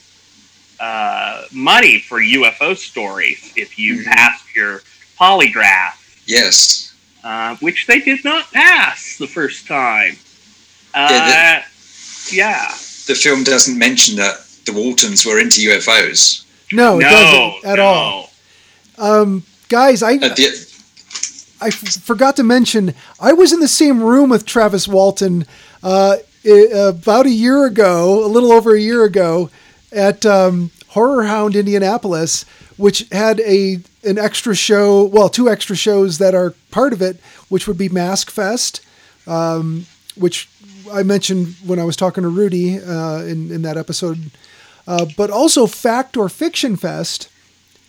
uh, 0.80 1.44
money 1.52 2.00
for 2.00 2.22
UFO 2.22 2.76
stories 2.78 3.54
if 3.58 3.78
you 3.78 3.98
mm-hmm. 3.98 4.12
passed 4.12 4.56
your 4.56 4.82
polygraph. 5.20 6.24
Yes. 6.26 6.96
Uh, 7.22 7.58
which 7.58 7.86
they 7.86 8.00
did 8.00 8.24
not 8.24 8.52
pass 8.52 9.18
the 9.18 9.28
first 9.28 9.68
time. 9.68 10.16
Uh, 10.94 11.08
yeah, 11.12 11.64
the, 12.30 12.36
yeah. 12.36 12.68
The 13.08 13.16
film 13.16 13.44
doesn't 13.44 13.78
mention 13.78 14.16
that 14.18 14.46
the 14.66 14.74
Waltons 14.74 15.26
were 15.26 15.40
into 15.40 15.62
UFOs. 15.70 16.46
No, 16.72 17.00
it 17.00 17.04
no, 17.04 17.10
doesn't 17.10 17.72
at 17.72 17.76
no. 17.78 17.84
all. 17.84 18.30
Um, 18.98 19.44
guys, 19.70 20.04
I 20.04 20.18
the, 20.18 20.68
I 21.60 21.68
f- 21.68 22.02
forgot 22.02 22.36
to 22.38 22.44
mention 22.44 22.94
I 23.20 23.34
was 23.34 23.52
in 23.52 23.60
the 23.60 23.68
same 23.68 24.02
room 24.02 24.30
with 24.30 24.46
Travis 24.46 24.88
Walton 24.88 25.46
uh, 25.84 26.18
it, 26.44 26.96
about 26.96 27.26
a 27.26 27.32
year 27.32 27.66
ago, 27.66 28.24
a 28.24 28.28
little 28.28 28.52
over 28.52 28.76
a 28.76 28.80
year 28.80 29.04
ago, 29.04 29.50
at 29.92 30.26
um, 30.26 30.72
Horror 30.90 31.24
Hound 31.24 31.56
Indianapolis, 31.56 32.46
which 32.78 33.08
had 33.12 33.40
a 33.42 33.80
an 34.04 34.18
extra 34.18 34.56
show, 34.56 35.04
well, 35.04 35.30
two 35.30 35.50
extra 35.50 35.76
shows 35.76 36.18
that 36.18 36.34
are 36.34 36.52
part 36.72 36.94
of 36.94 37.02
it, 37.02 37.20
which 37.50 37.68
would 37.68 37.78
be 37.78 37.90
Mask 37.90 38.32
Fest, 38.32 38.82
um, 39.28 39.86
which 40.16 40.50
I 40.92 41.04
mentioned 41.04 41.56
when 41.66 41.80
I 41.80 41.84
was 41.84 41.96
talking 41.96 42.24
to 42.24 42.30
Rudy 42.30 42.80
uh, 42.80 43.20
in 43.24 43.52
in 43.52 43.62
that 43.64 43.78
episode, 43.78 44.32
uh, 44.88 45.06
but 45.18 45.30
also 45.30 45.68
Fact 45.68 46.18
or 46.18 46.30
Fiction 46.30 46.76
Fest, 46.76 47.30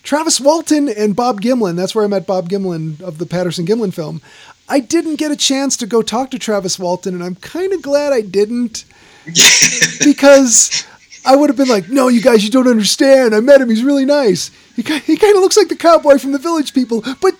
Travis 0.03 0.40
Walton 0.40 0.88
and 0.88 1.16
Bob 1.16 1.40
Gimlin. 1.40 1.76
That's 1.76 1.94
where 1.94 2.05
I 2.05 2.09
met 2.09 2.26
Bob 2.26 2.48
Gimlin 2.48 3.00
of 3.00 3.18
the 3.18 3.26
Patterson 3.26 3.66
Gimlin 3.66 3.92
film. 3.92 4.20
I 4.68 4.80
didn't 4.80 5.16
get 5.16 5.30
a 5.30 5.36
chance 5.36 5.76
to 5.78 5.86
go 5.86 6.03
talk 6.03 6.30
to 6.30 6.38
Travis 6.38 6.78
Walton, 6.78 7.14
and 7.14 7.22
I'm 7.22 7.34
kind 7.36 7.72
of 7.72 7.82
glad 7.82 8.12
I 8.12 8.20
didn't 8.20 8.84
because 10.05 10.86
I 11.24 11.36
would 11.36 11.50
have 11.50 11.57
been 11.57 11.68
like, 11.68 11.88
"No, 11.88 12.09
you 12.09 12.20
guys, 12.20 12.44
you 12.44 12.50
don't 12.50 12.68
understand. 12.68 13.34
I 13.34 13.40
met 13.40 13.61
him. 13.61 13.68
He's 13.68 13.84
really 13.84 14.05
nice. 14.05 14.50
He 14.74 14.82
he 14.82 15.16
kind 15.16 15.36
of 15.36 15.42
looks 15.42 15.57
like 15.57 15.68
the 15.68 15.76
cowboy 15.76 16.18
from 16.18 16.32
the 16.32 16.38
Village 16.38 16.74
People, 16.74 17.05
but 17.20 17.34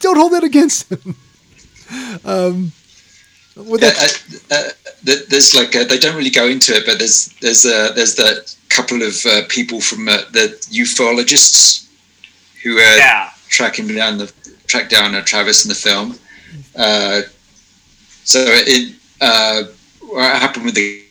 don't 0.00 0.16
hold 0.16 0.32
that 0.32 0.44
against 0.44 0.90
him." 0.90 1.16
um, 2.24 2.72
with 3.56 3.80
that- 3.80 4.22
uh, 4.50 4.54
uh, 4.54 4.58
uh, 4.58 4.70
there's 5.02 5.54
like 5.54 5.74
a, 5.74 5.84
they 5.84 5.98
don't 5.98 6.16
really 6.16 6.30
go 6.30 6.46
into 6.46 6.74
it, 6.74 6.84
but 6.84 6.98
there's 6.98 7.28
there's 7.40 7.64
a, 7.64 7.92
there's 7.94 8.14
that 8.16 8.54
couple 8.68 9.02
of 9.02 9.14
uh, 9.26 9.42
people 9.48 9.80
from 9.80 10.08
uh, 10.08 10.18
the 10.32 10.48
ufologists 10.70 11.88
who 12.62 12.76
are 12.76 12.96
yeah. 12.96 13.30
tracking 13.48 13.86
down 13.88 14.18
the 14.18 14.32
track 14.66 14.90
down 14.90 15.12
Travis 15.24 15.64
in 15.64 15.68
the 15.68 15.74
film. 15.74 16.18
so 18.24 18.44
it 18.46 18.94
what 20.00 20.36
happened 20.36 20.66
with 20.66 20.74
the 20.74 21.02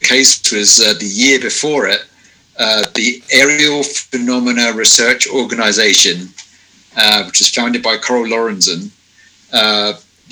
case 0.00 0.50
was 0.52 0.76
the 0.76 1.06
year 1.06 1.40
before 1.40 1.86
it. 1.86 2.04
the 2.94 3.22
Aerial 3.30 3.82
Phenomena 3.82 4.72
Research 4.72 5.28
Organization, 5.28 6.28
which 7.26 7.40
was 7.40 7.50
founded 7.50 7.82
by 7.82 7.98
Carl 7.98 8.24
Lorenzen, 8.24 8.90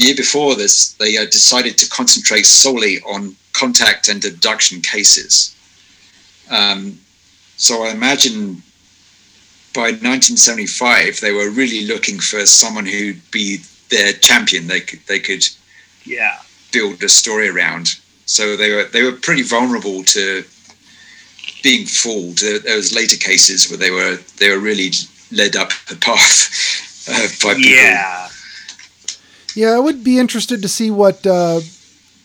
the 0.00 0.06
year 0.06 0.16
before 0.16 0.54
this, 0.54 0.94
they 0.94 1.18
uh, 1.18 1.26
decided 1.26 1.76
to 1.78 1.88
concentrate 1.90 2.46
solely 2.46 3.00
on 3.02 3.36
contact 3.52 4.08
and 4.08 4.24
abduction 4.24 4.80
cases. 4.80 5.54
Um, 6.50 6.98
so 7.56 7.84
I 7.84 7.90
imagine 7.90 8.62
by 9.74 9.92
1975 9.92 11.20
they 11.20 11.32
were 11.32 11.50
really 11.50 11.86
looking 11.86 12.18
for 12.18 12.46
someone 12.46 12.86
who'd 12.86 13.20
be 13.30 13.58
their 13.90 14.12
champion. 14.12 14.66
They 14.66 14.80
could 14.80 15.00
they 15.06 15.20
could 15.20 15.46
yeah 16.04 16.38
build 16.72 17.02
a 17.02 17.08
story 17.08 17.48
around. 17.48 17.94
So 18.24 18.56
they 18.56 18.72
were 18.72 18.84
they 18.84 19.02
were 19.02 19.12
pretty 19.12 19.42
vulnerable 19.42 20.02
to 20.04 20.44
being 21.62 21.86
fooled. 21.86 22.38
There, 22.38 22.58
there 22.58 22.76
was 22.76 22.94
later 22.94 23.16
cases 23.16 23.68
where 23.68 23.78
they 23.78 23.90
were 23.90 24.18
they 24.38 24.48
were 24.48 24.60
really 24.60 24.92
led 25.30 25.56
up 25.56 25.72
the 25.88 25.96
path 25.96 27.06
uh, 27.06 27.28
by 27.46 27.54
people. 27.54 27.70
Yeah 27.70 28.30
yeah, 29.54 29.70
I 29.70 29.78
would 29.78 30.04
be 30.04 30.18
interested 30.18 30.62
to 30.62 30.68
see 30.68 30.90
what 30.90 31.26
uh, 31.26 31.60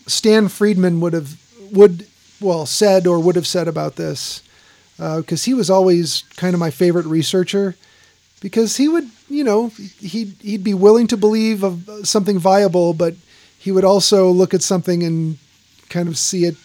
Stan 0.07 0.47
Friedman 0.47 0.99
would 1.01 1.13
have 1.13 1.41
would 1.71 2.07
well 2.39 2.65
said 2.65 3.07
or 3.07 3.19
would 3.19 3.35
have 3.35 3.47
said 3.47 3.67
about 3.67 3.95
this, 3.95 4.41
because 4.97 5.43
uh, 5.43 5.45
he 5.45 5.53
was 5.53 5.69
always 5.69 6.23
kind 6.35 6.53
of 6.53 6.59
my 6.59 6.71
favorite 6.71 7.05
researcher. 7.05 7.75
Because 8.41 8.77
he 8.77 8.87
would, 8.87 9.09
you 9.27 9.43
know, 9.43 9.69
he'd 9.99 10.35
he'd 10.39 10.63
be 10.63 10.73
willing 10.73 11.07
to 11.07 11.17
believe 11.17 11.63
of 11.63 11.89
something 12.03 12.37
viable, 12.37 12.93
but 12.93 13.15
he 13.57 13.71
would 13.71 13.85
also 13.85 14.29
look 14.29 14.53
at 14.53 14.61
something 14.61 15.03
and 15.03 15.37
kind 15.89 16.07
of 16.07 16.17
see 16.17 16.45
it 16.45 16.55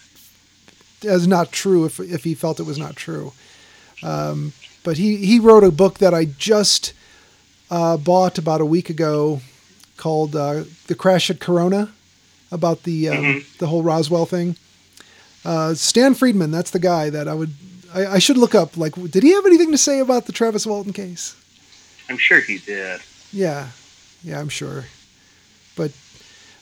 as 1.03 1.27
not 1.27 1.51
true 1.51 1.85
if 1.85 1.99
if 1.99 2.23
he 2.23 2.35
felt 2.35 2.59
it 2.59 2.65
was 2.67 2.77
not 2.77 2.95
true. 2.95 3.33
Um, 4.03 4.53
but 4.83 4.97
he 4.97 5.17
he 5.17 5.39
wrote 5.39 5.63
a 5.63 5.71
book 5.71 5.97
that 5.99 6.13
I 6.13 6.25
just 6.25 6.93
uh, 7.71 7.97
bought 7.97 8.37
about 8.37 8.61
a 8.61 8.65
week 8.65 8.89
ago 8.89 9.41
called 10.01 10.35
uh, 10.35 10.63
"The 10.87 10.95
Crash 10.95 11.29
at 11.29 11.39
Corona," 11.39 11.91
about 12.51 12.83
the 12.83 13.09
uh, 13.09 13.13
mm-hmm. 13.13 13.57
the 13.59 13.67
whole 13.67 13.83
Roswell 13.83 14.25
thing. 14.25 14.57
Uh, 15.45 15.73
Stan 15.75 16.13
Friedman, 16.13 16.51
that's 16.51 16.71
the 16.71 16.79
guy 16.79 17.09
that 17.09 17.27
I 17.27 17.33
would 17.33 17.53
I, 17.93 18.05
I, 18.05 18.19
should 18.19 18.37
look 18.37 18.55
up. 18.55 18.77
Like, 18.77 18.93
did 19.11 19.23
he 19.23 19.33
have 19.33 19.45
anything 19.45 19.71
to 19.71 19.77
say 19.77 19.99
about 19.99 20.25
the 20.25 20.31
Travis 20.31 20.65
Walton 20.65 20.93
case? 20.93 21.35
I'm 22.09 22.17
sure 22.17 22.39
he 22.41 22.57
did. 22.57 23.01
Yeah, 23.31 23.69
yeah, 24.23 24.39
I'm 24.39 24.49
sure. 24.49 24.85
But 25.75 25.91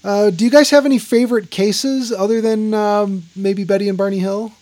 uh, 0.03 0.29
do 0.29 0.45
you 0.45 0.51
guys 0.51 0.69
have 0.69 0.85
any 0.85 0.99
favorite 0.99 1.49
cases 1.49 2.11
other 2.11 2.41
than 2.41 2.73
um, 2.73 3.23
maybe 3.35 3.63
Betty 3.63 3.89
and 3.89 3.97
Barney 3.97 4.19
Hill? 4.19 4.53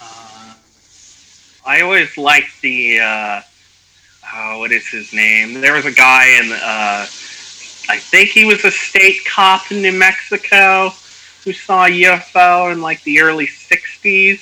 Uh, 0.00 0.54
I 1.66 1.80
always 1.82 2.16
liked 2.16 2.60
the. 2.62 3.00
Uh, 3.00 3.40
oh, 4.34 4.58
what 4.58 4.72
is 4.72 4.86
his 4.88 5.12
name? 5.12 5.60
There 5.60 5.74
was 5.74 5.86
a 5.86 5.92
guy 5.92 6.38
in 6.40 6.52
uh, 6.52 7.06
I 7.88 7.98
think 7.98 8.30
he 8.30 8.44
was 8.44 8.64
a 8.64 8.70
state 8.70 9.24
cop 9.24 9.70
in 9.72 9.80
New 9.80 9.92
Mexico 9.92 10.90
who 11.44 11.52
saw 11.52 11.86
a 11.86 11.88
UFO 11.88 12.72
in 12.72 12.82
like 12.82 13.02
the 13.04 13.20
early 13.20 13.46
60s. 13.46 14.40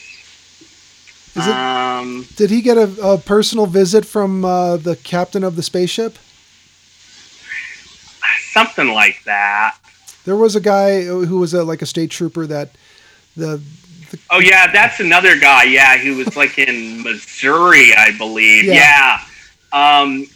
It, 1.37 1.43
um, 1.43 2.27
did 2.37 2.51
he 2.51 2.63
get 2.63 2.77
a, 2.77 2.91
a 3.03 3.19
personal 3.19 3.67
visit 3.67 4.05
from 4.05 4.45
uh, 4.45 4.79
the 4.79 4.97
captain 4.97 5.45
of 5.45 5.55
the 5.55 5.63
spaceship? 5.63 6.19
Something 8.53 8.89
like 8.89 9.23
that. 9.25 9.77
There 10.25 10.37
was 10.37 10.57
a 10.57 10.61
guy 10.61 11.03
who 11.03 11.39
was 11.39 11.55
a, 11.55 11.63
like 11.63 11.83
a 11.83 11.87
state 11.87 12.11
trooper 12.11 12.47
that 12.47 12.71
the, 13.37 13.61
the 14.11 14.19
Oh 14.31 14.41
yeah, 14.41 14.73
that's 14.73 14.99
another 14.99 15.39
guy. 15.39 15.65
Yeah, 15.65 15.99
he 15.99 16.11
was 16.11 16.37
like 16.37 16.59
in 16.59 17.03
Missouri, 17.03 17.95
I 17.95 18.17
believe. 18.17 18.65
Yeah. 18.65 19.21
yeah. 19.73 20.01
Um, 20.01 20.27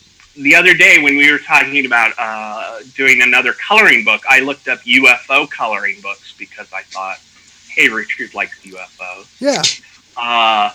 the 0.43 0.55
other 0.55 0.75
day 0.75 1.03
when 1.03 1.17
we 1.17 1.31
were 1.31 1.39
talking 1.39 1.87
about 1.87 2.13
uh, 2.19 2.81
doing 2.95 3.23
another 3.23 3.53
coloring 3.53 4.05
book, 4.05 4.23
I 4.29 4.41
looked 4.41 4.69
up 4.69 4.81
UFO 4.81 5.49
coloring 5.51 6.01
books 6.01 6.35
because 6.39 6.73
I 6.73 6.83
thought, 6.83 7.19
hey, 7.69 7.89
Richard 7.89 8.35
likes 8.35 8.59
UFOs. 8.61 9.41
Yeah. 9.41 9.63
Uh, 10.17 10.73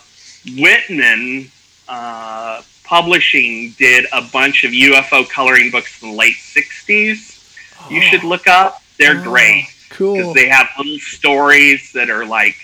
Whitman 0.57 1.49
uh, 1.87 2.61
Publishing 2.83 3.73
did 3.79 4.05
a 4.13 4.21
bunch 4.21 4.63
of 4.63 4.71
UFO 4.71 5.27
coloring 5.27 5.71
books 5.71 6.01
in 6.01 6.11
the 6.11 6.15
late 6.15 6.35
60s. 6.35 7.57
Oh. 7.79 7.89
You 7.89 8.01
should 8.01 8.23
look 8.23 8.47
up. 8.47 8.83
They're 8.99 9.19
oh, 9.19 9.23
great. 9.23 9.65
Cool. 9.89 10.15
Because 10.15 10.33
they 10.35 10.47
have 10.49 10.69
little 10.77 10.99
stories 10.99 11.91
that 11.93 12.09
are 12.09 12.25
like, 12.25 12.55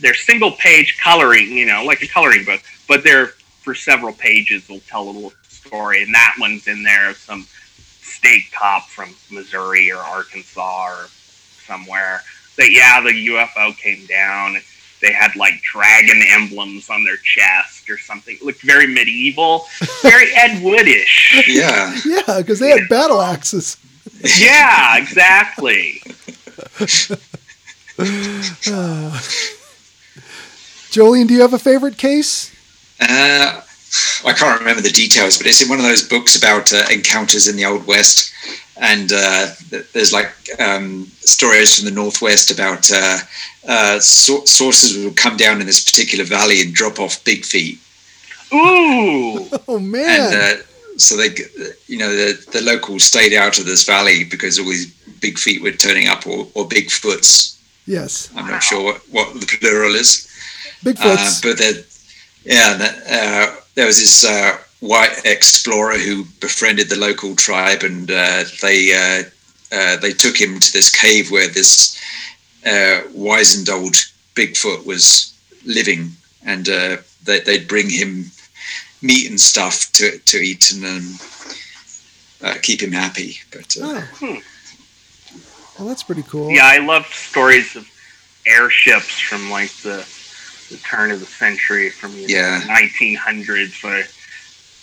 they're 0.00 0.14
single 0.14 0.52
page 0.52 0.98
coloring, 1.02 1.48
you 1.48 1.66
know, 1.66 1.84
like 1.84 2.02
a 2.02 2.06
coloring 2.06 2.44
book, 2.44 2.62
but 2.88 3.02
they're 3.02 3.32
for 3.62 3.74
several 3.74 4.12
pages. 4.12 4.66
They'll 4.66 4.80
tell 4.80 5.04
a 5.04 5.10
little 5.10 5.32
story, 5.64 6.02
and 6.02 6.14
that 6.14 6.34
one's 6.38 6.66
in 6.66 6.82
there. 6.82 7.14
Some 7.14 7.46
state 8.00 8.44
cop 8.52 8.88
from 8.88 9.14
Missouri 9.30 9.90
or 9.90 9.98
Arkansas 9.98 10.88
or 10.90 11.08
somewhere. 11.66 12.22
That 12.56 12.70
yeah, 12.70 13.00
the 13.00 13.10
UFO 13.28 13.76
came 13.76 14.04
down. 14.06 14.56
They 15.00 15.12
had 15.12 15.34
like 15.34 15.60
dragon 15.62 16.22
emblems 16.28 16.88
on 16.88 17.04
their 17.04 17.16
chest 17.16 17.90
or 17.90 17.98
something. 17.98 18.36
It 18.36 18.42
looked 18.42 18.62
very 18.62 18.86
medieval, 18.86 19.66
very 20.02 20.32
Ed 20.34 20.62
Woodish. 20.62 21.46
Yeah, 21.46 21.98
yeah, 22.06 22.38
because 22.38 22.60
they 22.60 22.70
had 22.70 22.88
battle 22.88 23.20
axes. 23.20 23.76
yeah, 24.38 24.96
exactly. 24.96 26.00
uh, 27.98 29.20
Jolien, 30.92 31.26
do 31.26 31.34
you 31.34 31.40
have 31.40 31.54
a 31.54 31.58
favorite 31.58 31.96
case? 31.96 32.54
Uh, 33.00 33.62
I 34.24 34.32
can't 34.32 34.58
remember 34.58 34.82
the 34.82 34.90
details, 34.90 35.36
but 35.36 35.46
it's 35.46 35.62
in 35.62 35.68
one 35.68 35.78
of 35.78 35.84
those 35.84 36.06
books 36.06 36.36
about 36.36 36.72
uh, 36.72 36.84
encounters 36.90 37.48
in 37.48 37.56
the 37.56 37.64
Old 37.64 37.86
West. 37.86 38.32
And 38.80 39.12
uh, 39.12 39.48
there's 39.92 40.12
like 40.12 40.32
um, 40.58 41.06
stories 41.20 41.76
from 41.76 41.84
the 41.84 41.94
Northwest 41.94 42.50
about 42.50 42.90
uh, 42.90 43.18
uh 43.68 44.00
so- 44.00 44.44
sources 44.44 44.96
will 45.04 45.12
come 45.12 45.36
down 45.36 45.60
in 45.60 45.66
this 45.66 45.84
particular 45.84 46.24
valley 46.24 46.62
and 46.62 46.74
drop 46.74 46.98
off 46.98 47.22
big 47.24 47.44
feet. 47.44 47.78
Ooh! 48.52 49.46
oh, 49.68 49.78
man. 49.78 50.32
And 50.32 50.34
uh, 50.34 50.62
so 50.96 51.16
they, 51.16 51.30
you 51.86 51.98
know, 51.98 52.10
the, 52.10 52.44
the 52.52 52.62
locals 52.62 53.04
stayed 53.04 53.34
out 53.34 53.58
of 53.58 53.66
this 53.66 53.84
valley 53.84 54.24
because 54.24 54.58
all 54.58 54.66
these 54.66 54.92
big 55.20 55.38
feet 55.38 55.62
were 55.62 55.72
turning 55.72 56.08
up 56.08 56.26
or, 56.26 56.46
or 56.54 56.68
foots. 56.68 57.58
Yes. 57.86 58.30
I'm 58.36 58.46
not 58.46 58.62
sure 58.62 58.82
what, 58.82 58.96
what 59.10 59.34
the 59.34 59.58
plural 59.60 59.94
is. 59.94 60.28
Bigfoots. 60.84 61.38
Uh, 61.38 61.48
but 61.48 61.58
they're, 61.58 61.82
yeah, 62.44 63.56
there 63.74 63.86
was 63.86 63.98
this 63.98 64.24
uh, 64.24 64.58
white 64.80 65.24
explorer 65.24 65.96
who 65.96 66.24
befriended 66.40 66.88
the 66.88 66.98
local 66.98 67.34
tribe, 67.34 67.82
and 67.82 68.10
uh, 68.10 68.44
they 68.60 68.92
uh, 68.92 69.22
uh 69.74 69.96
they 69.96 70.12
took 70.12 70.38
him 70.40 70.58
to 70.58 70.72
this 70.72 70.94
cave 70.94 71.30
where 71.30 71.48
this 71.48 72.00
uh, 72.66 73.02
wizened 73.12 73.68
old 73.68 73.94
Bigfoot 74.34 74.84
was 74.86 75.34
living, 75.64 76.10
and 76.44 76.68
uh, 76.68 76.96
they, 77.24 77.40
would 77.46 77.68
bring 77.68 77.88
him 77.88 78.30
meat 79.00 79.28
and 79.28 79.40
stuff 79.40 79.90
to 79.92 80.18
to 80.18 80.36
eat 80.38 80.72
and 80.72 80.84
um, 80.84 82.58
keep 82.62 82.82
him 82.82 82.92
happy. 82.92 83.36
But 83.50 83.76
oh. 83.80 84.08
hmm. 84.16 85.78
well, 85.78 85.88
that's 85.88 86.02
pretty 86.02 86.24
cool. 86.24 86.50
Yeah, 86.50 86.66
I 86.66 86.78
love 86.78 87.06
stories 87.06 87.76
of 87.76 87.88
airships 88.44 89.20
from 89.20 89.50
like 89.50 89.70
the 89.82 90.06
the 90.72 90.78
turn 90.78 91.10
of 91.10 91.20
the 91.20 91.26
century 91.26 91.90
from 91.90 92.12
the 92.14 92.24
yeah. 92.26 92.60
1900s 92.62 93.84
where 93.84 94.04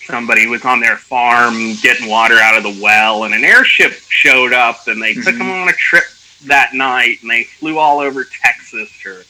somebody 0.05 0.47
was 0.47 0.63
on 0.63 0.79
their 0.79 0.97
farm 0.97 1.75
getting 1.81 2.07
water 2.07 2.35
out 2.35 2.57
of 2.57 2.63
the 2.63 2.81
well 2.81 3.25
and 3.25 3.33
an 3.33 3.43
airship 3.43 3.91
showed 4.09 4.53
up 4.53 4.87
and 4.87 5.01
they 5.01 5.13
mm-hmm. 5.13 5.21
took 5.21 5.37
them 5.37 5.49
on 5.49 5.67
a 5.67 5.73
trip 5.73 6.03
that 6.45 6.73
night 6.73 7.17
and 7.21 7.29
they 7.29 7.43
flew 7.43 7.77
all 7.77 7.99
over 7.99 8.23
Texas 8.23 8.89
or 9.05 9.23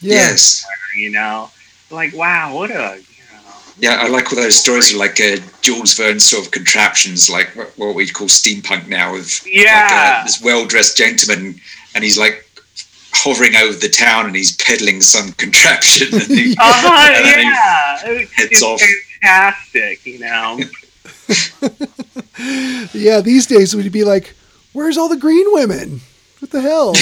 yes 0.00 0.66
you 0.96 1.10
know 1.10 1.48
like 1.90 2.12
wow 2.14 2.54
what 2.54 2.70
a 2.70 3.00
Yeah, 3.78 3.98
I 4.00 4.08
like 4.08 4.30
all 4.32 4.36
those 4.36 4.56
stories 4.56 4.92
of 4.92 4.98
like 4.98 5.20
uh, 5.20 5.36
Jules 5.62 5.94
Verne 5.94 6.20
sort 6.20 6.44
of 6.44 6.50
contraptions, 6.52 7.30
like 7.30 7.48
what- 7.76 7.94
we 7.94 8.06
call 8.08 8.28
steampunk 8.28 8.86
now, 8.86 9.14
like, 9.16 9.46
Yeah. 9.46 10.20
uh, 10.20 10.24
this 10.24 10.42
well-dressed 10.42 10.96
gentleman, 10.96 11.58
and 11.94 12.04
he's 12.04 12.18
like 12.18 12.41
hovering 13.14 13.54
over 13.56 13.76
the 13.78 13.88
town, 13.88 14.26
and 14.26 14.34
he's 14.36 14.56
peddling 14.56 15.00
some 15.00 15.32
contraption, 15.32 16.08
and 16.14 16.22
he, 16.24 16.56
Uh-huh, 16.58 17.12
and 17.14 17.24
then 17.24 17.38
he- 17.38 17.44
yeah. 17.44 17.98
It's, 18.22 18.32
heads 18.32 18.48
it's 18.52 18.62
off. 18.62 18.80
fantastic, 19.22 20.04
you 20.06 20.18
know. 20.18 20.60
Yeah, 22.94 23.20
these 23.20 23.46
days 23.46 23.74
we'd 23.76 23.92
be 23.92 24.04
like, 24.04 24.34
"Where's 24.72 24.96
all 24.98 25.08
the 25.08 25.16
green 25.16 25.46
women? 25.52 26.00
What 26.40 26.50
the 26.50 26.60
hell?" 26.60 26.94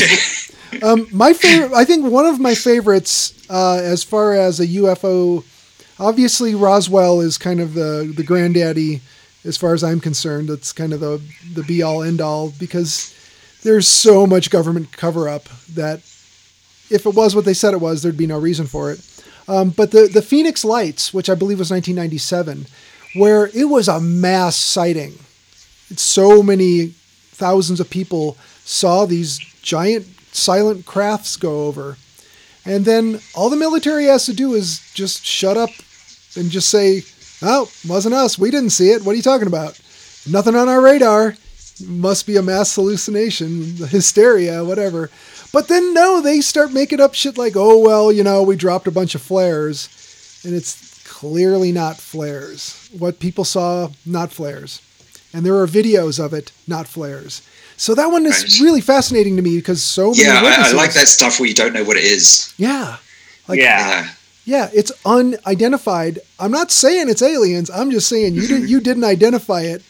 um, 0.82 1.06
my 1.12 1.32
favorite, 1.32 1.72
I 1.72 1.84
think 1.84 2.04
one 2.10 2.26
of 2.26 2.38
my 2.40 2.54
favorites, 2.54 3.32
uh, 3.48 3.76
as 3.82 4.02
far 4.04 4.34
as 4.34 4.60
a 4.60 4.66
UFO, 4.66 5.44
obviously 5.98 6.54
Roswell 6.54 7.20
is 7.20 7.38
kind 7.38 7.60
of 7.60 7.74
the 7.74 8.12
the 8.14 8.22
granddaddy, 8.24 9.00
as 9.44 9.56
far 9.56 9.72
as 9.72 9.82
I'm 9.84 10.00
concerned. 10.00 10.50
It's 10.50 10.72
kind 10.72 10.92
of 10.92 11.00
the 11.00 11.20
the 11.54 11.62
be 11.62 11.82
all 11.82 12.02
end 12.02 12.20
all 12.20 12.50
because 12.58 13.14
there's 13.62 13.88
so 13.88 14.26
much 14.26 14.50
government 14.50 14.92
cover 14.92 15.28
up 15.28 15.44
that 15.74 15.98
if 16.90 17.06
it 17.06 17.14
was 17.14 17.34
what 17.34 17.44
they 17.44 17.54
said 17.54 17.74
it 17.74 17.80
was, 17.80 18.02
there'd 18.02 18.16
be 18.16 18.26
no 18.26 18.38
reason 18.38 18.66
for 18.66 18.90
it. 18.90 19.00
Um, 19.48 19.70
but 19.70 19.90
the 19.90 20.06
the 20.06 20.22
Phoenix 20.22 20.64
Lights, 20.64 21.12
which 21.12 21.28
I 21.28 21.34
believe 21.34 21.58
was 21.58 21.70
1997, 21.70 22.66
where 23.14 23.50
it 23.54 23.64
was 23.64 23.88
a 23.88 24.00
mass 24.00 24.56
sighting 24.56 25.18
so 25.98 26.42
many 26.42 26.88
thousands 27.32 27.80
of 27.80 27.90
people 27.90 28.36
saw 28.64 29.06
these 29.06 29.38
giant 29.62 30.06
silent 30.32 30.86
crafts 30.86 31.36
go 31.36 31.66
over. 31.66 31.96
And 32.64 32.84
then 32.84 33.20
all 33.34 33.50
the 33.50 33.56
military 33.56 34.04
has 34.06 34.26
to 34.26 34.34
do 34.34 34.54
is 34.54 34.80
just 34.94 35.24
shut 35.24 35.56
up 35.56 35.70
and 36.36 36.50
just 36.50 36.68
say, 36.68 37.02
oh, 37.42 37.70
wasn't 37.88 38.14
us. 38.14 38.38
We 38.38 38.50
didn't 38.50 38.70
see 38.70 38.90
it. 38.90 39.02
What 39.02 39.12
are 39.12 39.16
you 39.16 39.22
talking 39.22 39.46
about? 39.48 39.80
Nothing 40.28 40.54
on 40.54 40.68
our 40.68 40.80
radar. 40.80 41.36
Must 41.86 42.26
be 42.26 42.36
a 42.36 42.42
mass 42.42 42.74
hallucination, 42.74 43.76
hysteria, 43.76 44.64
whatever. 44.64 45.10
But 45.52 45.68
then, 45.68 45.94
no, 45.94 46.20
they 46.20 46.40
start 46.40 46.72
making 46.72 47.00
up 47.00 47.14
shit 47.14 47.36
like, 47.38 47.54
oh, 47.56 47.78
well, 47.78 48.12
you 48.12 48.22
know, 48.22 48.42
we 48.42 48.56
dropped 48.56 48.86
a 48.86 48.92
bunch 48.92 49.14
of 49.14 49.22
flares. 49.22 49.88
And 50.44 50.54
it's 50.54 51.02
clearly 51.06 51.72
not 51.72 51.96
flares. 51.96 52.88
What 52.96 53.18
people 53.18 53.44
saw, 53.44 53.90
not 54.06 54.32
flares 54.32 54.80
and 55.32 55.44
there 55.46 55.56
are 55.56 55.66
videos 55.66 56.22
of 56.22 56.32
it, 56.32 56.52
not 56.66 56.86
flares. 56.86 57.42
So 57.76 57.94
that 57.94 58.10
one 58.10 58.26
is 58.26 58.42
Right. 58.42 58.60
really 58.60 58.80
fascinating 58.80 59.36
to 59.36 59.42
me 59.42 59.56
because 59.56 59.82
so 59.82 60.10
many 60.10 60.24
yeah, 60.24 60.40
I, 60.42 60.68
I 60.70 60.72
like 60.72 60.92
that 60.94 61.08
stuff 61.08 61.40
where 61.40 61.48
you 61.48 61.54
don't 61.54 61.72
know 61.72 61.84
what 61.84 61.96
it 61.96 62.04
is. 62.04 62.52
Yeah, 62.58 62.96
like, 63.48 63.58
Yeah. 63.58 63.78
Yeah, 63.88 64.08
yeah, 64.44 64.70
it's 64.74 64.92
unidentified. 65.04 66.18
I'm 66.38 66.50
not 66.50 66.70
saying 66.70 67.08
it's 67.08 67.22
aliens. 67.22 67.70
I'm 67.70 67.90
just 67.90 68.08
saying 68.08 68.34
you 68.34 68.46
didn't 68.48 68.68
you 68.68 68.80
didn't 68.80 69.04
identify 69.04 69.62
it, 69.62 69.82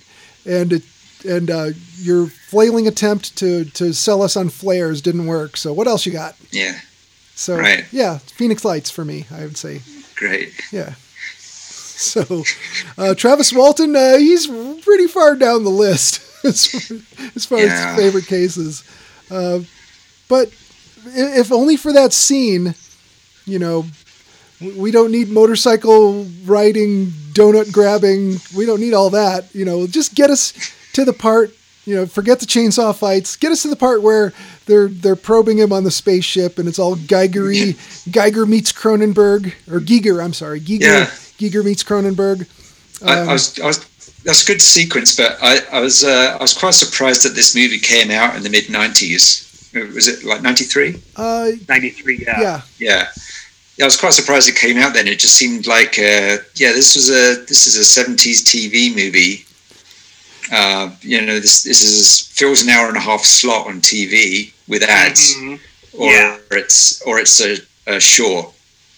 and 0.45 0.72
it, 0.74 0.82
and 1.24 1.50
uh, 1.50 1.68
your 1.98 2.26
flailing 2.26 2.86
attempt 2.88 3.36
to 3.38 3.64
to 3.66 3.92
sell 3.92 4.22
us 4.22 4.36
on 4.36 4.48
flares 4.48 5.00
didn't 5.02 5.26
work. 5.26 5.56
So 5.56 5.72
what 5.72 5.86
else 5.86 6.06
you 6.06 6.12
got? 6.12 6.34
yeah, 6.50 6.78
So 7.34 7.56
Right. 7.56 7.84
yeah, 7.92 8.18
Phoenix 8.18 8.64
Lights 8.64 8.90
for 8.90 9.04
me. 9.04 9.26
I 9.32 9.42
would 9.42 9.56
say 9.56 9.80
great. 10.16 10.52
yeah. 10.72 10.94
So 12.00 12.44
uh, 12.96 13.14
Travis 13.14 13.52
Walton, 13.52 13.94
uh, 13.94 14.16
he's 14.16 14.46
pretty 14.46 15.06
far 15.06 15.36
down 15.36 15.64
the 15.64 15.70
list 15.70 16.22
as, 16.44 16.68
as 17.36 17.44
far 17.44 17.58
Yeah. 17.58 17.90
as 17.90 17.96
favorite 17.96 18.26
cases. 18.26 18.82
Uh, 19.30 19.60
but 20.26 20.48
if 21.04 21.52
only 21.52 21.76
for 21.76 21.92
that 21.92 22.14
scene, 22.14 22.74
you 23.44 23.58
know, 23.58 23.84
we 24.78 24.90
don't 24.90 25.10
need 25.12 25.28
motorcycle 25.28 26.24
riding, 26.46 27.08
donut 27.34 27.70
grabbing. 27.70 28.36
We 28.56 28.64
don't 28.64 28.80
need 28.80 28.94
all 28.94 29.10
that. 29.10 29.54
You 29.54 29.66
know, 29.66 29.86
just 29.86 30.14
get 30.14 30.30
us 30.30 30.54
to 30.95 31.05
the 31.05 31.12
part. 31.12 31.51
You 31.86 31.97
know, 31.97 32.07
forget 32.07 32.38
the 32.41 32.47
chainsaw 32.47 32.95
fights. 32.95 33.36
Get 33.36 33.53
us 33.53 33.62
to 33.62 33.68
the 33.68 33.76
part 33.76 34.03
where 34.03 34.32
they're 34.66 34.88
they're 34.88 35.16
probing 35.16 35.59
him 35.59 35.72
on 35.72 35.84
the 35.84 35.91
spaceship, 35.91 36.59
and 36.59 36.68
it's 36.68 36.78
all 36.78 36.95
Geigery. 36.95 37.74
Geiger 38.12 38.47
meets 38.47 38.70
Cronenberg, 38.72 39.47
or 39.70 39.80
Giger. 39.80 40.22
I'm 40.22 40.34
sorry, 40.34 40.61
Giger. 40.61 40.80
Yeah. 40.82 41.07
Giger 41.38 41.64
meets 41.64 41.82
Cronenberg. 41.82 42.47
I, 43.03 43.20
Um, 43.20 43.28
I 43.30 43.32
was, 43.32 43.59
I 43.59 43.66
was, 43.66 43.78
that's 44.24 44.43
a 44.45 44.47
good 44.47 44.61
sequence, 44.61 45.16
but 45.16 45.38
I, 45.41 45.61
I 45.72 45.80
was, 45.80 46.05
uh, 46.05 46.36
I 46.38 46.43
was 46.43 46.53
quite 46.53 46.74
surprised 46.74 47.24
that 47.24 47.34
this 47.34 47.55
movie 47.55 47.78
came 47.78 48.11
out 48.11 48.36
in 48.36 48.43
the 48.43 48.51
mid 48.51 48.64
'90s. 48.64 49.47
Was 49.95 50.07
it 50.07 50.24
like 50.24 50.43
'93? 50.43 51.01
Uh, 51.16 51.53
93, 51.68 52.18
yeah. 52.18 52.41
yeah, 52.41 52.61
Yeah. 52.78 53.09
Yeah, 53.78 53.84
I 53.84 53.86
was 53.86 53.97
quite 53.97 54.12
surprised 54.12 54.47
it 54.47 54.57
came 54.57 54.76
out 54.76 54.93
then. 54.93 55.09
It 55.09 55.18
just 55.18 55.36
seemed 55.36 55.66
like, 55.66 55.99
uh, 55.99 56.36
yeah, 56.57 56.72
this 56.72 56.95
was 56.95 57.09
a 57.09 57.43
this 57.47 57.66
is 57.66 57.78
a 57.78 58.01
'70s 58.05 58.45
TV 58.45 58.95
movie. 58.95 59.47
Uh, 60.51 60.90
you 61.03 61.20
know, 61.20 61.38
this 61.38 61.62
this 61.62 61.80
is 61.82 62.20
fills 62.38 62.62
an 62.62 62.68
hour 62.68 62.88
and 62.88 62.96
a 62.96 63.01
half 63.01 63.22
slot 63.24 63.66
on 63.66 63.80
TV 63.80 64.53
with 64.68 64.82
ads, 64.82 65.34
Mhm. 65.36 65.61
or 65.92 66.11
Yeah. 66.12 66.36
it's 66.51 67.01
or 67.03 67.18
it's 67.20 67.40
a, 67.40 67.59
a 67.86 68.01
short, 68.01 68.53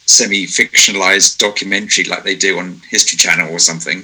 semi-fictionalized 0.06 1.38
documentary 1.38 2.04
like 2.04 2.24
they 2.24 2.34
do 2.34 2.58
on 2.58 2.80
History 2.90 3.16
Channel 3.18 3.50
or 3.52 3.58
something. 3.58 4.02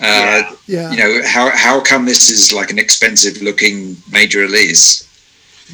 Uh, 0.00 0.02
Yeah. 0.02 0.50
yeah, 0.66 0.90
You 0.92 0.96
know, 0.98 1.26
how 1.26 1.50
how 1.50 1.80
come 1.80 2.04
this 2.06 2.28
is 2.30 2.52
like 2.52 2.70
an 2.70 2.78
expensive-looking 2.78 3.96
major 4.10 4.40
release? 4.40 5.04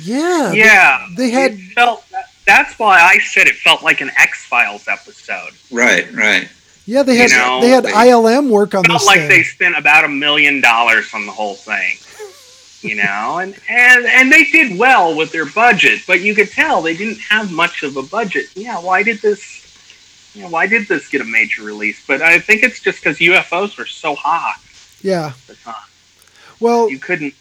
yeah, 0.03 0.53
Yeah. 0.53 1.07
They 1.16 1.31
had- 1.31 1.53
It 1.55 1.73
felt, 1.75 2.05
that's 2.47 2.79
why 2.79 3.01
I 3.01 3.18
said 3.33 3.47
it 3.47 3.57
felt 3.57 3.83
like 3.83 4.01
an 4.01 4.11
X 4.16 4.39
Files 4.51 4.85
episode. 4.89 5.53
Right, 5.70 6.07
right. 6.14 6.49
Yeah. 6.87 7.03
They 7.03 7.14
You 7.14 7.20
had 7.22 7.30
know, 7.30 7.61
they 7.61 7.68
had 7.70 7.85
they- 7.85 7.93
ILM 7.93 8.49
work 8.51 8.74
on 8.74 8.85
felt 8.85 9.05
like 9.07 9.20
thing. 9.20 9.28
they 9.28 9.43
spent 9.43 9.76
about 9.76 10.05
a 10.05 10.09
million 10.09 10.61
dollars 10.61 11.12
on 11.14 11.26
the 11.26 11.33
whole 11.33 11.55
thing. 11.55 11.97
You 12.83 12.97
know, 12.97 13.39
and, 13.39 13.55
and 13.68 14.05
and 14.07 14.33
they 14.33 14.43
did 14.43 14.76
well 14.76 15.16
with 15.16 15.30
their 15.30 15.47
budget, 15.47 16.01
but 16.05 16.20
you 16.20 16.35
could 16.35 16.51
tell 16.51 16.83
they 16.83 16.97
didn't 16.97 17.20
have 17.20 17.53
much 17.53 17.85
of 17.85 17.97
a 17.97 18.03
budget. 18.03 18.47
Yeah, 18.57 18.80
why 18.80 19.05
did 19.05 19.22
this? 19.22 19.61
You 20.35 20.43
know, 20.43 20.49
why 20.49 20.66
did 20.66 20.89
this 20.89 21.09
get 21.09 21.20
a 21.20 21.24
major 21.24 21.62
release? 21.62 22.05
But 22.05 22.22
I 22.22 22.41
think 22.41 22.64
it's 22.64 22.80
just 22.80 22.99
because 23.01 23.18
UFOs 23.18 23.78
were 23.78 23.87
so 23.87 24.16
hot 24.16 24.57
yeah. 25.01 25.26
at 25.26 25.47
the 25.47 25.55
time. 25.55 25.74
Well, 26.59 26.91
You 26.91 26.99
couldn't 26.99 27.35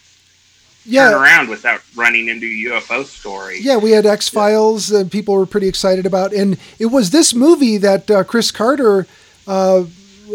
turn 0.87 1.13
around 1.13 1.49
without 1.49 1.81
running 1.95 2.27
into 2.27 2.45
a 2.45 2.79
UFO 2.79 3.03
story. 3.05 3.59
yeah. 3.61 3.77
We 3.77 3.91
had 3.91 4.05
X 4.05 4.29
Files 4.29 4.89
that 4.89 5.09
people 5.09 5.33
were 5.35 5.45
pretty 5.47 5.67
excited 5.67 6.05
about, 6.05 6.33
and 6.33 6.57
it 6.77 6.87
was 6.87 7.09
this 7.09 7.33
movie 7.33 7.77
that 7.77 8.11
uh, 8.11 8.23
Chris 8.25 8.51
Carter 8.51 9.07
uh, 9.47 9.83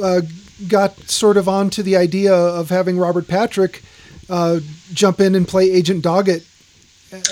uh, 0.02 0.20
got 0.68 0.98
sort 1.08 1.36
of 1.36 1.48
onto 1.48 1.82
the 1.82 1.96
idea 1.96 2.32
of 2.34 2.68
having 2.70 2.98
Robert 2.98 3.28
Patrick 3.28 3.82
uh, 4.28 4.60
jump 4.92 5.20
in 5.20 5.34
and 5.34 5.46
play 5.46 5.70
Agent 5.70 6.02
Doggett 6.04 6.44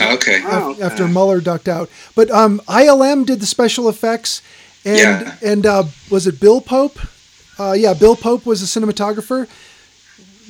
Okay. 0.00 0.36
af- 0.38 0.44
Oh, 0.50 0.70
okay. 0.72 0.82
after 0.82 1.08
Mulder 1.08 1.40
ducked 1.40 1.68
out. 1.68 1.90
But 2.14 2.30
um, 2.30 2.60
ILM 2.68 3.26
did 3.26 3.40
the 3.40 3.46
special 3.46 3.88
effects, 3.88 4.40
and 4.84 4.98
Yeah. 4.98 5.34
and 5.42 5.66
uh, 5.66 5.84
was 6.10 6.26
it 6.26 6.38
Bill 6.40 6.60
Pope? 6.60 6.98
Uh, 7.58 7.72
yeah, 7.72 7.92
Bill 7.94 8.14
Pope 8.16 8.46
was 8.46 8.62
a 8.62 8.66
cinematographer. 8.66 9.48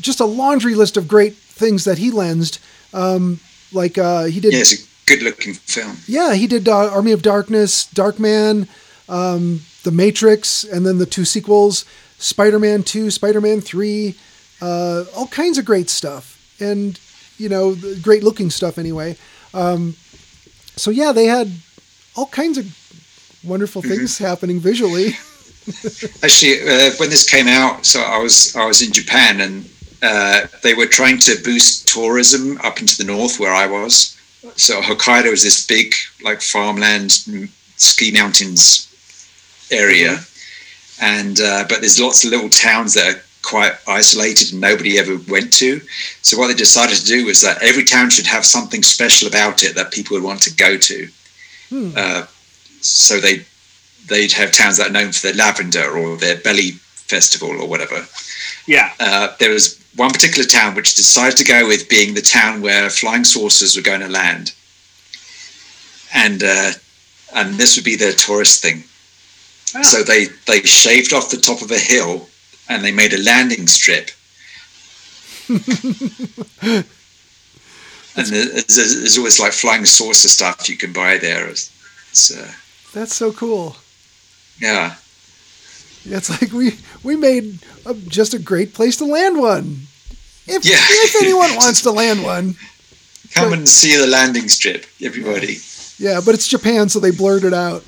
Just 0.01 0.21
a 0.21 0.25
laundry 0.27 0.75
list 0.75 0.97
of 0.97 1.09
great 1.09 1.35
things 1.37 1.85
that 1.85 1.99
he 1.99 2.11
lensed. 2.11 2.59
Um, 2.93 3.41
like 3.73 3.97
uh, 3.99 4.25
he 4.25 4.41
did, 4.41 4.53
Yeah, 4.53 4.59
yeah, 4.59 4.63
it's 4.63 4.73
a 4.75 4.87
good-looking 5.07 5.55
film. 5.55 5.97
Yeah, 6.07 6.35
he 6.35 6.47
did 6.47 6.69
uh, 6.69 6.91
Army 6.91 7.13
of 7.13 7.23
Darkness, 7.23 7.87
Darkman, 7.95 8.69
um, 9.09 9.61
The 9.85 9.93
Matrix, 9.93 10.65
and 10.65 10.85
then 10.85 10.99
the 10.99 11.07
two 11.07 11.25
sequels, 11.25 11.85
Spider-Man 12.19 12.83
Two, 12.83 13.11
Spider-Man 13.11 13.61
Three, 13.61 14.17
uh, 14.61 15.05
all 15.17 15.27
kinds 15.29 15.59
of 15.59 15.65
great 15.65 15.89
stuff, 15.89 16.41
and 16.61 16.99
you 17.39 17.49
know, 17.49 17.77
great 18.03 18.23
looking 18.23 18.51
stuff 18.51 18.79
anyway. 18.79 19.17
Um, 19.53 19.95
so 20.77 20.91
yeah, 20.91 21.13
they 21.13 21.27
had 21.27 21.51
all 22.17 22.27
kinds 22.27 22.59
of 22.59 22.67
wonderful 23.45 23.83
things 23.83 24.19
happening 24.19 24.61
visually. 24.61 25.09
Actually, 26.23 26.63
uh, 26.63 26.91
when 26.99 27.11
this 27.11 27.29
came 27.29 27.49
out, 27.49 27.87
so 27.87 28.01
I 28.01 28.19
was 28.19 28.55
I 28.57 28.67
was 28.67 28.83
in 28.83 28.93
Japan, 28.93 29.41
and 29.41 29.69
uh, 30.03 30.47
they 30.63 30.75
were 30.75 30.87
trying 30.87 31.19
to 31.19 31.37
boost 31.45 31.89
tourism 31.89 32.59
up 32.63 32.81
into 32.81 32.97
the 32.97 33.05
north 33.05 33.39
where 33.39 33.53
I 33.53 33.67
was. 33.67 34.17
So 34.57 34.81
Hokkaido 34.81 35.33
is 35.33 35.43
this 35.43 35.67
big 35.67 35.95
like 36.23 36.43
farmland, 36.43 37.13
ski 37.77 38.13
mountains 38.13 38.94
area, 39.71 40.19
and 41.01 41.41
uh, 41.41 41.65
but 41.69 41.81
there's 41.81 42.01
lots 42.01 42.25
of 42.25 42.31
little 42.31 42.49
towns 42.49 42.95
that 42.95 43.17
are 43.17 43.21
quite 43.43 43.73
isolated 43.87 44.53
and 44.53 44.61
nobody 44.61 44.99
ever 44.99 45.19
went 45.29 45.53
to. 45.53 45.81
So 46.23 46.39
what 46.39 46.49
they 46.49 46.55
decided 46.55 46.97
to 46.97 47.05
do 47.05 47.27
was 47.27 47.43
that 47.43 47.63
every 47.63 47.85
town 47.85 48.11
should 48.11 48.27
have 48.27 48.45
something 48.45 48.83
special 48.83 49.29
about 49.29 49.63
it 49.63 49.75
that 49.75 49.93
people 49.93 50.17
would 50.17 50.25
want 50.25 50.43
to 50.43 50.55
go 50.55 50.77
to. 50.77 51.09
Hmm. 51.69 51.91
Uh, 51.97 52.27
so 52.81 53.21
they 53.21 53.45
they'd 54.09 54.33
have 54.33 54.53
towns 54.53 54.77
that 54.77 54.89
are 54.89 54.93
known 54.93 55.13
for 55.13 55.27
their 55.27 55.37
lavender 55.37 55.97
or 55.97 56.17
their 56.17 56.37
belly 56.37 56.73
festival 57.07 57.51
or 57.51 57.69
whatever. 57.69 58.07
Yeah. 58.67 58.93
Uh, 58.99 59.29
there 59.39 59.51
was 59.51 59.81
one 59.97 60.11
particular 60.11 60.47
town 60.47 60.75
which 60.75 60.95
decided 60.95 61.37
to 61.39 61.45
go 61.45 61.67
with 61.67 61.89
being 61.89 62.15
the 62.15 62.23
town 62.23 62.63
where 62.63 62.91
flying 62.91 63.25
saucers 63.25 63.77
were 63.77 63.83
going 63.83 64.01
to 64.01 64.09
land, 64.09 64.53
and 66.15 66.43
uh, 66.43 66.73
and 67.35 67.55
this 67.55 67.77
would 67.77 67.85
be 67.85 67.97
their 67.97 68.13
tourist 68.13 68.63
thing. 68.63 68.85
So 69.83 70.03
they 70.03 70.27
they 70.47 70.61
shaved 70.63 71.13
off 71.13 71.31
the 71.31 71.37
top 71.37 71.61
of 71.63 71.71
a 71.71 71.79
hill 71.79 72.29
and 72.69 72.85
they 72.85 72.93
made 72.93 73.13
a 73.13 73.23
landing 73.23 73.67
strip. 73.67 74.11
and 76.67 76.85
there's, 78.27 78.67
there's 78.77 79.19
always 79.19 79.41
like 79.41 79.53
flying 79.53 79.85
saucer 79.85 80.29
stuff 80.29 80.69
you 80.69 80.77
can 80.77 80.93
buy 80.93 81.19
there. 81.19 81.49
It's, 81.49 82.31
uh, 82.31 82.53
That's 82.93 83.15
so 83.15 83.33
cool. 83.33 83.77
yeah. 84.61 84.95
Yeah, 86.05 86.19
It's 86.19 86.31
like 86.31 86.53
we 86.53 86.77
we 87.03 87.17
made 87.17 87.59
a, 87.87 87.95
just 87.95 88.35
a 88.35 88.39
great 88.39 88.75
place 88.75 88.97
to 88.99 89.07
land 89.07 89.39
one. 89.39 89.87
If, 90.47 90.65
Yeah. 90.65 90.77
if 90.81 91.15
anyone 91.23 91.57
wants 91.57 91.81
to 91.83 91.91
land 91.91 92.23
one, 92.23 92.57
Come 93.33 93.53
and 93.55 93.69
see 93.69 93.97
the 93.97 94.07
landing 94.07 94.49
strip, 94.49 94.87
everybody. 95.03 95.59
yeah, 95.99 96.21
but 96.25 96.35
it's 96.35 96.47
Japan, 96.47 96.89
so 96.89 97.01
they 97.01 97.11
blurred 97.11 97.45
it 97.45 97.55
out. 97.55 97.83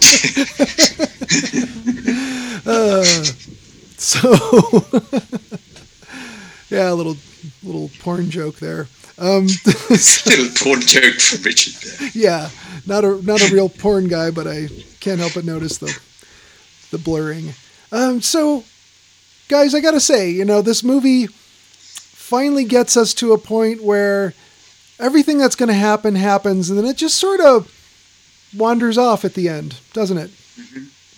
uh, 2.66 3.04
so, 3.96 4.32
yeah, 6.70 6.90
a 6.90 6.94
little 6.94 7.16
little 7.62 7.90
porn 8.00 8.30
joke 8.30 8.56
there. 8.56 8.88
Um, 9.18 9.46
Little 10.26 10.48
porn 10.56 10.80
joke 10.80 11.20
from 11.20 11.42
Richard 11.42 11.74
there. 11.74 12.08
yeah, 12.14 12.48
not 12.86 13.04
a 13.04 13.20
not 13.22 13.42
a 13.42 13.52
real 13.52 13.68
porn 13.68 14.08
guy, 14.08 14.30
but 14.30 14.46
I 14.46 14.68
can't 15.00 15.20
help 15.20 15.34
but 15.34 15.44
notice 15.44 15.76
the 15.76 15.94
the 16.90 16.96
blurring. 16.96 17.52
Um, 17.92 18.22
so, 18.22 18.64
guys, 19.48 19.74
I 19.74 19.80
gotta 19.80 20.00
say, 20.00 20.30
you 20.30 20.46
know, 20.46 20.62
this 20.62 20.82
movie 20.82 21.26
finally 21.26 22.64
gets 22.64 22.96
us 22.96 23.12
to 23.14 23.32
a 23.32 23.38
point 23.38 23.82
where 23.82 24.32
everything 24.98 25.36
that's 25.38 25.56
going 25.56 25.68
to 25.68 25.74
happen 25.74 26.14
happens, 26.14 26.70
and 26.70 26.78
then 26.78 26.86
it 26.86 26.96
just 26.96 27.18
sort 27.18 27.40
of 27.40 27.70
wanders 28.56 28.98
off 28.98 29.24
at 29.24 29.34
the 29.34 29.48
end, 29.48 29.76
doesn't 29.92 30.18
it? 30.18 30.30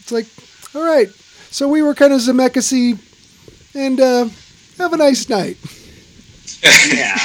It's 0.01 0.12
like, 0.12 0.26
all 0.74 0.85
right, 0.85 1.09
so 1.51 1.68
we 1.68 1.83
were 1.83 1.95
kind 1.95 2.12
of 2.12 2.20
Zemeckis 2.20 2.99
and 3.74 4.01
uh, 4.01 4.28
have 4.78 4.93
a 4.93 4.97
nice 4.97 5.28
night. 5.28 5.57
Yeah. 6.89 7.18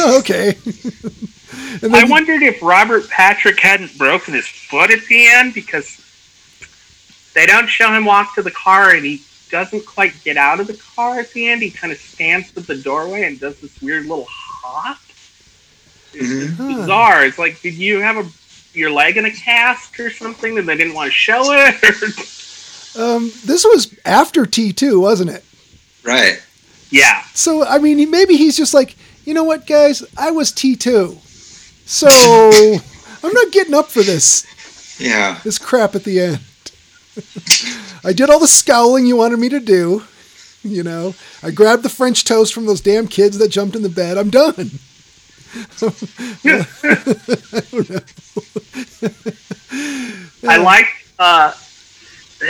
okay. 0.18 0.56
I 1.82 2.04
wondered 2.08 2.42
if 2.42 2.62
Robert 2.62 3.08
Patrick 3.08 3.60
hadn't 3.60 3.96
broken 3.98 4.34
his 4.34 4.46
foot 4.46 4.90
at 4.90 5.04
the 5.06 5.26
end 5.28 5.54
because 5.54 6.00
they 7.34 7.46
don't 7.46 7.68
show 7.68 7.92
him 7.92 8.04
walk 8.04 8.34
to 8.34 8.42
the 8.42 8.50
car 8.50 8.90
and 8.90 9.04
he 9.04 9.22
doesn't 9.50 9.86
quite 9.86 10.12
get 10.24 10.36
out 10.36 10.58
of 10.60 10.66
the 10.66 10.74
car 10.96 11.20
at 11.20 11.30
the 11.32 11.48
end. 11.48 11.62
He 11.62 11.70
kind 11.70 11.92
of 11.92 11.98
stands 11.98 12.56
at 12.56 12.66
the 12.66 12.76
doorway 12.76 13.22
and 13.24 13.38
does 13.38 13.60
this 13.60 13.80
weird 13.80 14.06
little 14.06 14.26
hop. 14.28 14.98
It's 16.12 16.28
Mhm. 16.28 16.56
Huh. 16.56 16.80
bizarre. 16.80 17.24
It's 17.24 17.38
like, 17.38 17.60
did 17.60 17.74
you 17.74 18.00
have 18.00 18.16
a 18.16 18.28
your 18.74 18.90
leg 18.90 19.16
in 19.16 19.24
a 19.24 19.30
cast 19.30 19.98
or 20.00 20.10
something 20.10 20.58
and 20.58 20.68
they 20.68 20.76
didn't 20.76 20.94
want 20.94 21.08
to 21.08 21.12
show 21.16 21.42
it? 21.52 21.74
um, 22.98 23.30
this 23.44 23.64
was 23.64 23.96
after 24.04 24.44
T2, 24.44 25.00
wasn't 25.00 25.30
it? 25.30 25.44
Right. 26.02 26.42
yeah. 26.90 27.22
So, 27.34 27.64
I 27.64 27.78
mean, 27.78 28.10
maybe 28.10 28.36
he's 28.36 28.56
just 28.56 28.74
like, 28.74 28.96
you 29.24 29.32
know 29.32 29.44
what, 29.44 29.66
guys? 29.66 30.02
I 30.16 30.30
was 30.30 30.50
T2. 30.52 31.16
So, 31.86 32.08
I'm 33.26 33.32
not 33.32 33.52
getting 33.52 33.74
up 33.74 33.88
for 33.88 34.02
this. 34.02 34.46
Yeah. 35.00 35.40
this 35.44 35.58
crap 35.58 35.94
at 35.94 36.04
the 36.04 36.20
end. 36.20 36.40
I 38.04 38.12
did 38.12 38.28
all 38.28 38.38
the 38.38 38.46
scowling 38.46 39.06
you 39.06 39.16
wanted 39.16 39.38
me 39.38 39.48
to 39.48 39.60
do. 39.60 40.04
You 40.62 40.82
know, 40.82 41.14
I 41.42 41.50
grabbed 41.50 41.82
the 41.82 41.88
French 41.88 42.24
toast 42.24 42.54
from 42.54 42.66
those 42.66 42.80
damn 42.80 43.06
kids 43.06 43.38
that 43.38 43.48
jumped 43.50 43.76
in 43.76 43.82
the 43.82 43.88
bed. 43.88 44.16
I'm 44.16 44.30
done. 44.30 44.70
I 50.42 50.56
like 50.58 50.86
uh, 51.18 51.52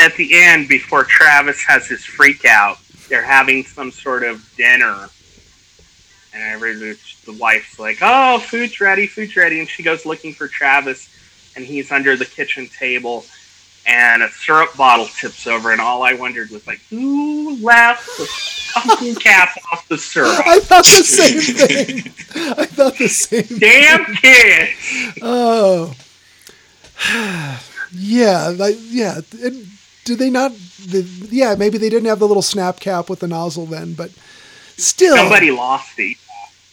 at 0.01 0.17
the 0.17 0.31
end 0.33 0.69
before 0.69 1.05
Travis 1.05 1.63
has 1.65 1.87
his 1.87 2.05
freak 2.05 2.45
out. 2.45 2.79
They're 3.09 3.23
having 3.23 3.65
some 3.65 3.91
sort 3.91 4.23
of 4.23 4.49
dinner, 4.57 5.09
and 6.33 6.43
every 6.43 6.75
the 6.75 7.37
wife's 7.39 7.79
like, 7.79 7.99
"Oh, 8.01 8.39
food's 8.39 8.81
ready, 8.81 9.07
food's 9.07 9.37
ready," 9.37 9.61
and 9.61 9.69
she 9.69 9.83
goes 9.83 10.07
looking 10.07 10.33
for 10.33 10.49
Travis, 10.49 11.09
and 11.57 11.65
he's 11.65 11.93
under 11.93 12.17
the 12.17 12.25
kitchen 12.25 12.69
table, 12.69 13.27
and 13.87 14.23
a 14.23 14.31
syrup 14.31 14.77
bottle 14.77 15.07
tips 15.07 15.47
over, 15.47 15.73
and 15.73 15.81
all 15.81 16.03
I 16.03 16.15
wondered 16.15 16.51
was 16.51 16.67
like, 16.67 16.81
"Who 16.91 17.57
left 17.59 18.07
the 18.19 18.27
fucking 18.27 19.15
cap 19.21 19.51
off 19.73 19.87
the 19.89 19.99
syrup?" 19.99 20.41
I 20.47 20.61
thought 20.61 20.85
the 20.85 21.05
same 21.05 21.41
thing. 21.41 21.99
I 22.59 22.65
thought 22.67 22.97
the 22.99 23.09
same. 23.09 23.59
Damn 23.59 24.15
kid! 24.17 24.71
Oh, 25.23 25.95
yeah, 27.93 28.49
like, 28.57 28.77
yeah. 28.81 29.21
And 29.43 29.67
did 30.05 30.19
they 30.19 30.31
not? 30.31 30.53
The, 30.87 31.03
yeah, 31.31 31.55
maybe 31.55 31.79
they 31.79 31.89
didn't 31.89 32.09
have 32.09 32.19
the 32.19 32.29
little 32.29 32.43
snap 32.43 32.81
cap 32.81 33.09
with 33.09 33.21
the 33.21 33.29
nozzle 33.29 33.67
then, 33.67 33.95
but 33.95 34.11
still, 34.77 35.17
Somebody 35.17 35.51
lost 35.51 35.97
the. 35.97 36.17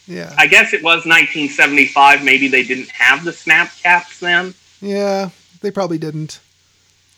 Yeah, 0.06 0.34
I 0.36 0.48
guess 0.48 0.72
it 0.72 0.82
was 0.82 1.06
1975. 1.06 2.24
Maybe 2.24 2.48
they 2.48 2.64
didn't 2.64 2.90
have 2.90 3.24
the 3.24 3.32
snap 3.32 3.70
caps 3.82 4.18
then. 4.18 4.54
yeah, 4.80 5.30
they 5.60 5.70
probably 5.70 5.98
didn't. 5.98 6.40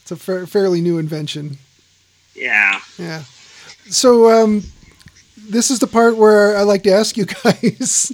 It's 0.05 0.13
a 0.13 0.17
fa- 0.17 0.47
fairly 0.47 0.83
new 0.83 0.99
invention. 0.99 1.57
Yeah. 2.35 2.79
Yeah. 2.99 3.23
So 3.89 4.31
um, 4.31 4.63
this 5.49 5.71
is 5.71 5.79
the 5.79 5.87
part 5.87 6.19
where 6.19 6.59
I 6.59 6.63
like 6.63 6.83
to 6.83 6.93
ask 6.93 7.17
you 7.17 7.25
guys: 7.45 8.13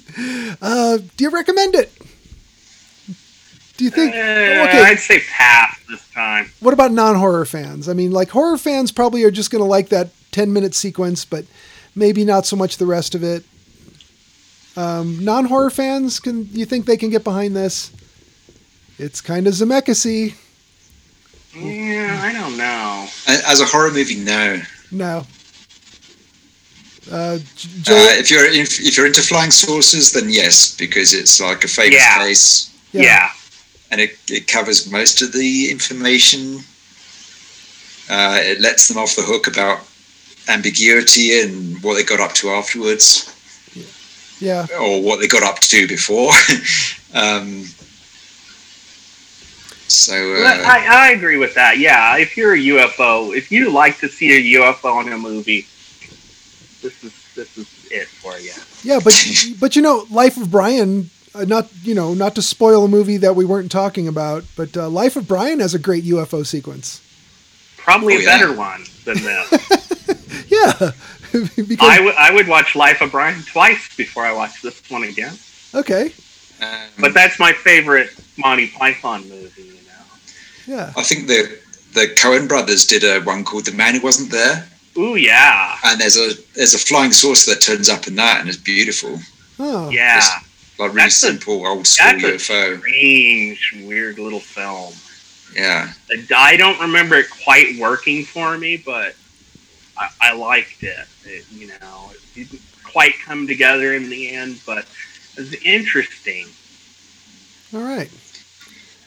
uh, 0.63 0.99
Do 1.17 1.25
you 1.25 1.31
recommend 1.31 1.75
it? 1.75 1.93
Do 3.77 3.83
you 3.85 3.91
think? 3.91 4.15
Uh, 4.15 4.19
okay. 4.69 4.83
I'd 4.85 5.01
say 5.01 5.19
pass 5.19 5.81
this 5.89 6.09
time. 6.11 6.53
What 6.61 6.75
about 6.75 6.93
non-horror 6.93 7.45
fans? 7.47 7.89
I 7.89 7.93
mean, 7.93 8.13
like 8.13 8.31
horror 8.31 8.57
fans 8.57 8.93
probably 8.93 9.25
are 9.25 9.33
just 9.33 9.51
going 9.51 9.63
to 9.63 9.69
like 9.69 9.89
that 9.89 10.11
ten-minute 10.31 10.77
sequence, 10.77 11.25
but 11.25 11.45
maybe 11.97 12.25
not 12.25 12.47
so 12.47 12.55
much 12.55 12.77
the 12.77 12.87
rest 12.87 13.17
of 13.17 13.25
it. 13.25 13.43
Um, 14.77 15.25
non-horror 15.25 15.71
fans, 15.71 16.21
can 16.21 16.49
you 16.53 16.67
think 16.67 16.87
they 16.87 16.97
can 16.97 17.11
get 17.11 17.25
behind 17.25 17.57
this? 17.57 17.91
It's 18.97 19.21
kind 19.21 19.49
of 19.49 19.55
Zemeckis 19.55 20.33
Yeah, 21.55 22.21
I 22.23 22.33
don't 22.33 22.57
know. 22.57 23.07
As 23.27 23.61
a 23.61 23.65
horror 23.65 23.91
movie, 23.91 24.17
no. 24.17 24.61
No. 24.91 25.27
Uh, 27.11 27.39
J- 27.57 27.69
Joel, 27.83 27.99
Uh, 27.99 28.13
if 28.19 28.31
you're 28.31 28.45
if, 28.45 28.79
if 28.81 28.97
you're 28.97 29.07
into 29.07 29.23
flying 29.23 29.51
saucers, 29.51 30.13
then 30.13 30.31
yes, 30.31 30.75
because 30.77 31.13
it's 31.13 31.41
like 31.41 31.65
a 31.65 31.69
famous 31.69 31.95
Yeah. 31.95 32.19
case, 32.19 32.71
Yeah. 32.93 33.31
and 33.91 34.01
it, 34.01 34.17
it 34.29 34.47
covers 34.47 34.89
most 34.91 35.23
of 35.23 35.33
the 35.33 35.71
information. 35.71 36.63
Uh, 38.09 38.39
it 38.43 38.61
lets 38.61 38.87
them 38.89 38.99
off 38.99 39.17
the 39.17 39.23
hook 39.23 39.47
about 39.49 39.81
ambiguity 40.49 41.41
and 41.41 41.83
what 41.83 41.95
they 41.95 42.03
got 42.05 42.21
up 42.21 42.33
to 42.35 42.51
afterwards, 42.51 43.29
yeah. 44.41 44.67
or 44.81 45.01
what 45.03 45.19
they 45.21 45.27
got 45.29 45.43
up 45.43 45.59
to 45.61 45.87
before. 45.89 46.33
um, 47.15 47.65
so 49.91 50.15
uh, 50.15 50.63
I, 50.65 50.87
I 51.09 51.11
agree 51.13 51.37
with 51.37 51.55
that. 51.55 51.79
Yeah, 51.79 52.17
if 52.17 52.37
you're 52.37 52.55
a 52.55 52.59
UFO, 52.59 53.37
if 53.37 53.51
you 53.51 53.71
like 53.71 53.99
to 53.99 54.09
see 54.09 54.57
a 54.57 54.61
UFO 54.61 55.05
in 55.07 55.13
a 55.13 55.19
movie, 55.19 55.67
this 56.83 57.03
is 57.05 57.13
this 57.35 57.57
is 57.59 57.69
it 57.91 58.07
for 58.09 58.39
you. 58.39 58.53
Yeah, 58.83 59.01
but 59.03 59.15
but 59.61 59.77
you 59.77 59.83
know, 59.83 60.07
Life 60.11 60.37
of 60.37 60.51
Brian. 60.51 61.11
Uh, 61.33 61.45
not 61.45 61.69
you 61.85 61.95
know, 61.95 62.13
not 62.13 62.35
to 62.35 62.43
spoil 62.43 62.85
a 62.85 62.89
movie 62.89 63.17
that 63.19 63.37
we 63.37 63.45
weren't 63.45 63.71
talking 63.71 64.09
about, 64.09 64.43
but 64.57 64.77
uh, 64.77 64.89
Life 64.89 65.15
of 65.15 65.29
Brian 65.29 65.61
has 65.61 65.75
a 65.75 65.79
great 65.79 66.03
UFO 66.03 66.45
sequence. 66.45 67.01
Probably 67.77 68.15
Oh, 68.15 68.19
a 68.19 68.23
yeah. 68.23 68.39
better 68.39 68.53
one 68.53 68.83
than 69.05 69.17
this. 69.23 69.87
Yeah, 70.51 70.73
because 71.33 71.79
I 71.89 72.01
would 72.01 72.15
I 72.17 72.33
would 72.33 72.49
watch 72.49 72.75
Life 72.75 73.01
of 73.01 73.13
Brian 73.13 73.41
twice 73.45 73.95
before 73.97 74.25
I 74.27 74.33
watch 74.33 74.61
this 74.63 74.83
one 74.91 75.05
again. 75.05 75.35
okay, 75.73 76.13
um, 76.61 76.89
But 76.99 77.15
that's 77.15 77.39
my 77.39 77.53
favorite 77.53 78.11
Monty 78.37 78.67
Python 78.67 79.29
movie. 79.29 79.70
You 80.67 80.77
know. 80.77 80.81
yeah, 80.83 80.93
I 80.97 81.03
think 81.03 81.27
the 81.27 81.59
the 81.95 82.07
Coen 82.17 82.47
brothers 82.49 82.87
did 82.87 83.03
a 83.05 83.21
one 83.21 83.45
called 83.45 83.65
The 83.67 83.73
Man 83.73 83.95
Who 83.95 84.01
Wasn't 84.03 84.31
There, 84.31 84.67
Oh 84.97 85.15
yeah, 85.15 85.77
and 85.85 86.01
there's 86.01 86.17
a 86.17 86.31
there's 86.55 86.75
a 86.75 86.79
flying 86.79 87.13
saucer 87.13 87.53
that 87.55 87.61
turns 87.61 87.89
up 87.89 88.07
in 88.07 88.17
that, 88.17 88.41
and 88.41 88.49
it's 88.49 88.59
beautiful, 88.59 89.19
oh, 89.59 89.89
yeah. 89.91 90.21
like 90.79 90.89
really 90.91 91.03
That's 91.03 91.17
a- 91.23 91.27
simple 91.27 91.67
old 91.67 91.87
school 91.87 92.21
That's 92.21 92.49
a 92.51 92.53
UFO. 92.53 92.79
strange, 92.81 93.75
weird 93.85 94.19
little 94.19 94.41
film. 94.41 94.93
Yeah, 95.55 95.93
I 96.37 96.57
don't 96.57 96.81
remember 96.81 97.17
it 97.17 97.27
quite 97.45 97.77
working 97.79 98.25
for 98.25 98.57
me, 98.57 98.77
but 98.77 99.17
I, 99.97 100.09
I 100.21 100.33
liked 100.35 100.83
it. 100.85 100.97
it. 101.25 101.45
You 101.51 101.69
know, 101.81 102.13
it 102.13 102.21
didn't 102.51 102.63
quite 102.85 103.15
come 103.25 103.47
together 103.49 103.95
in 103.95 104.09
the 104.11 104.31
end, 104.31 104.61
but 104.65 104.79
it 104.79 104.87
was 105.37 105.55
interesting. 105.65 106.47
all 107.75 107.81
right, 107.83 108.11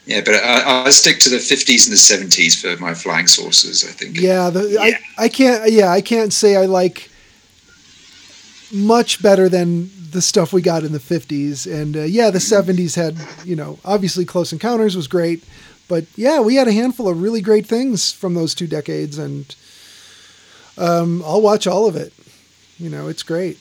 yeah, 0.05 0.21
but 0.23 0.35
I, 0.35 0.85
I 0.85 0.89
stick 0.89 1.19
to 1.19 1.29
the 1.29 1.37
50s 1.37 1.87
and 1.87 2.27
the 2.27 2.35
70s 2.35 2.59
for 2.59 2.81
my 2.81 2.93
flying 2.93 3.27
saucers. 3.27 3.83
I 3.83 3.91
think. 3.91 4.19
yeah. 4.19 4.49
The, 4.49 4.69
Yeah. 4.69 4.81
I 4.81 5.25
I 5.25 5.29
can't 5.29 5.71
yeah 5.71 5.89
I 5.89 6.01
can't 6.01 6.33
say 6.33 6.55
I 6.55 6.65
like 6.65 7.09
much 8.71 9.21
better 9.21 9.49
than 9.49 9.89
the 10.11 10.21
stuff 10.21 10.53
we 10.53 10.61
got 10.61 10.83
in 10.83 10.91
the 10.91 10.99
50s 10.99 11.71
and 11.71 11.95
uh, 11.97 12.01
yeah 12.01 12.29
the 12.29 12.39
70s 12.39 12.95
had 12.95 13.17
you 13.45 13.55
know 13.55 13.79
obviously 13.83 14.25
close 14.25 14.51
encounters 14.53 14.95
was 14.95 15.07
great 15.07 15.43
but 15.87 16.05
yeah, 16.15 16.39
we 16.39 16.55
had 16.55 16.67
a 16.67 16.73
handful 16.73 17.09
of 17.09 17.21
really 17.21 17.41
great 17.41 17.65
things 17.65 18.11
from 18.11 18.33
those 18.33 18.55
two 18.55 18.67
decades, 18.67 19.17
and 19.17 19.55
um, 20.77 21.21
I'll 21.23 21.41
watch 21.41 21.67
all 21.67 21.87
of 21.87 21.95
it. 21.95 22.13
You 22.79 22.89
know, 22.89 23.07
it's 23.07 23.23
great. 23.23 23.59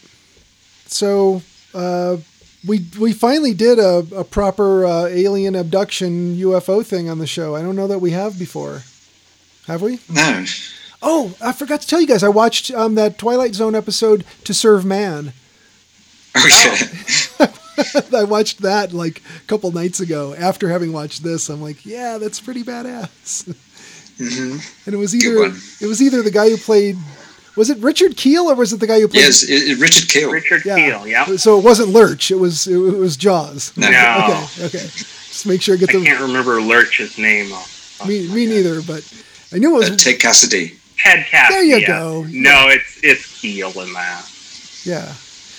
So 0.86 1.42
uh, 1.74 2.18
we 2.66 2.84
we 2.98 3.12
finally 3.12 3.54
did 3.54 3.78
a, 3.78 4.06
a 4.16 4.24
proper 4.24 4.84
uh, 4.84 5.06
alien 5.06 5.54
abduction 5.54 6.36
UFO 6.36 6.84
thing 6.84 7.08
on 7.08 7.18
the 7.18 7.26
show. 7.26 7.56
I 7.56 7.62
don't 7.62 7.76
know 7.76 7.88
that 7.88 8.00
we 8.00 8.10
have 8.12 8.38
before. 8.38 8.82
Have 9.66 9.82
we? 9.82 10.00
No. 10.08 10.44
Oh, 11.02 11.34
I 11.40 11.52
forgot 11.52 11.80
to 11.80 11.86
tell 11.86 12.00
you 12.00 12.06
guys. 12.06 12.22
I 12.22 12.28
watched 12.28 12.70
um, 12.70 12.94
that 12.94 13.18
Twilight 13.18 13.54
Zone 13.54 13.74
episode 13.74 14.24
to 14.44 14.54
serve 14.54 14.84
man. 14.84 15.32
Oh, 16.36 16.46
yeah. 17.40 18.18
I 18.18 18.24
watched 18.24 18.62
that 18.62 18.92
like 18.92 19.18
a 19.18 19.46
couple 19.46 19.72
nights 19.72 20.00
ago. 20.00 20.34
After 20.34 20.68
having 20.68 20.92
watched 20.92 21.24
this, 21.24 21.48
I'm 21.48 21.60
like, 21.60 21.84
yeah, 21.84 22.18
that's 22.18 22.40
pretty 22.40 22.62
badass. 22.62 23.52
Mm-hmm. 24.18 24.58
And 24.86 24.94
it 24.94 24.98
was 24.98 25.14
either 25.14 25.52
it 25.80 25.86
was 25.86 26.02
either 26.02 26.22
the 26.22 26.30
guy 26.30 26.50
who 26.50 26.56
played 26.56 26.96
was 27.56 27.70
it 27.70 27.78
Richard 27.78 28.16
Kiel 28.16 28.50
or 28.50 28.54
was 28.54 28.72
it 28.72 28.80
the 28.80 28.86
guy 28.86 29.00
who 29.00 29.08
played 29.08 29.20
Yes, 29.24 29.42
it, 29.42 29.68
it- 29.68 29.78
Richard 29.78 30.08
Kiel. 30.08 30.30
Richard 30.30 30.62
Kiel. 30.62 31.06
Yeah. 31.06 31.36
So 31.36 31.58
it 31.58 31.64
wasn't 31.64 31.90
Lurch. 31.90 32.30
It 32.30 32.36
was 32.38 32.66
it 32.66 32.76
was 32.76 33.16
Jaws. 33.16 33.72
No. 33.76 33.90
No. 33.90 34.46
Okay, 34.58 34.64
okay. 34.66 34.78
Just 34.88 35.46
make 35.46 35.62
sure 35.62 35.74
I 35.74 35.78
get 35.78 35.90
the. 35.90 36.00
I 36.00 36.04
can't 36.04 36.20
remember 36.20 36.60
Lurch's 36.60 37.18
name. 37.18 37.52
off- 37.52 38.00
off 38.00 38.08
me 38.08 38.26
me 38.28 38.46
neither, 38.46 38.82
but 38.82 39.02
I 39.52 39.58
knew 39.58 39.70
it 39.80 39.86
Uh, 39.88 39.90
was 39.90 40.02
Ted 40.04 40.18
Cassidy. 40.20 40.78
Ted 40.98 41.26
Cassidy. 41.26 41.54
There 41.54 41.64
you 41.64 41.76
yeah. 41.78 41.86
go. 41.86 42.24
No, 42.30 42.68
it's 42.68 42.98
it's 43.02 43.40
Kiel 43.40 43.70
in 43.80 43.92
that. 43.92 44.24
yeah. 44.84 45.12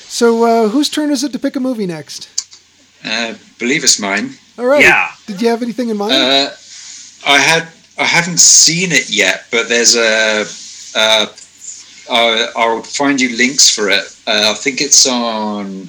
So 0.08 0.44
uh, 0.44 0.70
whose 0.70 0.90
turn 0.90 1.10
is 1.12 1.24
it 1.24 1.32
to 1.34 1.40
pick 1.40 1.56
a 1.56 1.60
movie 1.60 1.86
next? 1.88 2.30
Uh, 3.04 3.34
believe 3.60 3.84
it's 3.84 4.00
mine. 4.00 4.36
All 4.58 4.66
right. 4.66 4.82
Yeah. 4.84 5.12
Did 5.26 5.42
you 5.42 5.50
have 5.50 5.62
anything 5.64 5.90
in 5.90 5.98
mind? 5.98 6.14
Uh, 6.14 6.50
I 7.26 7.40
had 7.40 7.68
I 7.98 8.04
haven't 8.06 8.40
seen 8.40 8.92
it 8.92 9.10
yet, 9.10 9.46
but 9.52 9.68
there's 9.70 9.96
a. 9.96 10.46
Uh, 10.96 11.26
I'll, 12.10 12.50
I'll 12.56 12.82
find 12.84 13.20
you 13.20 13.36
links 13.38 13.70
for 13.70 13.90
it. 13.90 14.04
Uh, 14.28 14.52
I 14.52 14.54
think 14.56 14.82
it's 14.82 15.06
on. 15.08 15.88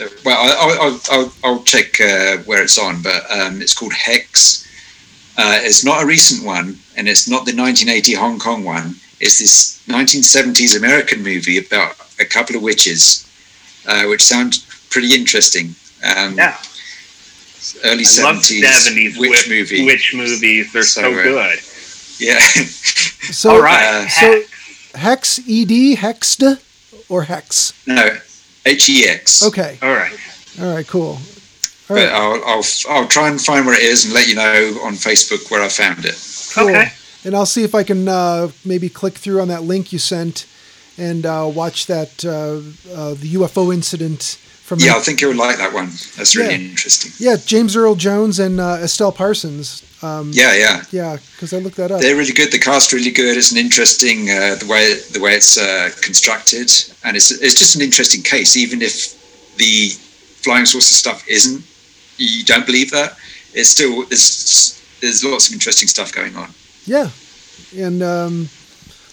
uh, 0.00 0.06
Well, 0.24 0.36
I- 0.38 0.56
I'll, 0.58 0.80
I'll, 0.92 1.00
I'll, 1.10 1.32
I'll 1.44 1.62
check 1.64 2.00
uh, 2.00 2.38
where 2.44 2.62
it's 2.62 2.78
on, 2.78 3.02
but 3.02 3.22
um, 3.30 3.60
it's 3.62 3.74
called 3.74 3.92
Hex. 3.92 4.66
Uh, 5.38 5.58
it's 5.62 5.84
not 5.84 6.02
a 6.02 6.06
recent 6.06 6.44
one, 6.44 6.78
and 6.96 7.08
it's 7.08 7.28
not 7.28 7.44
the 7.46 7.54
1980 7.56 8.14
Hong 8.14 8.38
Kong 8.38 8.64
one. 8.64 8.96
It's 9.20 9.38
this 9.38 9.82
1970s 9.88 10.76
American 10.76 11.22
movie 11.22 11.58
about 11.58 11.96
a 12.20 12.24
couple 12.24 12.56
of 12.56 12.62
witches, 12.62 13.26
uh, 13.86 14.04
which 14.06 14.22
sounds 14.22 14.58
pretty 14.90 15.14
interesting. 15.14 15.74
Um, 16.04 16.34
Yeah. 16.36 16.56
Early 17.84 18.04
I 18.04 18.22
love 18.24 18.36
70s, 18.42 18.64
seventies 18.64 19.18
witch 19.18 19.48
movie. 19.48 19.86
Witch 19.86 20.12
movies. 20.14 20.72
They're 20.72 20.82
so, 20.82 21.02
So, 21.02 21.08
uh, 21.18 21.22
good. 21.22 21.58
Yeah. 22.18 22.38
so 22.40 23.50
All 23.52 23.62
right. 23.62 23.84
uh, 23.84 24.08
so- 24.08 24.42
Hex 24.94 25.38
ED 25.40 25.96
Hexed 25.98 26.60
or 27.08 27.22
Hex? 27.24 27.72
No, 27.86 28.16
H 28.66 28.88
E 28.88 29.04
X. 29.08 29.42
Okay. 29.42 29.78
All 29.82 29.92
right. 29.92 30.16
All 30.60 30.74
right. 30.74 30.86
Cool. 30.86 31.12
All 31.12 31.18
But 31.88 31.94
right. 31.94 32.12
I'll, 32.12 32.42
I'll 32.44 32.64
I'll 32.88 33.08
try 33.08 33.28
and 33.28 33.40
find 33.40 33.66
where 33.66 33.74
it 33.74 33.82
is 33.84 34.04
and 34.04 34.14
let 34.14 34.28
you 34.28 34.34
know 34.34 34.78
on 34.84 34.94
Facebook 34.94 35.50
where 35.50 35.62
I 35.62 35.68
found 35.68 36.04
it. 36.04 36.16
Cool. 36.54 36.68
Okay. 36.70 36.92
And 37.24 37.34
I'll 37.36 37.46
see 37.46 37.62
if 37.64 37.74
I 37.74 37.84
can 37.84 38.08
uh, 38.08 38.48
maybe 38.64 38.88
click 38.88 39.14
through 39.14 39.40
on 39.40 39.48
that 39.48 39.62
link 39.62 39.92
you 39.92 39.98
sent 39.98 40.46
and 40.98 41.24
uh, 41.24 41.50
watch 41.54 41.86
that 41.86 42.24
uh, 42.24 42.56
uh, 42.92 43.14
the 43.14 43.34
UFO 43.34 43.72
incident 43.72 44.38
from 44.62 44.78
Yeah, 44.80 44.96
I 44.96 45.00
think 45.00 45.20
you'll 45.20 45.36
like 45.36 45.56
that 45.58 45.72
one. 45.72 45.86
That's 46.16 46.34
really 46.34 46.54
Yeah. 46.54 46.60
interesting. 46.70 47.12
yeah 47.18 47.36
James 47.36 47.76
Earl 47.76 47.94
Jones 47.94 48.38
and 48.38 48.60
uh, 48.60 48.78
Estelle 48.82 49.12
Parsons. 49.12 49.82
Um, 50.02 50.30
Yeah, 50.32 50.54
yeah, 50.54 50.82
yeah, 50.90 51.16
because 51.34 51.52
I 51.52 51.58
looked 51.58 51.76
that 51.76 51.90
up. 51.92 52.00
they're 52.00 52.16
really 52.16 52.32
good. 52.32 52.50
The 52.50 52.58
cast 52.58 52.92
really 52.92 53.10
good. 53.12 53.36
It's 53.36 53.52
an 53.52 53.58
interesting 53.58 54.30
uh, 54.30 54.56
the 54.56 54.66
way 54.66 54.94
the 55.12 55.20
way 55.20 55.34
it's 55.34 55.56
uh, 55.56 55.90
constructed, 56.02 56.70
and 57.04 57.16
it's 57.16 57.30
it's 57.30 57.54
just 57.54 57.76
an 57.76 57.82
interesting 57.82 58.22
case. 58.22 58.56
Even 58.56 58.82
if 58.82 59.14
the 59.56 59.90
flying 60.42 60.66
saucer 60.66 60.94
stuff 60.94 61.22
isn't, 61.28 61.62
you 62.16 62.44
don't 62.44 62.66
believe 62.66 62.90
that. 62.90 63.16
It's 63.54 63.70
still 63.70 64.04
there's 64.06 64.80
there's 65.00 65.24
lots 65.24 65.48
of 65.48 65.54
interesting 65.54 65.88
stuff 65.88 66.10
going 66.12 66.34
on. 66.36 66.50
Yeah, 66.84 67.10
and 67.76 68.02
um, 68.02 68.48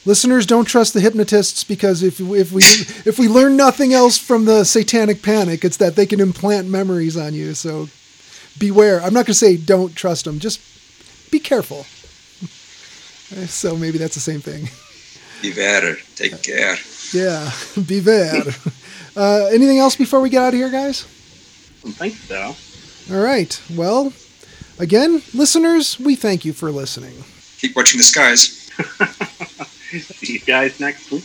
listeners 0.06 0.46
don't 0.46 0.66
trust 0.66 0.94
the 0.94 1.02
hypnotists 1.02 1.64
because 1.64 2.02
if 2.02 2.20
if 2.20 2.52
we 2.52 2.64
if 3.06 3.20
we 3.20 3.28
learn 3.28 3.56
nothing 3.58 3.94
else 3.94 4.18
from 4.18 4.46
the 4.46 4.64
Satanic 4.64 5.22
Panic, 5.22 5.64
it's 5.64 5.78
that 5.78 5.96
they 5.96 6.06
can 6.08 6.20
implant 6.20 6.68
memories 6.68 7.16
on 7.16 7.34
you. 7.36 7.54
So 7.54 7.90
beware. 8.58 8.98
I'm 9.02 9.14
not 9.14 9.26
going 9.26 9.34
to 9.34 9.34
say 9.36 9.56
don't 9.56 9.96
trust 9.96 10.26
them. 10.26 10.40
Just 10.40 10.60
be 11.32 11.40
careful. 11.40 11.86
So 13.48 13.76
maybe 13.76 13.98
that's 13.98 14.16
the 14.16 14.20
same 14.22 14.42
thing. 14.42 14.70
Be 15.42 15.54
better. 15.54 15.96
Take 16.16 16.42
care. 16.42 16.76
Yeah, 17.14 17.52
beware. 17.88 18.44
Uh, 19.16 19.46
anything 19.52 19.78
else 19.80 19.96
before 19.96 20.20
we 20.20 20.30
get 20.30 20.42
out 20.42 20.54
of 20.54 20.60
here, 20.60 20.70
guys? 20.70 21.04
I 21.86 21.92
think 21.92 22.16
so. 22.16 22.56
All 23.14 23.22
right. 23.22 23.62
Well, 23.76 24.14
again, 24.80 25.22
listeners, 25.34 26.00
we 26.00 26.16
thank 26.16 26.44
you 26.46 26.54
for 26.54 26.72
listening. 26.72 27.24
Keep 27.60 27.76
watching 27.76 27.98
the 27.98 28.04
skies. 28.04 28.70
See 29.92 30.34
you 30.34 30.40
guys 30.40 30.80
next 30.80 31.12
week. 31.12 31.24